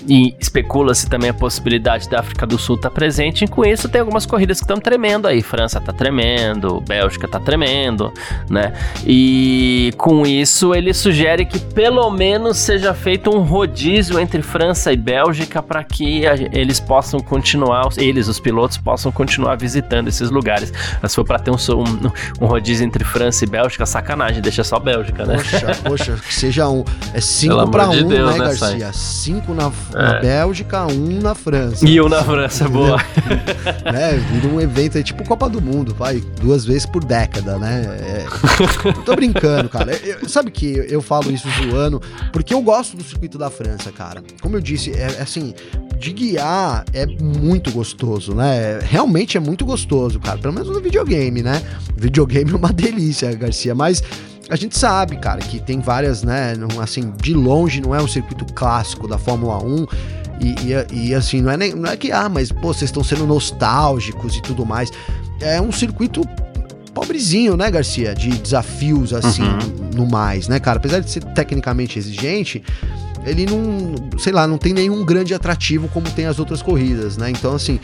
e 0.06 0.34
especula-se 0.38 1.08
também 1.08 1.30
a 1.30 1.34
possibilidade 1.34 2.08
da 2.08 2.20
África 2.20 2.46
do 2.46 2.58
Sul 2.58 2.76
estar 2.76 2.90
tá 2.90 2.94
presente. 2.94 3.44
E 3.44 3.48
com 3.48 3.64
isso, 3.64 3.88
tem 3.88 4.00
algumas 4.00 4.26
corridas 4.26 4.58
que 4.58 4.64
estão 4.64 4.78
tremendo 4.78 5.26
aí. 5.26 5.42
França 5.42 5.78
está 5.78 5.92
tremendo, 5.92 6.80
Bélgica 6.80 7.26
está 7.26 7.40
tremendo, 7.40 8.12
né? 8.48 8.72
E 9.06 9.92
com 9.96 10.26
isso, 10.26 10.74
ele 10.74 10.92
sugere 10.92 11.44
que 11.44 11.58
pelo 11.58 12.10
menos 12.10 12.58
seja 12.58 12.94
feito 12.94 13.30
um 13.30 13.40
rodízio 13.40 14.18
entre 14.18 14.42
França 14.42 14.92
e 14.92 14.96
Bélgica 14.96 15.62
para 15.62 15.82
que 15.82 16.22
eles 16.52 16.80
possam 16.80 17.20
continuar, 17.20 17.88
eles, 17.96 18.28
os 18.28 18.40
pilotos, 18.40 18.76
possam 18.76 19.10
continuar 19.10 19.56
visitando 19.56 20.08
esses 20.08 20.30
lugares. 20.30 20.72
Mas 21.00 21.12
se 21.12 21.16
for 21.16 21.24
para 21.24 21.38
ter 21.38 21.50
um, 21.50 21.54
um, 21.54 22.44
um, 22.44 22.46
rodízio 22.46 22.84
entre 22.84 23.04
França 23.04 23.44
e 23.44 23.48
Bélgica, 23.48 23.86
sacanagem, 23.86 24.40
deixa 24.40 24.64
só 24.64 24.78
Bélgica, 24.78 25.24
né? 25.24 25.36
Poxa, 25.36 25.78
poxa, 25.84 26.12
que 26.16 26.34
seja 26.34 26.68
um. 26.68 26.84
É 27.12 27.20
5 27.20 27.70
para 27.70 27.88
1, 27.88 27.92
um, 27.92 28.08
Deus, 28.08 28.32
né, 28.32 28.38
né 28.38 28.44
Garcia? 28.44 28.92
5 28.92 29.54
na 29.54 29.70
na 29.92 30.16
é. 30.16 30.20
Bélgica, 30.20 30.86
um 30.86 31.20
na 31.20 31.34
França. 31.34 31.86
E 31.86 32.00
um 32.00 32.08
na 32.08 32.22
França, 32.22 32.68
boa. 32.68 32.96
né, 33.92 34.16
vira 34.32 34.48
um 34.48 34.60
evento 34.60 34.98
aí, 34.98 35.04
tipo 35.04 35.24
Copa 35.24 35.48
do 35.48 35.60
Mundo, 35.60 35.94
vai, 35.94 36.20
duas 36.40 36.64
vezes 36.64 36.86
por 36.86 37.04
década, 37.04 37.58
né? 37.58 37.84
É, 38.00 38.26
tô 39.04 39.14
brincando, 39.14 39.68
cara. 39.68 39.92
Eu, 39.96 40.28
sabe 40.28 40.50
que 40.50 40.66
eu 40.88 41.00
falo 41.02 41.30
isso 41.30 41.48
zoando, 41.62 42.00
porque 42.32 42.52
eu 42.52 42.62
gosto 42.62 42.96
do 42.96 43.02
circuito 43.02 43.38
da 43.38 43.50
França, 43.50 43.90
cara. 43.92 44.22
Como 44.40 44.56
eu 44.56 44.60
disse, 44.60 44.92
é, 44.92 45.16
é 45.18 45.22
assim, 45.22 45.54
de 45.98 46.12
guiar 46.12 46.84
é 46.92 47.04
muito 47.06 47.70
gostoso, 47.72 48.34
né? 48.34 48.78
Realmente 48.82 49.36
é 49.36 49.40
muito 49.40 49.64
gostoso, 49.64 50.20
cara. 50.20 50.38
Pelo 50.38 50.54
menos 50.54 50.68
no 50.68 50.80
videogame, 50.80 51.42
né? 51.42 51.60
Videogame 51.96 52.52
é 52.52 52.56
uma 52.56 52.70
delícia, 52.72 53.34
Garcia, 53.34 53.74
mas 53.74 54.02
a 54.48 54.56
gente 54.56 54.78
sabe, 54.78 55.16
cara, 55.16 55.40
que 55.40 55.58
tem 55.58 55.80
várias, 55.80 56.22
né? 56.22 56.54
Assim, 56.80 57.12
de 57.20 57.34
longe 57.34 57.80
não 57.80 57.94
é 57.94 58.00
um 58.00 58.08
circuito 58.08 58.44
clássico 58.54 59.08
da 59.08 59.18
Fórmula 59.18 59.62
1. 59.62 59.86
E, 60.40 60.54
e, 60.94 61.08
e 61.08 61.14
assim, 61.14 61.42
não 61.42 61.50
é, 61.50 61.56
nem, 61.56 61.74
não 61.74 61.90
é 61.90 61.96
que, 61.96 62.12
ah, 62.12 62.28
mas 62.28 62.52
pô, 62.52 62.72
vocês 62.72 62.88
estão 62.88 63.02
sendo 63.02 63.26
nostálgicos 63.26 64.36
e 64.36 64.42
tudo 64.42 64.64
mais. 64.64 64.90
É 65.40 65.60
um 65.60 65.72
circuito 65.72 66.22
pobrezinho, 66.94 67.56
né, 67.56 67.70
Garcia? 67.70 68.14
De 68.14 68.30
desafios 68.30 69.12
assim, 69.12 69.42
uhum. 69.42 69.90
no 69.96 70.06
mais, 70.06 70.46
né, 70.46 70.60
cara? 70.60 70.78
Apesar 70.78 71.00
de 71.00 71.10
ser 71.10 71.24
tecnicamente 71.24 71.98
exigente, 71.98 72.62
ele 73.24 73.46
não, 73.46 74.18
sei 74.18 74.32
lá, 74.32 74.46
não 74.46 74.58
tem 74.58 74.72
nenhum 74.72 75.04
grande 75.04 75.34
atrativo 75.34 75.88
como 75.88 76.08
tem 76.10 76.26
as 76.26 76.38
outras 76.38 76.62
corridas, 76.62 77.16
né? 77.16 77.30
Então, 77.30 77.54
assim, 77.54 77.78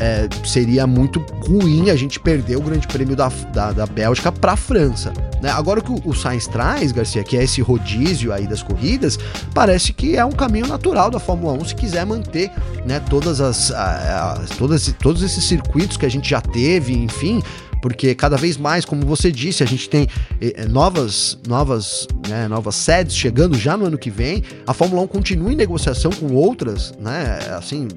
é, 0.00 0.28
seria 0.44 0.86
muito 0.86 1.24
ruim 1.40 1.90
a 1.90 1.96
gente 1.96 2.20
perder 2.20 2.56
o 2.56 2.60
Grande 2.60 2.86
Prêmio 2.86 3.16
da, 3.16 3.28
da, 3.52 3.72
da 3.72 3.86
Bélgica 3.86 4.30
para 4.30 4.52
a 4.52 4.56
França. 4.56 5.12
Né? 5.40 5.50
Agora 5.50 5.80
o 5.80 5.82
que 5.82 6.08
o, 6.08 6.14
Sainz 6.14 6.46
traz, 6.46 6.92
Garcia, 6.92 7.22
que 7.22 7.36
é 7.36 7.44
esse 7.44 7.60
rodízio 7.60 8.32
aí 8.32 8.46
das 8.46 8.62
corridas, 8.62 9.18
parece 9.54 9.92
que 9.92 10.16
é 10.16 10.24
um 10.24 10.32
caminho 10.32 10.66
natural 10.66 11.10
da 11.10 11.18
Fórmula 11.18 11.52
1 11.54 11.66
se 11.66 11.74
quiser 11.74 12.04
manter 12.06 12.50
né, 12.84 13.00
todas 13.00 13.40
as, 13.40 13.70
as 13.70 14.50
todas, 14.50 14.94
todos 15.00 15.22
esses 15.22 15.44
circuitos 15.44 15.96
que 15.96 16.06
a 16.06 16.10
gente 16.10 16.28
já 16.28 16.40
teve, 16.40 16.92
enfim, 16.92 17.42
porque 17.80 18.14
cada 18.14 18.36
vez 18.36 18.56
mais, 18.56 18.84
como 18.84 19.04
você 19.06 19.30
disse, 19.30 19.62
a 19.62 19.66
gente 19.66 19.88
tem 19.88 20.08
eh, 20.40 20.66
novas, 20.68 21.38
novas, 21.46 22.06
né, 22.28 22.48
novas 22.48 22.74
sedes 22.74 23.16
chegando 23.16 23.56
já 23.56 23.76
no 23.76 23.86
ano 23.86 23.98
que 23.98 24.10
vem. 24.10 24.42
A 24.66 24.72
Fórmula 24.72 25.02
1 25.02 25.06
continua 25.06 25.52
em 25.52 25.56
negociação 25.56 26.10
com 26.10 26.34
outras, 26.34 26.92
né? 26.98 27.38
Assim, 27.56 27.88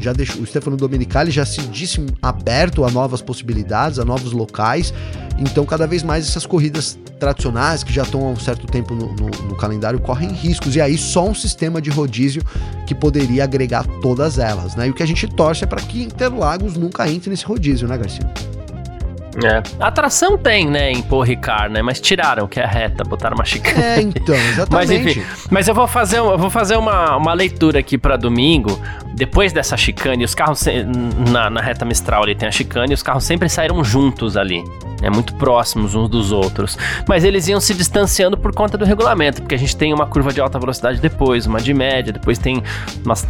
já 0.00 0.12
deixou 0.12 0.42
o 0.42 0.46
Stefano 0.46 0.76
Domenicali 0.76 1.30
já 1.30 1.44
se 1.44 1.60
disse 1.62 2.04
aberto 2.20 2.84
a 2.84 2.90
novas 2.90 3.22
possibilidades, 3.22 3.98
a 3.98 4.04
novos 4.04 4.32
locais. 4.32 4.92
Então, 5.38 5.66
cada 5.66 5.86
vez 5.86 6.02
mais 6.02 6.26
essas 6.26 6.46
corridas 6.46 6.98
tradicionais 7.18 7.82
que 7.82 7.92
já 7.92 8.02
estão 8.02 8.26
há 8.26 8.30
um 8.30 8.38
certo 8.38 8.66
tempo 8.66 8.94
no, 8.94 9.12
no, 9.14 9.26
no, 9.48 9.56
calendário 9.56 9.98
correm 10.00 10.30
riscos. 10.30 10.76
E 10.76 10.80
aí 10.80 10.96
só 10.96 11.28
um 11.28 11.34
sistema 11.34 11.80
de 11.80 11.90
rodízio 11.90 12.42
que 12.86 12.94
poderia 12.94 13.44
agregar 13.44 13.84
todas 14.00 14.38
elas, 14.38 14.74
né? 14.76 14.86
E 14.86 14.90
o 14.90 14.94
que 14.94 15.02
a 15.02 15.06
gente 15.06 15.26
torce 15.28 15.64
é 15.64 15.66
para 15.66 15.82
que 15.82 16.02
Interlagos 16.02 16.76
nunca 16.76 17.08
entre 17.08 17.30
nesse 17.30 17.44
rodízio, 17.44 17.86
né, 17.86 17.98
Garcia? 17.98 18.55
É. 19.44 19.62
Atração 19.84 20.38
tem, 20.38 20.66
né, 20.66 20.90
em 20.90 21.02
Paul 21.02 21.22
Ricard, 21.22 21.72
né? 21.72 21.82
Mas 21.82 22.00
tiraram, 22.00 22.46
que 22.46 22.58
é 22.58 22.64
reta, 22.64 23.04
botaram 23.04 23.36
uma 23.36 23.44
chicane. 23.44 23.82
É, 23.82 24.00
então, 24.00 24.34
exatamente. 24.50 24.70
mas 24.70 24.90
enfim, 24.90 25.22
mas 25.50 25.68
eu 25.68 25.74
vou 25.74 25.86
fazer, 25.86 26.18
eu 26.18 26.38
vou 26.38 26.48
fazer 26.48 26.76
uma, 26.76 27.16
uma 27.16 27.34
leitura 27.34 27.78
aqui 27.78 27.98
para 27.98 28.16
domingo. 28.16 28.80
Depois 29.14 29.52
dessa 29.52 29.76
chicane, 29.76 30.24
os 30.24 30.34
carros 30.34 30.64
na, 31.30 31.50
na 31.50 31.60
reta 31.60 31.84
Mistral 31.84 32.22
ali 32.22 32.34
tem 32.34 32.48
a 32.48 32.52
chicane, 32.52 32.94
os 32.94 33.02
carros 33.02 33.24
sempre 33.24 33.48
saíram 33.48 33.82
juntos 33.84 34.36
ali. 34.36 34.62
É 35.02 35.10
muito 35.10 35.34
próximos 35.34 35.94
uns 35.94 36.08
dos 36.08 36.32
outros. 36.32 36.78
Mas 37.06 37.22
eles 37.22 37.46
iam 37.48 37.60
se 37.60 37.74
distanciando 37.74 38.36
por 38.36 38.54
conta 38.54 38.78
do 38.78 38.84
regulamento, 38.84 39.42
porque 39.42 39.54
a 39.54 39.58
gente 39.58 39.76
tem 39.76 39.92
uma 39.92 40.06
curva 40.06 40.32
de 40.32 40.40
alta 40.40 40.58
velocidade 40.58 41.00
depois, 41.00 41.46
uma 41.46 41.60
de 41.60 41.74
média, 41.74 42.12
depois 42.12 42.38
tem 42.38 42.62
umas 43.04 43.26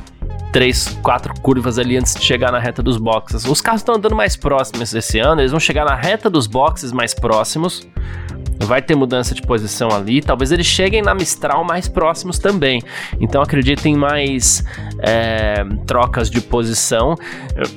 três, 0.52 0.88
quatro 1.02 1.34
curvas 1.40 1.78
ali 1.78 1.96
antes 1.96 2.14
de 2.14 2.22
chegar 2.22 2.50
na 2.50 2.58
reta 2.58 2.82
dos 2.82 2.98
boxes. 2.98 3.44
Os 3.44 3.60
carros 3.60 3.80
estão 3.80 3.94
andando 3.94 4.14
mais 4.14 4.36
próximos 4.36 4.94
esse 4.94 5.18
ano, 5.18 5.40
eles 5.40 5.50
vão 5.50 5.60
chegar 5.60 5.84
na 5.84 5.94
reta 5.94 6.30
dos 6.30 6.46
boxes 6.46 6.92
mais 6.92 7.14
próximos. 7.14 7.86
Vai 8.60 8.82
ter 8.82 8.94
mudança 8.94 9.34
de 9.34 9.42
posição 9.42 9.90
ali. 9.90 10.20
Talvez 10.20 10.52
eles 10.52 10.66
cheguem 10.66 11.02
na 11.02 11.14
Mistral 11.14 11.64
mais 11.64 11.88
próximos 11.88 12.38
também. 12.38 12.82
Então 13.20 13.42
acreditem 13.42 13.94
em 13.94 13.96
mais 13.96 14.64
é, 15.00 15.64
trocas 15.86 16.30
de 16.30 16.40
posição. 16.40 17.14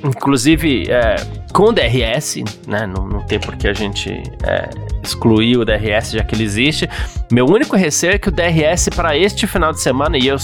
Inclusive 0.04 0.90
é, 0.90 1.16
com 1.52 1.64
o 1.64 1.72
DRS, 1.72 2.36
né? 2.66 2.86
Não, 2.86 3.06
não 3.06 3.20
tem 3.26 3.38
por 3.38 3.56
que 3.56 3.68
a 3.68 3.72
gente 3.72 4.10
é, 4.44 4.70
excluir 5.02 5.56
o 5.56 5.64
DRS 5.64 6.12
já 6.12 6.22
que 6.22 6.34
ele 6.34 6.44
existe. 6.44 6.88
Meu 7.30 7.46
único 7.46 7.76
receio 7.76 8.14
é 8.14 8.18
que 8.18 8.28
o 8.28 8.32
DRS 8.32 8.88
para 8.94 9.16
este 9.16 9.46
final 9.46 9.72
de 9.72 9.80
semana, 9.80 10.18
e 10.18 10.26
eu, 10.26 10.36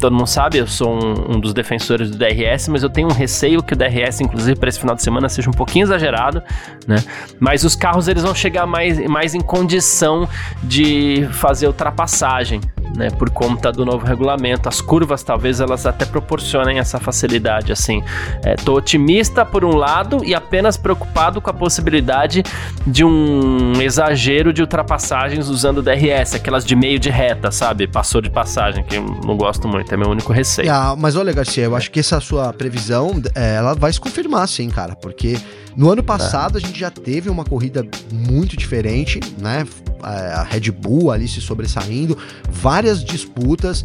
todo 0.00 0.14
mundo 0.14 0.26
sabe, 0.26 0.58
eu 0.58 0.66
sou 0.66 0.92
um, 0.92 1.36
um, 1.36 1.40
dos 1.40 1.52
defensores 1.52 2.10
do 2.10 2.18
DRS, 2.18 2.68
mas 2.68 2.82
eu 2.82 2.90
tenho 2.90 3.08
um 3.08 3.12
receio 3.12 3.62
que 3.62 3.74
o 3.74 3.76
DRS, 3.76 4.20
inclusive, 4.20 4.58
para 4.58 4.68
esse 4.68 4.78
final 4.78 4.94
de 4.94 5.02
semana 5.02 5.28
seja 5.28 5.48
um 5.48 5.52
pouquinho 5.52 5.84
exagerado, 5.84 6.42
né? 6.86 6.96
Mas 7.38 7.64
os 7.64 7.76
carros 7.76 8.08
eles 8.08 8.22
vão 8.22 8.34
chegar 8.34 8.66
mais, 8.66 8.98
mais 9.08 9.34
em 9.34 9.40
condição 9.72 10.28
de 10.62 11.26
fazer 11.32 11.66
ultrapassagem, 11.66 12.60
né, 12.94 13.08
por 13.10 13.30
conta 13.30 13.72
do 13.72 13.86
novo 13.86 14.04
regulamento. 14.04 14.68
As 14.68 14.82
curvas 14.82 15.22
talvez 15.22 15.60
elas 15.60 15.86
até 15.86 16.04
proporcionem 16.04 16.78
essa 16.78 17.00
facilidade 17.00 17.72
assim. 17.72 18.02
É, 18.44 18.54
tô 18.54 18.74
otimista 18.74 19.46
por 19.46 19.64
um 19.64 19.74
lado 19.74 20.22
e 20.24 20.34
apenas 20.34 20.76
preocupado 20.76 21.40
com 21.40 21.48
a 21.48 21.54
possibilidade 21.54 22.42
de 22.86 23.02
um 23.02 23.80
exagero 23.80 24.52
de 24.52 24.60
ultrapassagens 24.60 25.48
usando 25.48 25.78
o 25.78 25.82
DRS, 25.82 26.34
aquelas 26.34 26.64
de 26.64 26.76
meio 26.76 26.98
de 26.98 27.08
reta, 27.08 27.50
sabe? 27.50 27.86
Passou 27.86 28.20
de 28.20 28.28
passagem, 28.28 28.84
que 28.84 28.96
eu 28.96 29.02
não 29.02 29.38
gosto 29.38 29.66
muito, 29.66 29.92
é 29.92 29.96
meu 29.96 30.10
único 30.10 30.34
receio. 30.34 30.70
Ah, 30.70 30.94
mas 30.98 31.16
olha, 31.16 31.32
Garcia, 31.32 31.64
eu 31.64 31.74
acho 31.74 31.90
que 31.90 32.00
essa 32.00 32.20
sua 32.20 32.52
previsão, 32.52 33.22
é, 33.34 33.54
ela 33.54 33.74
vai 33.74 33.90
se 33.90 34.00
confirmar 34.00 34.46
sim, 34.48 34.68
cara, 34.68 34.94
porque 34.94 35.38
no 35.76 35.90
ano 35.90 36.02
passado 36.02 36.58
a 36.58 36.60
gente 36.60 36.78
já 36.78 36.90
teve 36.90 37.30
uma 37.30 37.44
corrida 37.44 37.86
muito 38.12 38.56
diferente, 38.56 39.20
né? 39.38 39.66
A 40.02 40.42
Red 40.42 40.70
Bull 40.70 41.10
ali 41.10 41.28
se 41.28 41.40
sobressaindo, 41.40 42.18
várias 42.50 43.04
disputas. 43.04 43.84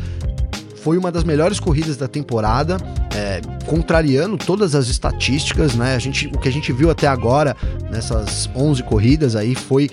Foi 0.84 0.98
uma 0.98 1.12
das 1.12 1.24
melhores 1.24 1.60
corridas 1.60 1.98
da 1.98 2.08
temporada, 2.08 2.78
é, 3.14 3.42
contrariando 3.66 4.38
todas 4.38 4.74
as 4.74 4.88
estatísticas, 4.88 5.76
né? 5.76 5.96
A 5.96 6.00
gente, 6.00 6.28
o 6.28 6.40
que 6.40 6.48
a 6.48 6.52
gente 6.52 6.72
viu 6.72 6.90
até 6.90 7.08
agora 7.08 7.56
nessas 7.92 8.50
11 8.56 8.84
corridas 8.84 9.36
aí 9.36 9.54
foi 9.54 9.90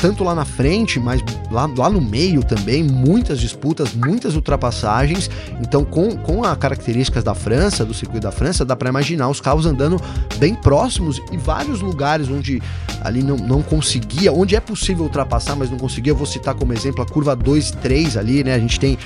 tanto 0.00 0.24
lá 0.24 0.34
na 0.34 0.44
frente, 0.44 0.98
mas 0.98 1.22
lá, 1.50 1.68
lá 1.76 1.90
no 1.90 2.00
meio 2.00 2.42
também, 2.42 2.82
muitas 2.82 3.38
disputas, 3.38 3.92
muitas 3.94 4.34
ultrapassagens. 4.34 5.30
Então, 5.60 5.84
com, 5.84 6.16
com 6.16 6.44
as 6.44 6.56
características 6.56 7.22
da 7.22 7.34
França, 7.34 7.84
do 7.84 7.92
circuito 7.92 8.22
da 8.22 8.32
França, 8.32 8.64
dá 8.64 8.74
para 8.74 8.88
imaginar 8.88 9.28
os 9.28 9.40
carros 9.40 9.66
andando 9.66 10.00
bem 10.38 10.54
próximos 10.54 11.20
e 11.30 11.36
vários 11.36 11.80
lugares 11.80 12.28
onde 12.28 12.62
ali 13.02 13.22
não, 13.22 13.36
não 13.36 13.62
conseguia, 13.62 14.32
onde 14.32 14.56
é 14.56 14.60
possível 14.60 15.04
ultrapassar, 15.04 15.56
mas 15.56 15.70
não 15.70 15.78
conseguia. 15.78 16.12
Eu 16.12 16.16
vou 16.16 16.26
citar 16.26 16.54
como 16.54 16.72
exemplo 16.72 17.02
a 17.02 17.06
curva 17.06 17.36
2 17.36 17.68
e 17.68 17.76
3 17.76 18.16
ali, 18.16 18.44
né? 18.44 18.54
A 18.54 18.58
gente 18.58 18.78
tem 18.80 18.98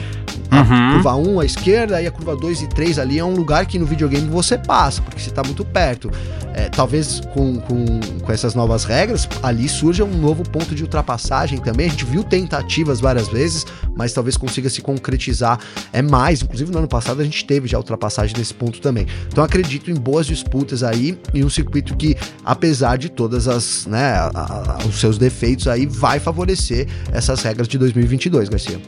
uhum. 0.52 0.92
curva 0.92 1.16
1 1.16 1.40
à 1.40 1.44
esquerda 1.44 2.02
e 2.02 2.06
a 2.06 2.10
curva 2.10 2.36
2 2.36 2.62
e 2.62 2.68
3 2.68 2.98
ali 2.98 3.18
é 3.18 3.24
um 3.24 3.34
lugar 3.34 3.66
que 3.66 3.78
no 3.78 3.86
videogame 3.86 4.28
você 4.28 4.58
passa, 4.58 5.02
porque 5.02 5.20
você 5.20 5.30
está 5.30 5.42
muito 5.42 5.64
perto. 5.64 6.10
É, 6.54 6.68
talvez 6.68 7.20
com, 7.32 7.58
com, 7.60 8.00
com 8.20 8.32
essas 8.32 8.54
novas 8.54 8.84
regras, 8.84 9.28
ali 9.42 9.68
surja 9.68 10.04
um 10.04 10.16
novo 10.16 10.48
ponto 10.48 10.74
de 10.74 10.82
ultrapassagem 10.82 11.58
também. 11.58 11.86
A 11.86 11.90
gente 11.90 12.04
viu 12.04 12.22
tentativas 12.22 13.00
várias 13.00 13.26
vezes, 13.28 13.66
mas 13.96 14.12
talvez 14.12 14.36
consiga 14.36 14.70
se 14.70 14.80
concretizar 14.80 15.58
é 15.92 16.00
mais. 16.00 16.42
Inclusive 16.42 16.70
no 16.70 16.78
ano 16.78 16.88
passado 16.88 17.20
a 17.20 17.24
gente 17.24 17.44
teve 17.44 17.66
já 17.66 17.76
ultrapassagem 17.76 18.36
nesse 18.36 18.54
ponto 18.54 18.80
também. 18.80 19.06
Então 19.26 19.42
acredito 19.42 19.90
em 19.90 19.94
boas 19.94 20.26
disputas 20.26 20.82
aí 20.84 21.18
e 21.32 21.44
um 21.44 21.50
circuito 21.50 21.96
que, 21.96 22.16
apesar 22.44 22.98
de 22.98 23.08
todas 23.08 23.48
as, 23.48 23.86
né, 23.86 24.12
a, 24.12 24.30
a, 24.34 24.86
os 24.86 25.00
seus 25.00 25.18
defeitos 25.18 25.66
aí, 25.66 25.86
vai 25.86 26.20
favorecer 26.20 26.86
essas 27.12 27.42
regras 27.42 27.66
de 27.66 27.78
2022, 27.78 28.48
Garcia. 28.48 28.80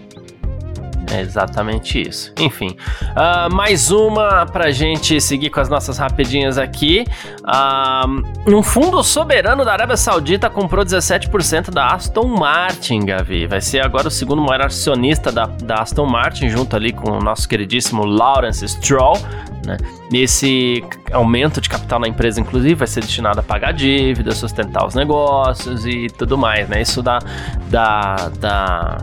É 1.10 1.20
exatamente 1.20 2.00
isso. 2.00 2.32
Enfim, 2.38 2.76
uh, 3.12 3.54
mais 3.54 3.90
uma 3.90 4.44
pra 4.46 4.70
gente 4.70 5.20
seguir 5.20 5.50
com 5.50 5.60
as 5.60 5.68
nossas 5.68 5.98
rapidinhas 5.98 6.58
aqui. 6.58 7.04
Uh, 7.42 8.56
um 8.56 8.62
fundo 8.62 9.02
soberano 9.04 9.64
da 9.64 9.72
Arábia 9.72 9.96
Saudita 9.96 10.50
comprou 10.50 10.84
17% 10.84 11.70
da 11.70 11.88
Aston 11.88 12.26
Martin, 12.26 13.04
Gavi. 13.04 13.46
Vai 13.46 13.60
ser 13.60 13.84
agora 13.84 14.08
o 14.08 14.10
segundo 14.10 14.42
maior 14.42 14.66
acionista 14.66 15.30
da, 15.30 15.46
da 15.46 15.76
Aston 15.76 16.06
Martin, 16.06 16.48
junto 16.48 16.74
ali 16.74 16.92
com 16.92 17.12
o 17.12 17.20
nosso 17.20 17.48
queridíssimo 17.48 18.04
Lawrence 18.04 18.66
Stroll. 18.66 19.16
Né? 19.64 19.76
Esse 20.12 20.84
aumento 21.12 21.60
de 21.60 21.68
capital 21.68 21.98
na 21.98 22.08
empresa, 22.08 22.40
inclusive, 22.40 22.74
vai 22.74 22.86
ser 22.86 23.00
destinado 23.00 23.40
a 23.40 23.42
pagar 23.42 23.72
dívidas, 23.72 24.38
sustentar 24.38 24.86
os 24.86 24.94
negócios 24.94 25.84
e 25.86 26.08
tudo 26.08 26.38
mais, 26.38 26.68
né? 26.68 26.82
Isso 26.82 27.02
da, 27.02 27.18
da, 27.68 28.30
da 28.38 28.98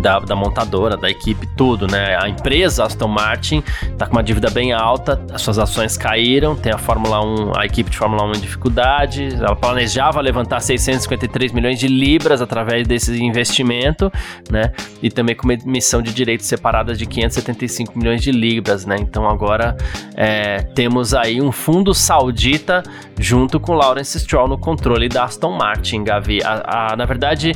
da, 0.00 0.18
da, 0.18 0.36
montadora, 0.36 0.96
da 0.96 1.10
equipe, 1.10 1.46
tudo, 1.56 1.86
né? 1.86 2.16
A 2.20 2.28
empresa 2.28 2.84
Aston 2.84 3.08
Martin 3.08 3.62
tá 3.98 4.06
com 4.06 4.12
uma 4.12 4.22
dívida 4.22 4.50
bem 4.50 4.72
alta, 4.72 5.20
as 5.32 5.42
suas 5.42 5.58
ações 5.58 5.96
caíram, 5.96 6.56
tem 6.56 6.72
a 6.72 6.78
Fórmula 6.78 7.24
1, 7.24 7.52
a 7.58 7.66
equipe 7.66 7.90
de 7.90 7.96
Fórmula 7.96 8.24
1 8.24 8.32
em 8.32 8.40
dificuldade, 8.40 9.28
ela 9.34 9.56
planejava 9.56 10.20
levantar 10.20 10.60
653 10.60 11.52
milhões 11.52 11.78
de 11.78 11.88
libras 11.88 12.40
através 12.40 12.86
desse 12.86 13.22
investimento, 13.22 14.12
né? 14.50 14.72
E 15.02 15.10
também 15.10 15.34
com 15.34 15.44
uma 15.44 15.54
emissão 15.54 16.02
de 16.02 16.12
direitos 16.12 16.46
separadas 16.46 16.98
de 16.98 17.06
575 17.06 17.98
milhões 17.98 18.22
de 18.22 18.30
libras, 18.30 18.84
né? 18.86 18.96
Então 18.98 19.28
agora 19.28 19.76
é, 20.14 20.62
temos 20.74 21.14
aí 21.14 21.40
um 21.40 21.52
fundo 21.52 21.94
saudita 21.94 22.82
junto 23.18 23.58
com 23.60 23.72
Lawrence 23.74 24.18
Stroll 24.20 24.48
no 24.48 24.58
controle 24.58 25.08
da 25.08 25.24
Aston 25.24 25.56
Martin, 25.56 26.04
Gavi. 26.04 26.40
A, 26.42 26.92
a, 26.92 26.96
na 26.96 27.04
verdade, 27.04 27.52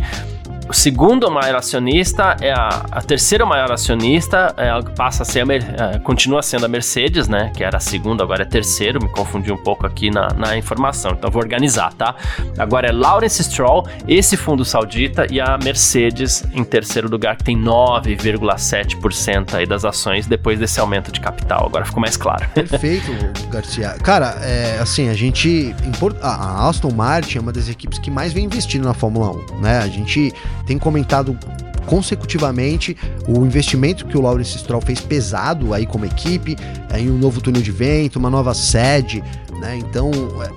o 0.69 0.73
segundo 0.73 1.31
maior 1.31 1.57
acionista 1.57 2.37
é 2.41 2.53
a, 2.53 2.87
a 2.91 3.03
terceira 3.03 3.45
maior 3.45 3.71
acionista, 3.71 4.55
é, 4.57 4.71
passa 4.95 5.23
a 5.23 5.27
ser 5.27 5.45
a, 5.51 5.55
é, 5.55 5.99
continua 5.99 6.43
sendo 6.43 6.65
a 6.65 6.69
Mercedes, 6.69 7.29
né? 7.29 7.53
Que 7.55 7.63
era 7.63 7.77
a 7.77 7.81
segunda, 7.81 8.25
agora 8.25 8.43
é 8.43 8.47
terceiro, 8.47 9.03
me 9.03 9.09
confundi 9.09 9.53
um 9.53 9.57
pouco 9.57 9.87
aqui 9.87 10.11
na, 10.11 10.29
na 10.35 10.57
informação, 10.57 11.13
então 11.13 11.31
vou 11.31 11.43
organizar, 11.43 11.93
tá? 11.95 12.15
Agora 12.59 12.89
é 12.89 12.93
Lawrence 12.93 13.43
Stroll, 13.45 13.87
esse 14.09 14.37
fundo 14.37 14.65
saudita 14.65 15.27
e 15.31 15.41
a 15.41 15.59
Mercedes 15.63 16.45
em 16.53 16.65
terceiro 16.65 17.11
lugar, 17.11 17.37
que 17.37 17.45
tem 17.45 17.59
9,7% 17.59 19.55
aí 19.55 19.67
das 19.67 19.85
ações 19.85 20.27
depois 20.27 20.59
desse 20.59 20.81
aumento 20.81 21.13
de 21.13 21.21
capital. 21.21 21.67
Agora 21.67 21.85
ficou 21.85 22.01
mais 22.01 22.17
claro. 22.17 22.49
Perfeito, 22.55 23.11
Garcia. 23.51 23.91
Cara, 24.03 24.39
é, 24.43 24.79
assim, 24.81 25.09
a 25.09 25.15
gente. 25.15 25.75
A 26.23 26.69
Aston 26.69 26.91
Martin 26.93 27.39
é 27.39 27.41
uma 27.41 27.53
das 27.53 27.69
equipes 27.69 27.99
que 27.99 28.11
mais 28.11 28.33
vem 28.33 28.45
investindo 28.45 28.85
na 28.85 28.95
Fórmula 28.95 29.31
1, 29.53 29.61
né? 29.61 29.79
A 29.79 29.89
gente 29.89 30.33
tem 30.67 30.79
comentado 30.79 31.39
consecutivamente 31.87 32.97
o 33.29 33.45
investimento 33.45 34.07
que 34.07 34.17
o 34.17 34.21
Lawrence 34.21 34.59
Stroll 34.59 34.81
fez 34.81 35.01
pesado 35.01 35.75
aí 35.75 35.87
como 35.87 36.05
equipe, 36.05 36.57
em 36.97 37.11
um 37.11 37.19
novo 37.19 37.41
túnel 37.41 37.63
de 37.63 37.71
vento, 37.71 38.19
uma 38.19 38.31
nova 38.31 38.55
sede, 38.55 39.23
né? 39.61 39.77
Então 39.77 40.11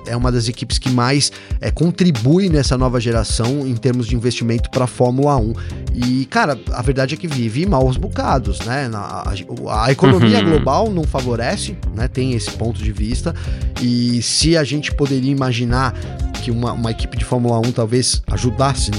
é 0.06 0.16
uma 0.16 0.32
das 0.32 0.48
equipes 0.48 0.78
que 0.78 0.90
mais 0.90 1.30
é, 1.60 1.70
contribui 1.70 2.48
nessa 2.48 2.76
nova 2.76 3.00
geração 3.00 3.66
em 3.66 3.74
termos 3.74 4.06
de 4.06 4.16
investimento 4.16 4.70
para 4.70 4.84
a 4.84 4.86
Fórmula 4.86 5.36
1. 5.36 5.52
E, 5.94 6.24
cara, 6.26 6.58
a 6.72 6.82
verdade 6.82 7.14
é 7.14 7.16
que 7.16 7.26
vive 7.26 7.66
maus 7.66 7.96
bocados, 7.96 8.60
né? 8.60 8.90
A, 8.92 9.32
a, 9.66 9.84
a 9.84 9.92
economia 9.92 10.38
uhum. 10.38 10.50
global 10.50 10.90
não 10.90 11.04
favorece, 11.04 11.76
né? 11.94 12.08
Tem 12.08 12.32
esse 12.32 12.50
ponto 12.52 12.82
de 12.82 12.92
vista. 12.92 13.34
E 13.80 14.22
se 14.22 14.56
a 14.56 14.64
gente 14.64 14.92
poderia 14.94 15.30
imaginar 15.30 15.94
que 16.42 16.50
uma, 16.50 16.72
uma 16.72 16.90
equipe 16.90 17.16
de 17.16 17.24
Fórmula 17.24 17.58
1 17.58 17.72
talvez 17.72 18.22
ajudasse 18.30 18.90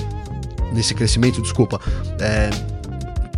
nesse 0.74 0.94
crescimento, 0.94 1.42
desculpa, 1.42 1.80
é, 2.20 2.50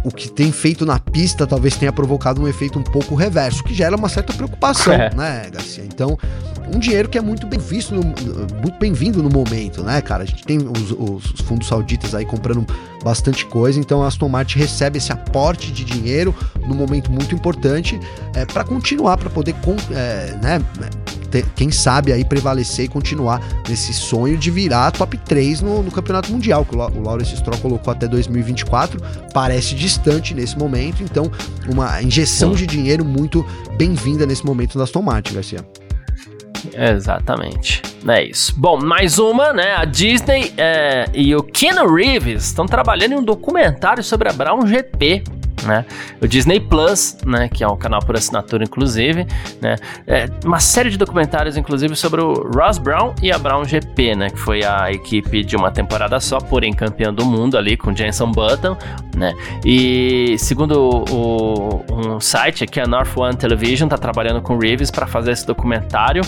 o 0.04 0.12
que 0.12 0.30
tem 0.30 0.52
feito 0.52 0.86
na 0.86 1.00
pista 1.00 1.46
talvez 1.46 1.76
tenha 1.76 1.92
provocado 1.92 2.42
um 2.42 2.48
efeito 2.48 2.80
um 2.80 2.84
pouco 2.84 3.16
reverso, 3.16 3.64
que 3.64 3.74
gera 3.74 3.96
uma 3.96 4.10
certa 4.10 4.34
preocupação, 4.34 4.94
é. 4.94 5.14
né, 5.14 5.50
Garcia? 5.52 5.84
Então, 5.84 6.18
um 6.74 6.80
dinheiro 6.80 7.10
que 7.10 7.18
é 7.18 7.22
muito 7.22 7.46
bem 7.46 7.60
visto, 7.60 7.94
no, 7.94 8.02
muito 8.04 8.80
bem-vindo 8.80 9.22
no 9.22 9.30
momento, 9.30 9.84
né, 9.84 10.02
cara? 10.02 10.24
A 10.24 10.26
gente 10.26 10.44
tem 10.44 10.58
os, 10.58 10.92
os, 10.92 11.42
fundos 11.42 11.68
sauditas 11.68 12.16
aí 12.16 12.26
comprando 12.26 12.66
bastante 13.04 13.46
coisa, 13.46 13.80
então 13.80 14.04
a 14.04 14.08
Aston 14.08 14.30
Martin 14.30 14.60
recebe 14.60 14.98
esse 14.98 15.12
aporte 15.12 15.72
de 15.72 15.84
dinheiro 15.84 16.34
num 16.68 16.76
momento 16.76 17.12
muito 17.12 17.36
importante 17.36 18.00
é, 18.36 18.46
para 18.46 18.64
continuar, 18.64 19.18
para 19.18 19.30
poder, 19.30 19.56
é, 19.92 20.38
né, 20.42 20.62
quem 21.56 21.72
sabe 21.72 22.12
aí 22.12 22.26
prevalecer 22.26 22.86
e 22.86 22.88
continuar 22.88 23.42
nesse 23.68 23.94
sonho 23.94 24.38
de 24.38 24.52
virar 24.52 24.92
top 24.92 25.18
3 25.18 25.62
no, 25.62 25.84
no 25.84 25.92
Campeonato 25.92 26.32
Mundial, 26.32 26.66
que 26.66 26.76
o, 26.76 26.80
o 26.80 27.02
Lawrence 27.04 27.36
Stroll 27.38 27.58
colocou 27.60 27.92
até 27.92 28.08
2024, 28.08 29.02
parece 29.34 29.76
distante 29.76 30.34
nesse 30.34 30.58
momento, 30.58 31.04
então 31.04 31.32
uma 31.68 32.02
injeção 32.02 32.52
Sim. 32.52 32.58
de 32.58 32.68
dinheiro 32.68 33.06
muito 33.06 33.46
bem-vinda 33.78 34.26
nesse 34.26 34.46
momento 34.46 34.78
da 34.78 34.84
Aston 34.84 35.02
Martin, 35.02 35.34
Garcia. 35.34 35.66
Exatamente. 36.74 37.82
É 38.08 38.24
isso. 38.24 38.54
Bom, 38.58 38.80
mais 38.80 39.20
uma, 39.20 39.54
né? 39.54 39.74
A 39.76 39.86
Disney 39.86 40.54
é, 40.58 41.06
e 41.14 41.36
o 41.36 41.44
Keanu 41.44 41.94
Reeves 41.94 42.46
estão 42.46 42.66
trabalhando 42.66 43.14
em 43.14 43.16
um 43.16 43.24
documentário 43.24 44.04
sobre 44.04 44.30
a 44.30 44.34
Brown 44.34 44.66
GP 44.66 45.24
né? 45.64 45.86
O 46.22 46.28
Disney 46.28 46.60
Plus, 46.60 47.18
né, 47.26 47.50
que 47.50 47.64
é 47.64 47.68
um 47.68 47.78
canal 47.78 48.02
por 48.02 48.16
assinatura 48.16 48.64
inclusive, 48.64 49.26
né? 49.62 49.76
É 50.08 50.30
uma 50.46 50.60
série 50.60 50.90
de 50.90 50.98
documentários 50.98 51.58
inclusive 51.58 51.96
sobre 51.96 52.22
o 52.22 52.50
Ross 52.56 52.78
Brown 52.78 53.14
e 53.22 53.32
a 53.32 53.38
Brown 53.38 53.64
GP, 53.66 54.16
né, 54.16 54.30
que 54.30 54.40
foi 54.40 54.64
a 54.64 54.92
equipe 54.92 55.44
de 55.44 55.56
uma 55.56 55.72
temporada 55.72 56.20
só, 56.20 56.40
porém 56.40 56.74
campeã 56.74 57.14
do 57.14 57.26
mundo 57.26 57.58
ali 57.58 57.78
com 57.78 57.96
Jenson 57.96 58.32
Button, 58.32 58.78
né? 59.16 59.34
E 59.66 60.36
segundo 60.38 61.04
o, 61.10 61.86
um 61.90 62.20
site 62.20 62.64
aqui 62.64 62.80
a 62.80 62.86
North 62.86 63.16
One 63.16 63.36
Television 63.36 63.88
tá 63.88 63.98
trabalhando 63.98 64.42
com 64.42 64.58
Reeves 64.58 64.92
para 64.92 65.08
fazer 65.08 65.32
esse 65.32 65.46
documentário. 65.46 66.24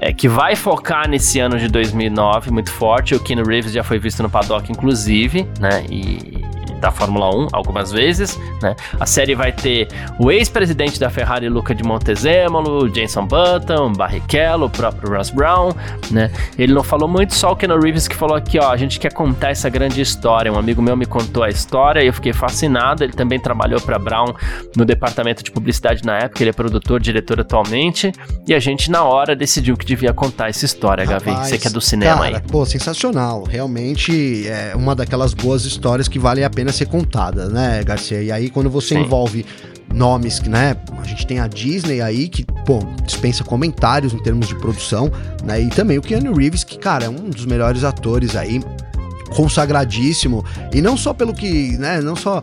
É, 0.00 0.12
que 0.12 0.28
vai 0.28 0.54
focar 0.56 1.08
nesse 1.08 1.38
ano 1.40 1.58
de 1.58 1.68
2009 1.68 2.50
muito 2.50 2.70
forte. 2.70 3.14
O 3.14 3.20
Keanu 3.20 3.42
Reeves 3.42 3.72
já 3.72 3.82
foi 3.82 3.98
visto 3.98 4.22
no 4.22 4.28
paddock, 4.28 4.70
inclusive, 4.70 5.48
né? 5.58 5.86
E 5.88 6.44
da 6.84 6.90
Fórmula 6.90 7.34
1 7.34 7.48
algumas 7.50 7.90
vezes, 7.90 8.38
né? 8.60 8.76
A 9.00 9.06
série 9.06 9.34
vai 9.34 9.50
ter 9.52 9.88
o 10.18 10.30
ex-presidente 10.30 11.00
da 11.00 11.08
Ferrari, 11.08 11.48
Luca 11.48 11.74
de 11.74 11.82
Montezemolo, 11.82 12.94
Jenson 12.94 13.26
Button, 13.26 13.94
Barrichello, 13.94 14.66
o 14.66 14.70
próprio 14.70 15.16
Ross 15.16 15.30
Brown, 15.30 15.72
né? 16.10 16.30
Ele 16.58 16.74
não 16.74 16.82
falou 16.82 17.08
muito, 17.08 17.34
só 17.34 17.52
o 17.52 17.56
Keanu 17.56 17.80
Reeves 17.80 18.06
que 18.06 18.14
falou 18.14 18.36
aqui, 18.36 18.58
ó, 18.58 18.70
a 18.70 18.76
gente 18.76 19.00
quer 19.00 19.14
contar 19.14 19.48
essa 19.48 19.70
grande 19.70 20.02
história. 20.02 20.52
Um 20.52 20.58
amigo 20.58 20.82
meu 20.82 20.94
me 20.94 21.06
contou 21.06 21.42
a 21.42 21.48
história 21.48 22.02
e 22.02 22.06
eu 22.06 22.12
fiquei 22.12 22.34
fascinado. 22.34 23.02
Ele 23.02 23.14
também 23.14 23.40
trabalhou 23.40 23.80
para 23.80 23.98
Brown 23.98 24.34
no 24.76 24.84
departamento 24.84 25.42
de 25.42 25.50
publicidade 25.50 26.04
na 26.04 26.18
época, 26.18 26.42
ele 26.42 26.50
é 26.50 26.52
produtor, 26.52 27.00
diretor 27.00 27.40
atualmente, 27.40 28.12
e 28.46 28.52
a 28.52 28.60
gente 28.60 28.90
na 28.90 29.04
hora 29.04 29.34
decidiu 29.34 29.74
que 29.74 29.86
devia 29.86 30.12
contar 30.12 30.50
essa 30.50 30.66
história, 30.66 31.06
Gavi. 31.06 31.30
Você 31.30 31.56
que 31.56 31.66
é 31.66 31.70
do 31.70 31.80
cinema 31.80 32.24
cara, 32.24 32.36
aí. 32.36 32.42
Pô, 32.42 32.66
sensacional. 32.66 33.44
Realmente 33.44 34.46
é 34.46 34.74
uma 34.76 34.94
daquelas 34.94 35.32
boas 35.32 35.64
histórias 35.64 36.08
que 36.08 36.18
vale 36.18 36.44
a 36.44 36.50
pena 36.50 36.73
ser 36.74 36.86
contada, 36.86 37.48
né, 37.48 37.82
Garcia? 37.84 38.22
E 38.22 38.30
aí, 38.30 38.50
quando 38.50 38.68
você 38.68 38.94
Sim. 38.94 39.02
envolve 39.02 39.44
nomes 39.92 40.38
que, 40.38 40.48
né, 40.48 40.76
a 41.00 41.06
gente 41.06 41.26
tem 41.26 41.38
a 41.38 41.46
Disney 41.46 42.00
aí, 42.00 42.28
que, 42.28 42.44
pô, 42.66 42.80
dispensa 43.04 43.44
comentários 43.44 44.12
em 44.12 44.18
termos 44.18 44.48
de 44.48 44.54
produção, 44.56 45.10
né, 45.44 45.60
e 45.60 45.68
também 45.68 45.98
o 45.98 46.02
Keanu 46.02 46.34
Reeves, 46.34 46.64
que, 46.64 46.78
cara, 46.78 47.04
é 47.04 47.08
um 47.08 47.30
dos 47.30 47.46
melhores 47.46 47.84
atores 47.84 48.34
aí, 48.34 48.60
consagradíssimo, 49.36 50.44
e 50.72 50.82
não 50.82 50.96
só 50.96 51.14
pelo 51.14 51.32
que, 51.32 51.76
né, 51.78 52.00
não 52.00 52.16
só 52.16 52.42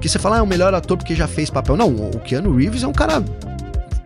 porque 0.00 0.08
você 0.08 0.18
fala, 0.18 0.36
ah, 0.36 0.38
é 0.38 0.42
o 0.42 0.46
melhor 0.46 0.72
ator 0.72 0.96
porque 0.96 1.14
já 1.14 1.28
fez 1.28 1.50
papel. 1.50 1.76
Não, 1.76 1.94
o 1.94 2.18
Keanu 2.20 2.56
Reeves 2.56 2.82
é 2.82 2.86
um 2.86 2.92
cara 2.92 3.22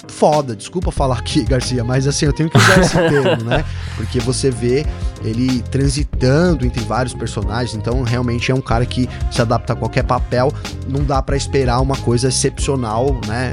foda, 0.08 0.56
desculpa 0.56 0.90
falar 0.90 1.18
aqui, 1.18 1.42
Garcia, 1.46 1.84
mas 1.84 2.08
assim, 2.08 2.26
eu 2.26 2.32
tenho 2.32 2.50
que 2.50 2.58
usar 2.58 2.80
esse 2.80 2.94
termo, 2.98 3.44
né? 3.44 3.64
Porque 3.94 4.18
você 4.18 4.50
vê 4.50 4.84
ele 5.24 5.62
transitando 5.70 6.66
entre 6.66 6.82
vários 6.84 7.14
personagens, 7.14 7.74
então 7.74 8.02
realmente 8.02 8.52
é 8.52 8.54
um 8.54 8.60
cara 8.60 8.84
que 8.84 9.08
se 9.30 9.40
adapta 9.40 9.72
a 9.72 9.76
qualquer 9.76 10.04
papel, 10.04 10.52
não 10.86 11.02
dá 11.02 11.22
para 11.22 11.36
esperar 11.36 11.80
uma 11.80 11.96
coisa 11.96 12.28
excepcional, 12.28 13.18
né? 13.26 13.52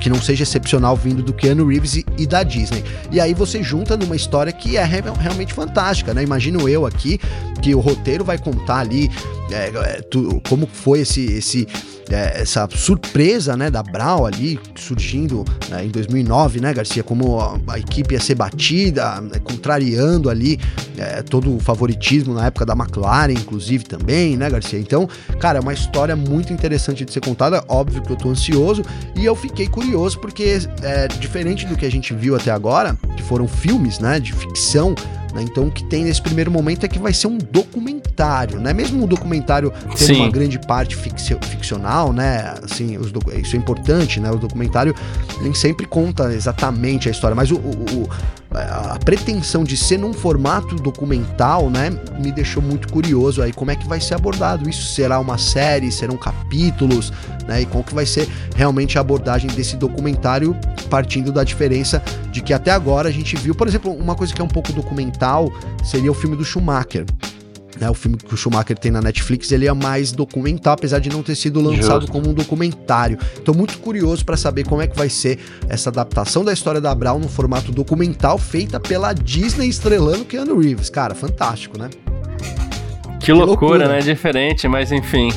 Que 0.00 0.08
não 0.08 0.20
seja 0.20 0.44
excepcional 0.44 0.96
vindo 0.96 1.22
do 1.22 1.32
Keanu 1.32 1.66
Reeves 1.66 1.96
e, 1.96 2.06
e 2.16 2.26
da 2.26 2.42
Disney. 2.42 2.84
E 3.10 3.20
aí 3.20 3.34
você 3.34 3.62
junta 3.62 3.96
numa 3.96 4.14
história 4.14 4.52
que 4.52 4.76
é 4.76 4.84
realmente 4.84 5.52
fantástica, 5.52 6.14
né? 6.14 6.22
Imagino 6.22 6.68
eu 6.68 6.86
aqui 6.86 7.18
que 7.60 7.74
o 7.74 7.80
roteiro 7.80 8.24
vai 8.24 8.38
contar 8.38 8.78
ali 8.78 9.10
é, 9.50 9.68
é, 9.68 10.02
tu, 10.02 10.40
como 10.48 10.66
foi 10.66 11.00
esse, 11.00 11.24
esse 11.24 11.68
é, 12.10 12.42
essa 12.42 12.68
surpresa, 12.72 13.56
né, 13.56 13.70
da 13.70 13.82
Brown 13.82 14.26
ali 14.26 14.60
surgindo 14.76 15.44
né, 15.68 15.84
em 15.84 15.88
2009, 15.88 16.60
né, 16.60 16.72
Garcia, 16.72 17.02
como 17.02 17.40
a, 17.40 17.58
a, 17.68 17.78
equipe 17.78 18.14
ia 18.14 18.20
ser 18.20 18.36
batida, 18.36 19.20
né, 19.20 19.40
contrariando 19.42 20.30
ali 20.30 20.58
é, 20.98 21.22
todo 21.22 21.54
o 21.54 21.58
favoritismo 21.58 22.34
na 22.34 22.46
época 22.46 22.64
da 22.64 22.74
McLaren, 22.74 23.32
inclusive 23.32 23.84
também, 23.84 24.36
né, 24.36 24.48
Garcia? 24.50 24.78
Então, 24.78 25.08
cara, 25.40 25.58
é 25.58 25.60
uma 25.60 25.72
história 25.72 26.16
muito 26.16 26.52
interessante 26.52 27.04
de 27.04 27.12
ser 27.12 27.20
contada. 27.20 27.64
Óbvio 27.68 28.02
que 28.02 28.10
eu 28.10 28.16
tô 28.16 28.28
ansioso 28.28 28.82
e 29.14 29.24
eu 29.24 29.34
fiquei 29.34 29.66
curioso 29.66 30.18
porque 30.18 30.58
é 30.82 31.08
diferente 31.08 31.66
do 31.66 31.76
que 31.76 31.84
a 31.84 31.90
gente 31.90 32.14
viu 32.14 32.36
até 32.36 32.50
agora, 32.50 32.96
que 33.16 33.22
foram 33.22 33.46
filmes, 33.46 33.98
né, 33.98 34.18
de 34.20 34.32
ficção 34.32 34.94
né? 35.36 35.42
Então 35.42 35.66
o 35.66 35.70
que 35.70 35.84
tem 35.84 36.04
nesse 36.04 36.22
primeiro 36.22 36.50
momento 36.50 36.84
é 36.84 36.88
que 36.88 36.98
vai 36.98 37.12
ser 37.12 37.26
um 37.26 37.36
documentário, 37.36 38.58
né? 38.58 38.72
Mesmo 38.72 39.04
um 39.04 39.06
documentário 39.06 39.70
tendo 39.70 39.98
Sim. 39.98 40.16
uma 40.16 40.30
grande 40.30 40.58
parte 40.58 40.96
ficcional, 40.96 42.12
né? 42.12 42.54
Assim, 42.64 42.98
isso 43.36 43.54
é 43.54 43.58
importante, 43.58 44.18
né? 44.18 44.30
O 44.30 44.38
documentário 44.38 44.94
nem 45.42 45.52
sempre 45.52 45.86
conta 45.86 46.32
exatamente 46.32 47.08
a 47.08 47.12
história, 47.12 47.34
mas 47.34 47.50
o, 47.50 47.56
o, 47.56 48.08
o 48.45 48.45
a 48.50 48.98
pretensão 49.04 49.64
de 49.64 49.76
ser 49.76 49.98
num 49.98 50.12
formato 50.12 50.76
documental, 50.76 51.68
né, 51.68 51.90
me 52.18 52.32
deixou 52.32 52.62
muito 52.62 52.88
curioso 52.92 53.42
aí 53.42 53.52
como 53.52 53.70
é 53.70 53.76
que 53.76 53.86
vai 53.86 54.00
ser 54.00 54.14
abordado 54.14 54.68
isso. 54.68 54.94
Será 54.94 55.18
uma 55.20 55.36
série, 55.38 55.90
serão 55.92 56.16
capítulos, 56.16 57.12
né, 57.46 57.62
e 57.62 57.66
como 57.66 57.84
que 57.84 57.94
vai 57.94 58.06
ser 58.06 58.28
realmente 58.54 58.98
a 58.98 59.00
abordagem 59.00 59.50
desse 59.50 59.76
documentário 59.76 60.56
partindo 60.88 61.32
da 61.32 61.44
diferença 61.44 62.02
de 62.30 62.40
que 62.40 62.52
até 62.52 62.70
agora 62.70 63.08
a 63.08 63.12
gente 63.12 63.36
viu, 63.36 63.54
por 63.54 63.66
exemplo, 63.66 63.92
uma 63.92 64.14
coisa 64.14 64.32
que 64.32 64.40
é 64.40 64.44
um 64.44 64.48
pouco 64.48 64.72
documental 64.72 65.52
seria 65.84 66.10
o 66.10 66.14
filme 66.14 66.36
do 66.36 66.44
Schumacher. 66.44 67.04
Né, 67.80 67.90
o 67.90 67.94
filme 67.94 68.16
que 68.16 68.32
o 68.32 68.36
Schumacher 68.36 68.78
tem 68.78 68.90
na 68.90 69.00
Netflix, 69.00 69.52
ele 69.52 69.66
é 69.66 69.72
mais 69.72 70.12
documental, 70.12 70.74
apesar 70.74 70.98
de 70.98 71.10
não 71.10 71.22
ter 71.22 71.34
sido 71.34 71.60
lançado 71.60 72.02
Justo. 72.02 72.12
como 72.12 72.30
um 72.30 72.34
documentário. 72.34 73.18
Estou 73.36 73.54
muito 73.54 73.78
curioso 73.78 74.24
para 74.24 74.36
saber 74.36 74.64
como 74.64 74.80
é 74.80 74.86
que 74.86 74.96
vai 74.96 75.08
ser 75.08 75.38
essa 75.68 75.90
adaptação 75.90 76.44
da 76.44 76.52
história 76.52 76.80
da 76.80 76.94
Brown 76.94 77.18
no 77.18 77.28
formato 77.28 77.70
documental 77.72 78.38
feita 78.38 78.80
pela 78.80 79.12
Disney 79.12 79.68
estrelando 79.68 80.24
Keanu 80.24 80.58
Reeves. 80.58 80.88
Cara, 80.88 81.14
fantástico, 81.14 81.78
né? 81.78 81.90
Que 83.26 83.32
loucura, 83.32 83.72
loucura, 83.72 83.88
né? 83.88 83.98
Diferente, 83.98 84.68
mas 84.68 84.92
enfim. 84.92 85.30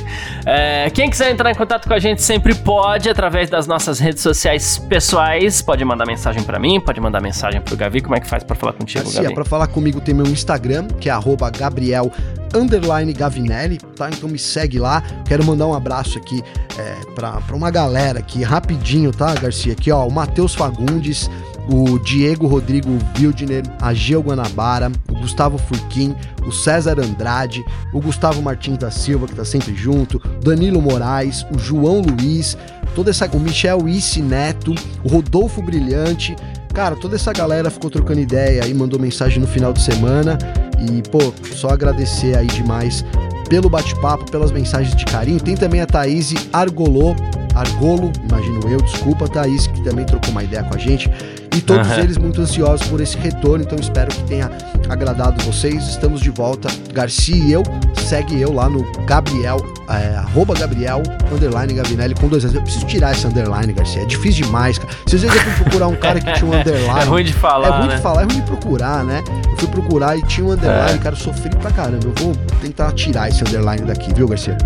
É, 0.46 0.92
quem 0.92 1.10
quiser 1.10 1.32
entrar 1.32 1.50
em 1.50 1.56
contato 1.56 1.88
com 1.88 1.94
a 1.96 1.98
gente 1.98 2.22
sempre 2.22 2.54
pode, 2.54 3.10
através 3.10 3.50
das 3.50 3.66
nossas 3.66 3.98
redes 3.98 4.22
sociais 4.22 4.78
pessoais. 4.78 5.60
Pode 5.60 5.84
mandar 5.84 6.06
mensagem 6.06 6.44
para 6.44 6.60
mim, 6.60 6.80
pode 6.80 7.02
mandar 7.02 7.20
mensagem 7.20 7.60
pro 7.60 7.76
Gavi. 7.76 8.02
Como 8.02 8.16
é 8.16 8.20
que 8.20 8.28
faz 8.28 8.44
para 8.44 8.56
falar 8.56 8.74
contigo, 8.74 9.06
Garcia, 9.06 9.24
Gavi? 9.24 9.34
Para 9.34 9.44
falar 9.44 9.66
comigo 9.66 10.00
tem 10.00 10.14
meu 10.14 10.28
Instagram, 10.28 10.88
que 11.00 11.10
é 11.10 11.14
Gabriel 11.58 12.12
underline 12.54 13.12
Gavinelli, 13.12 13.80
tá? 13.96 14.08
Então 14.08 14.30
me 14.30 14.38
segue 14.38 14.78
lá. 14.78 15.02
Quero 15.28 15.44
mandar 15.44 15.66
um 15.66 15.74
abraço 15.74 16.20
aqui 16.20 16.44
é, 16.78 16.96
pra, 17.16 17.42
pra 17.42 17.56
uma 17.56 17.72
galera 17.72 18.20
aqui, 18.20 18.44
rapidinho, 18.44 19.12
tá, 19.12 19.34
Garcia? 19.34 19.74
Aqui, 19.74 19.92
ó, 19.92 20.06
o 20.06 20.12
Matheus 20.12 20.54
Fagundes, 20.54 21.28
o 21.72 22.00
Diego 22.00 22.48
Rodrigo 22.48 22.90
Wildner, 23.18 23.64
a 23.80 23.94
Geo 23.94 24.22
Guanabara, 24.22 24.92
o 25.10 25.14
Gustavo 25.20 25.58
Furquim, 25.58 26.16
o 26.46 26.52
César 26.52 27.00
Andrade, 27.00 27.64
o 27.94 28.02
Gustavo 28.02 28.42
Martins 28.42 28.78
da 28.78 28.90
Silva, 28.90 29.28
que 29.28 29.36
tá 29.36 29.46
sempre 29.46 29.76
junto, 29.76 30.20
Danilo 30.42 30.82
Moraes, 30.82 31.46
o 31.54 31.60
João 31.60 32.02
Luiz, 32.02 32.58
toda 32.96 33.12
essa, 33.12 33.30
o 33.32 33.40
Michel 33.40 33.88
Isse 33.88 34.22
Neto, 34.22 34.74
o 35.04 35.08
Rodolfo 35.08 35.62
Brilhante, 35.62 36.36
cara, 36.74 36.96
toda 36.96 37.16
essa 37.16 37.32
galera 37.32 37.70
ficou 37.70 37.90
trocando 37.90 38.20
ideia 38.20 38.66
e 38.68 38.74
mandou 38.74 39.00
mensagem 39.00 39.40
no 39.40 39.48
final 39.48 39.72
de 39.72 39.82
semana 39.82 40.38
e, 40.80 41.08
pô, 41.10 41.34
só 41.54 41.70
agradecer 41.70 42.36
aí 42.36 42.48
demais 42.48 43.06
pelo 43.50 43.70
bate-papo, 43.70 44.30
pelas 44.32 44.52
mensagens 44.52 44.96
de 44.96 45.06
carinho. 45.06 45.40
Tem 45.40 45.56
também 45.56 45.82
a 45.82 45.86
Thaís 45.86 46.34
Argolô, 46.54 47.16
Argolo, 47.56 48.12
imagino 48.30 48.62
eu, 48.70 48.80
desculpa, 48.82 49.28
Thaís, 49.28 49.68
que 49.68 49.84
também 49.84 50.06
trocou 50.06 50.30
uma 50.30 50.44
ideia 50.44 50.64
com 50.64 50.76
a 50.76 50.78
gente. 50.78 51.10
E 51.56 51.62
todos 51.62 51.88
uhum. 51.88 52.00
eles 52.00 52.18
muito 52.18 52.42
ansiosos 52.42 52.88
por 52.88 53.02
esse 53.02 53.18
retorno, 53.18 53.64
então 53.64 53.78
espero 53.80 54.10
que 54.10 54.24
tenha 54.24 54.50
agradado 54.88 55.44
vocês. 55.44 55.88
Estamos 55.88 56.22
de 56.22 56.30
volta. 56.30 56.70
Garcia 56.94 57.36
e 57.36 57.52
eu, 57.52 57.64
segue 57.96 58.40
eu 58.40 58.54
lá 58.54 58.70
no 58.70 58.84
Gabriel, 59.06 59.58
é, 59.90 60.16
arroba 60.18 60.54
Gabriel, 60.54 61.02
underline 61.32 61.74
Gavinelli, 61.74 62.16
com 62.16 62.28
dois 62.28 62.44
anos. 62.44 62.56
Eu 62.56 62.62
preciso 62.62 62.86
tirar 62.86 63.12
esse 63.12 63.26
underline, 63.26 63.74
Garcia. 63.74 64.04
É 64.04 64.06
difícil 64.06 64.46
demais, 64.46 64.78
cara. 64.78 64.94
Se 65.06 65.16
às 65.16 65.22
vezes 65.22 65.38
eu 65.38 65.44
fui 65.44 65.64
procurar 65.64 65.88
um 65.88 65.96
cara 65.96 66.20
que 66.20 66.32
tinha 66.34 66.50
um 66.50 66.54
underline. 66.60 67.00
é 67.00 67.04
ruim 67.04 67.24
de 67.24 67.34
falar. 67.34 67.68
É 67.68 67.72
ruim 67.72 67.88
né? 67.88 67.96
de 67.96 68.02
falar, 68.02 68.22
é 68.22 68.26
ruim 68.26 68.36
de 68.36 68.44
procurar, 68.44 69.04
né? 69.04 69.24
Eu 69.50 69.58
fui 69.58 69.68
procurar 69.68 70.18
e 70.18 70.22
tinha 70.24 70.46
um 70.46 70.52
underline, 70.52 70.94
é. 70.94 70.98
cara, 70.98 71.16
eu 71.16 71.20
sofri 71.20 71.50
pra 71.56 71.72
caramba. 71.72 72.06
Eu 72.06 72.14
vou 72.24 72.36
tentar 72.62 72.92
tirar 72.94 73.30
esse 73.30 73.42
underline 73.44 73.86
daqui, 73.86 74.14
viu, 74.14 74.28
Garcia? 74.28 74.58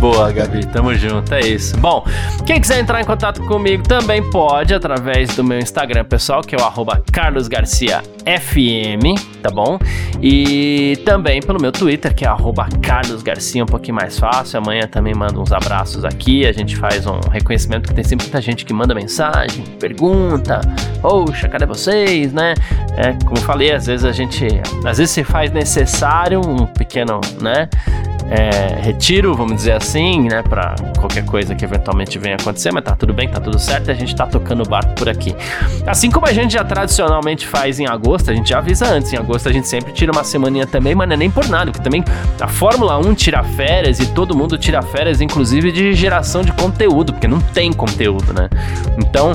Boa, 0.00 0.30
Gabi, 0.30 0.64
tamo 0.66 0.94
junto, 0.94 1.34
é 1.34 1.40
isso. 1.40 1.76
Bom, 1.78 2.04
quem 2.46 2.60
quiser 2.60 2.78
entrar 2.78 3.00
em 3.00 3.04
contato 3.04 3.42
comigo 3.44 3.82
também 3.82 4.22
pode 4.30 4.72
através 4.72 5.34
do 5.34 5.42
meu 5.42 5.58
Instagram 5.58 6.04
pessoal, 6.04 6.40
que 6.40 6.54
é 6.54 6.58
o 6.58 7.02
carlosgarciafm, 7.10 8.02
tá 9.42 9.50
bom? 9.50 9.76
E 10.22 11.00
também 11.04 11.40
pelo 11.40 11.60
meu 11.60 11.72
Twitter, 11.72 12.14
que 12.14 12.24
é 12.24 12.28
carlosgarcia, 12.80 13.62
um 13.64 13.66
pouquinho 13.66 13.96
mais 13.96 14.16
fácil. 14.18 14.60
Amanhã 14.60 14.82
também 14.82 15.14
mando 15.14 15.40
uns 15.40 15.52
abraços 15.52 16.04
aqui, 16.04 16.46
a 16.46 16.52
gente 16.52 16.76
faz 16.76 17.04
um 17.06 17.18
reconhecimento 17.20 17.88
que 17.88 17.94
tem 17.94 18.04
sempre 18.04 18.26
muita 18.26 18.40
gente 18.40 18.64
que 18.64 18.72
manda 18.72 18.94
mensagem, 18.94 19.64
pergunta, 19.80 20.60
poxa, 21.00 21.48
cadê 21.48 21.66
vocês, 21.66 22.32
né? 22.32 22.54
É, 22.96 23.12
como 23.24 23.38
falei, 23.38 23.72
às 23.72 23.86
vezes 23.86 24.04
a 24.04 24.12
gente, 24.12 24.46
às 24.84 24.98
vezes 24.98 25.10
se 25.10 25.24
faz 25.24 25.50
necessário 25.50 26.40
um 26.40 26.66
pequeno, 26.66 27.20
né? 27.40 27.68
É, 28.30 28.78
retiro, 28.80 29.34
vamos 29.34 29.56
dizer 29.56 29.72
assim, 29.72 30.28
né, 30.28 30.42
para 30.42 30.74
qualquer 30.98 31.24
coisa 31.24 31.54
que 31.54 31.64
eventualmente 31.64 32.18
venha 32.18 32.36
acontecer, 32.36 32.70
mas 32.72 32.84
tá 32.84 32.94
tudo 32.94 33.12
bem, 33.14 33.28
tá 33.28 33.40
tudo 33.40 33.58
certo 33.58 33.90
a 33.90 33.94
gente 33.94 34.14
tá 34.14 34.26
tocando 34.26 34.62
o 34.62 34.68
barco 34.68 34.94
por 34.94 35.08
aqui. 35.08 35.34
Assim 35.86 36.10
como 36.10 36.26
a 36.26 36.32
gente 36.32 36.52
já 36.52 36.64
tradicionalmente 36.64 37.46
faz 37.46 37.80
em 37.80 37.86
agosto, 37.86 38.30
a 38.30 38.34
gente 38.34 38.50
já 38.50 38.58
avisa 38.58 38.86
antes, 38.86 39.12
em 39.12 39.16
agosto 39.16 39.48
a 39.48 39.52
gente 39.52 39.66
sempre 39.66 39.92
tira 39.92 40.12
uma 40.12 40.24
semaninha 40.24 40.66
também, 40.66 40.94
mas 40.94 41.08
não 41.08 41.14
é 41.14 41.16
nem 41.16 41.30
por 41.30 41.48
nada, 41.48 41.70
porque 41.70 41.82
também 41.82 42.04
a 42.40 42.48
Fórmula 42.48 42.98
1 42.98 43.14
tira 43.14 43.42
férias 43.42 43.98
e 43.98 44.06
todo 44.06 44.36
mundo 44.36 44.58
tira 44.58 44.82
férias, 44.82 45.20
inclusive 45.20 45.72
de 45.72 45.94
geração 45.94 46.42
de 46.42 46.52
conteúdo, 46.52 47.12
porque 47.12 47.26
não 47.26 47.40
tem 47.40 47.72
conteúdo, 47.72 48.34
né? 48.34 48.50
Então, 48.98 49.32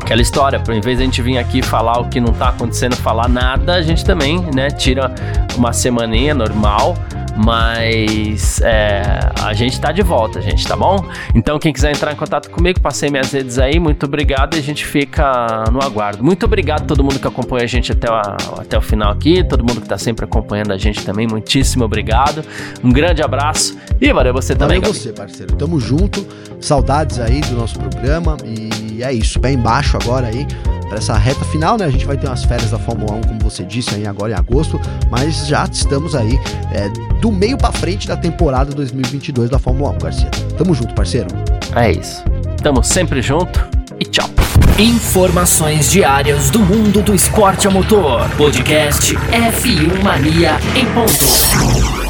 aquela 0.00 0.22
história, 0.22 0.62
em 0.70 0.80
vez 0.80 0.96
de 0.96 1.02
a 1.02 1.06
gente 1.06 1.20
vir 1.20 1.36
aqui 1.36 1.60
falar 1.60 2.00
o 2.00 2.08
que 2.08 2.20
não 2.20 2.32
tá 2.32 2.48
acontecendo, 2.48 2.96
falar 2.96 3.28
nada, 3.28 3.74
a 3.74 3.82
gente 3.82 4.04
também, 4.04 4.40
né, 4.54 4.70
tira 4.70 5.12
uma 5.56 5.72
semaninha 5.72 6.32
normal 6.34 6.96
mas 7.36 8.60
é, 8.62 9.02
a 9.42 9.52
gente 9.52 9.80
tá 9.80 9.92
de 9.92 10.02
volta, 10.02 10.40
gente, 10.40 10.66
tá 10.66 10.76
bom? 10.76 11.04
Então, 11.34 11.58
quem 11.58 11.72
quiser 11.72 11.90
entrar 11.90 12.12
em 12.12 12.16
contato 12.16 12.50
comigo, 12.50 12.80
passei 12.80 13.10
minhas 13.10 13.32
redes 13.32 13.58
aí. 13.58 13.78
Muito 13.78 14.06
obrigado 14.06 14.56
e 14.56 14.58
a 14.58 14.62
gente 14.62 14.84
fica 14.84 15.64
no 15.70 15.82
aguardo. 15.82 16.24
Muito 16.24 16.46
obrigado 16.46 16.82
a 16.82 16.86
todo 16.86 17.02
mundo 17.02 17.18
que 17.18 17.26
acompanha 17.26 17.64
a 17.64 17.68
gente 17.68 17.92
até 17.92 18.10
o, 18.10 18.14
até 18.60 18.78
o 18.78 18.82
final 18.82 19.12
aqui, 19.12 19.44
todo 19.44 19.60
mundo 19.60 19.80
que 19.80 19.88
tá 19.88 19.98
sempre 19.98 20.24
acompanhando 20.24 20.72
a 20.72 20.78
gente 20.78 21.04
também. 21.04 21.26
Muitíssimo 21.26 21.84
obrigado. 21.84 22.42
Um 22.82 22.90
grande 22.90 23.22
abraço 23.22 23.76
e 24.00 24.12
valeu 24.12 24.32
você 24.32 24.54
também. 24.54 24.80
Valeu 24.80 24.94
você, 24.94 25.12
parceiro. 25.12 25.54
Tamo 25.56 25.78
junto. 25.78 26.26
Saudades 26.66 27.20
aí 27.20 27.40
do 27.42 27.54
nosso 27.54 27.78
programa 27.78 28.36
e 28.44 29.00
é 29.00 29.12
isso. 29.12 29.38
Pé 29.38 29.52
embaixo 29.52 29.96
agora 30.02 30.26
aí 30.26 30.44
para 30.88 30.98
essa 30.98 31.16
reta 31.16 31.44
final, 31.44 31.76
né? 31.76 31.84
A 31.84 31.90
gente 31.90 32.04
vai 32.04 32.16
ter 32.16 32.26
umas 32.26 32.44
férias 32.44 32.72
da 32.72 32.78
Fórmula 32.78 33.14
1, 33.14 33.20
como 33.22 33.40
você 33.40 33.64
disse 33.64 33.94
aí 33.94 34.04
agora 34.04 34.32
em 34.32 34.34
agosto, 34.34 34.80
mas 35.08 35.46
já 35.46 35.64
estamos 35.70 36.16
aí 36.16 36.38
é, 36.72 36.88
do 37.20 37.30
meio 37.30 37.56
para 37.56 37.70
frente 37.72 38.08
da 38.08 38.16
temporada 38.16 38.72
2022 38.72 39.48
da 39.48 39.60
Fórmula 39.60 39.92
1, 39.92 39.98
Garcia. 39.98 40.30
Tamo 40.58 40.74
junto, 40.74 40.92
parceiro. 40.92 41.28
É 41.74 41.92
isso. 41.92 42.24
Tamo 42.62 42.82
sempre 42.82 43.22
junto 43.22 43.64
e 44.00 44.04
tchau. 44.04 44.28
Informações 44.76 45.90
diárias 45.90 46.50
do 46.50 46.58
mundo 46.58 47.00
do 47.00 47.14
esporte 47.14 47.68
a 47.68 47.70
motor. 47.70 48.28
Podcast 48.30 49.14
F1 49.14 50.02
Mania 50.02 50.58
em 50.74 50.84
ponto. 50.86 52.05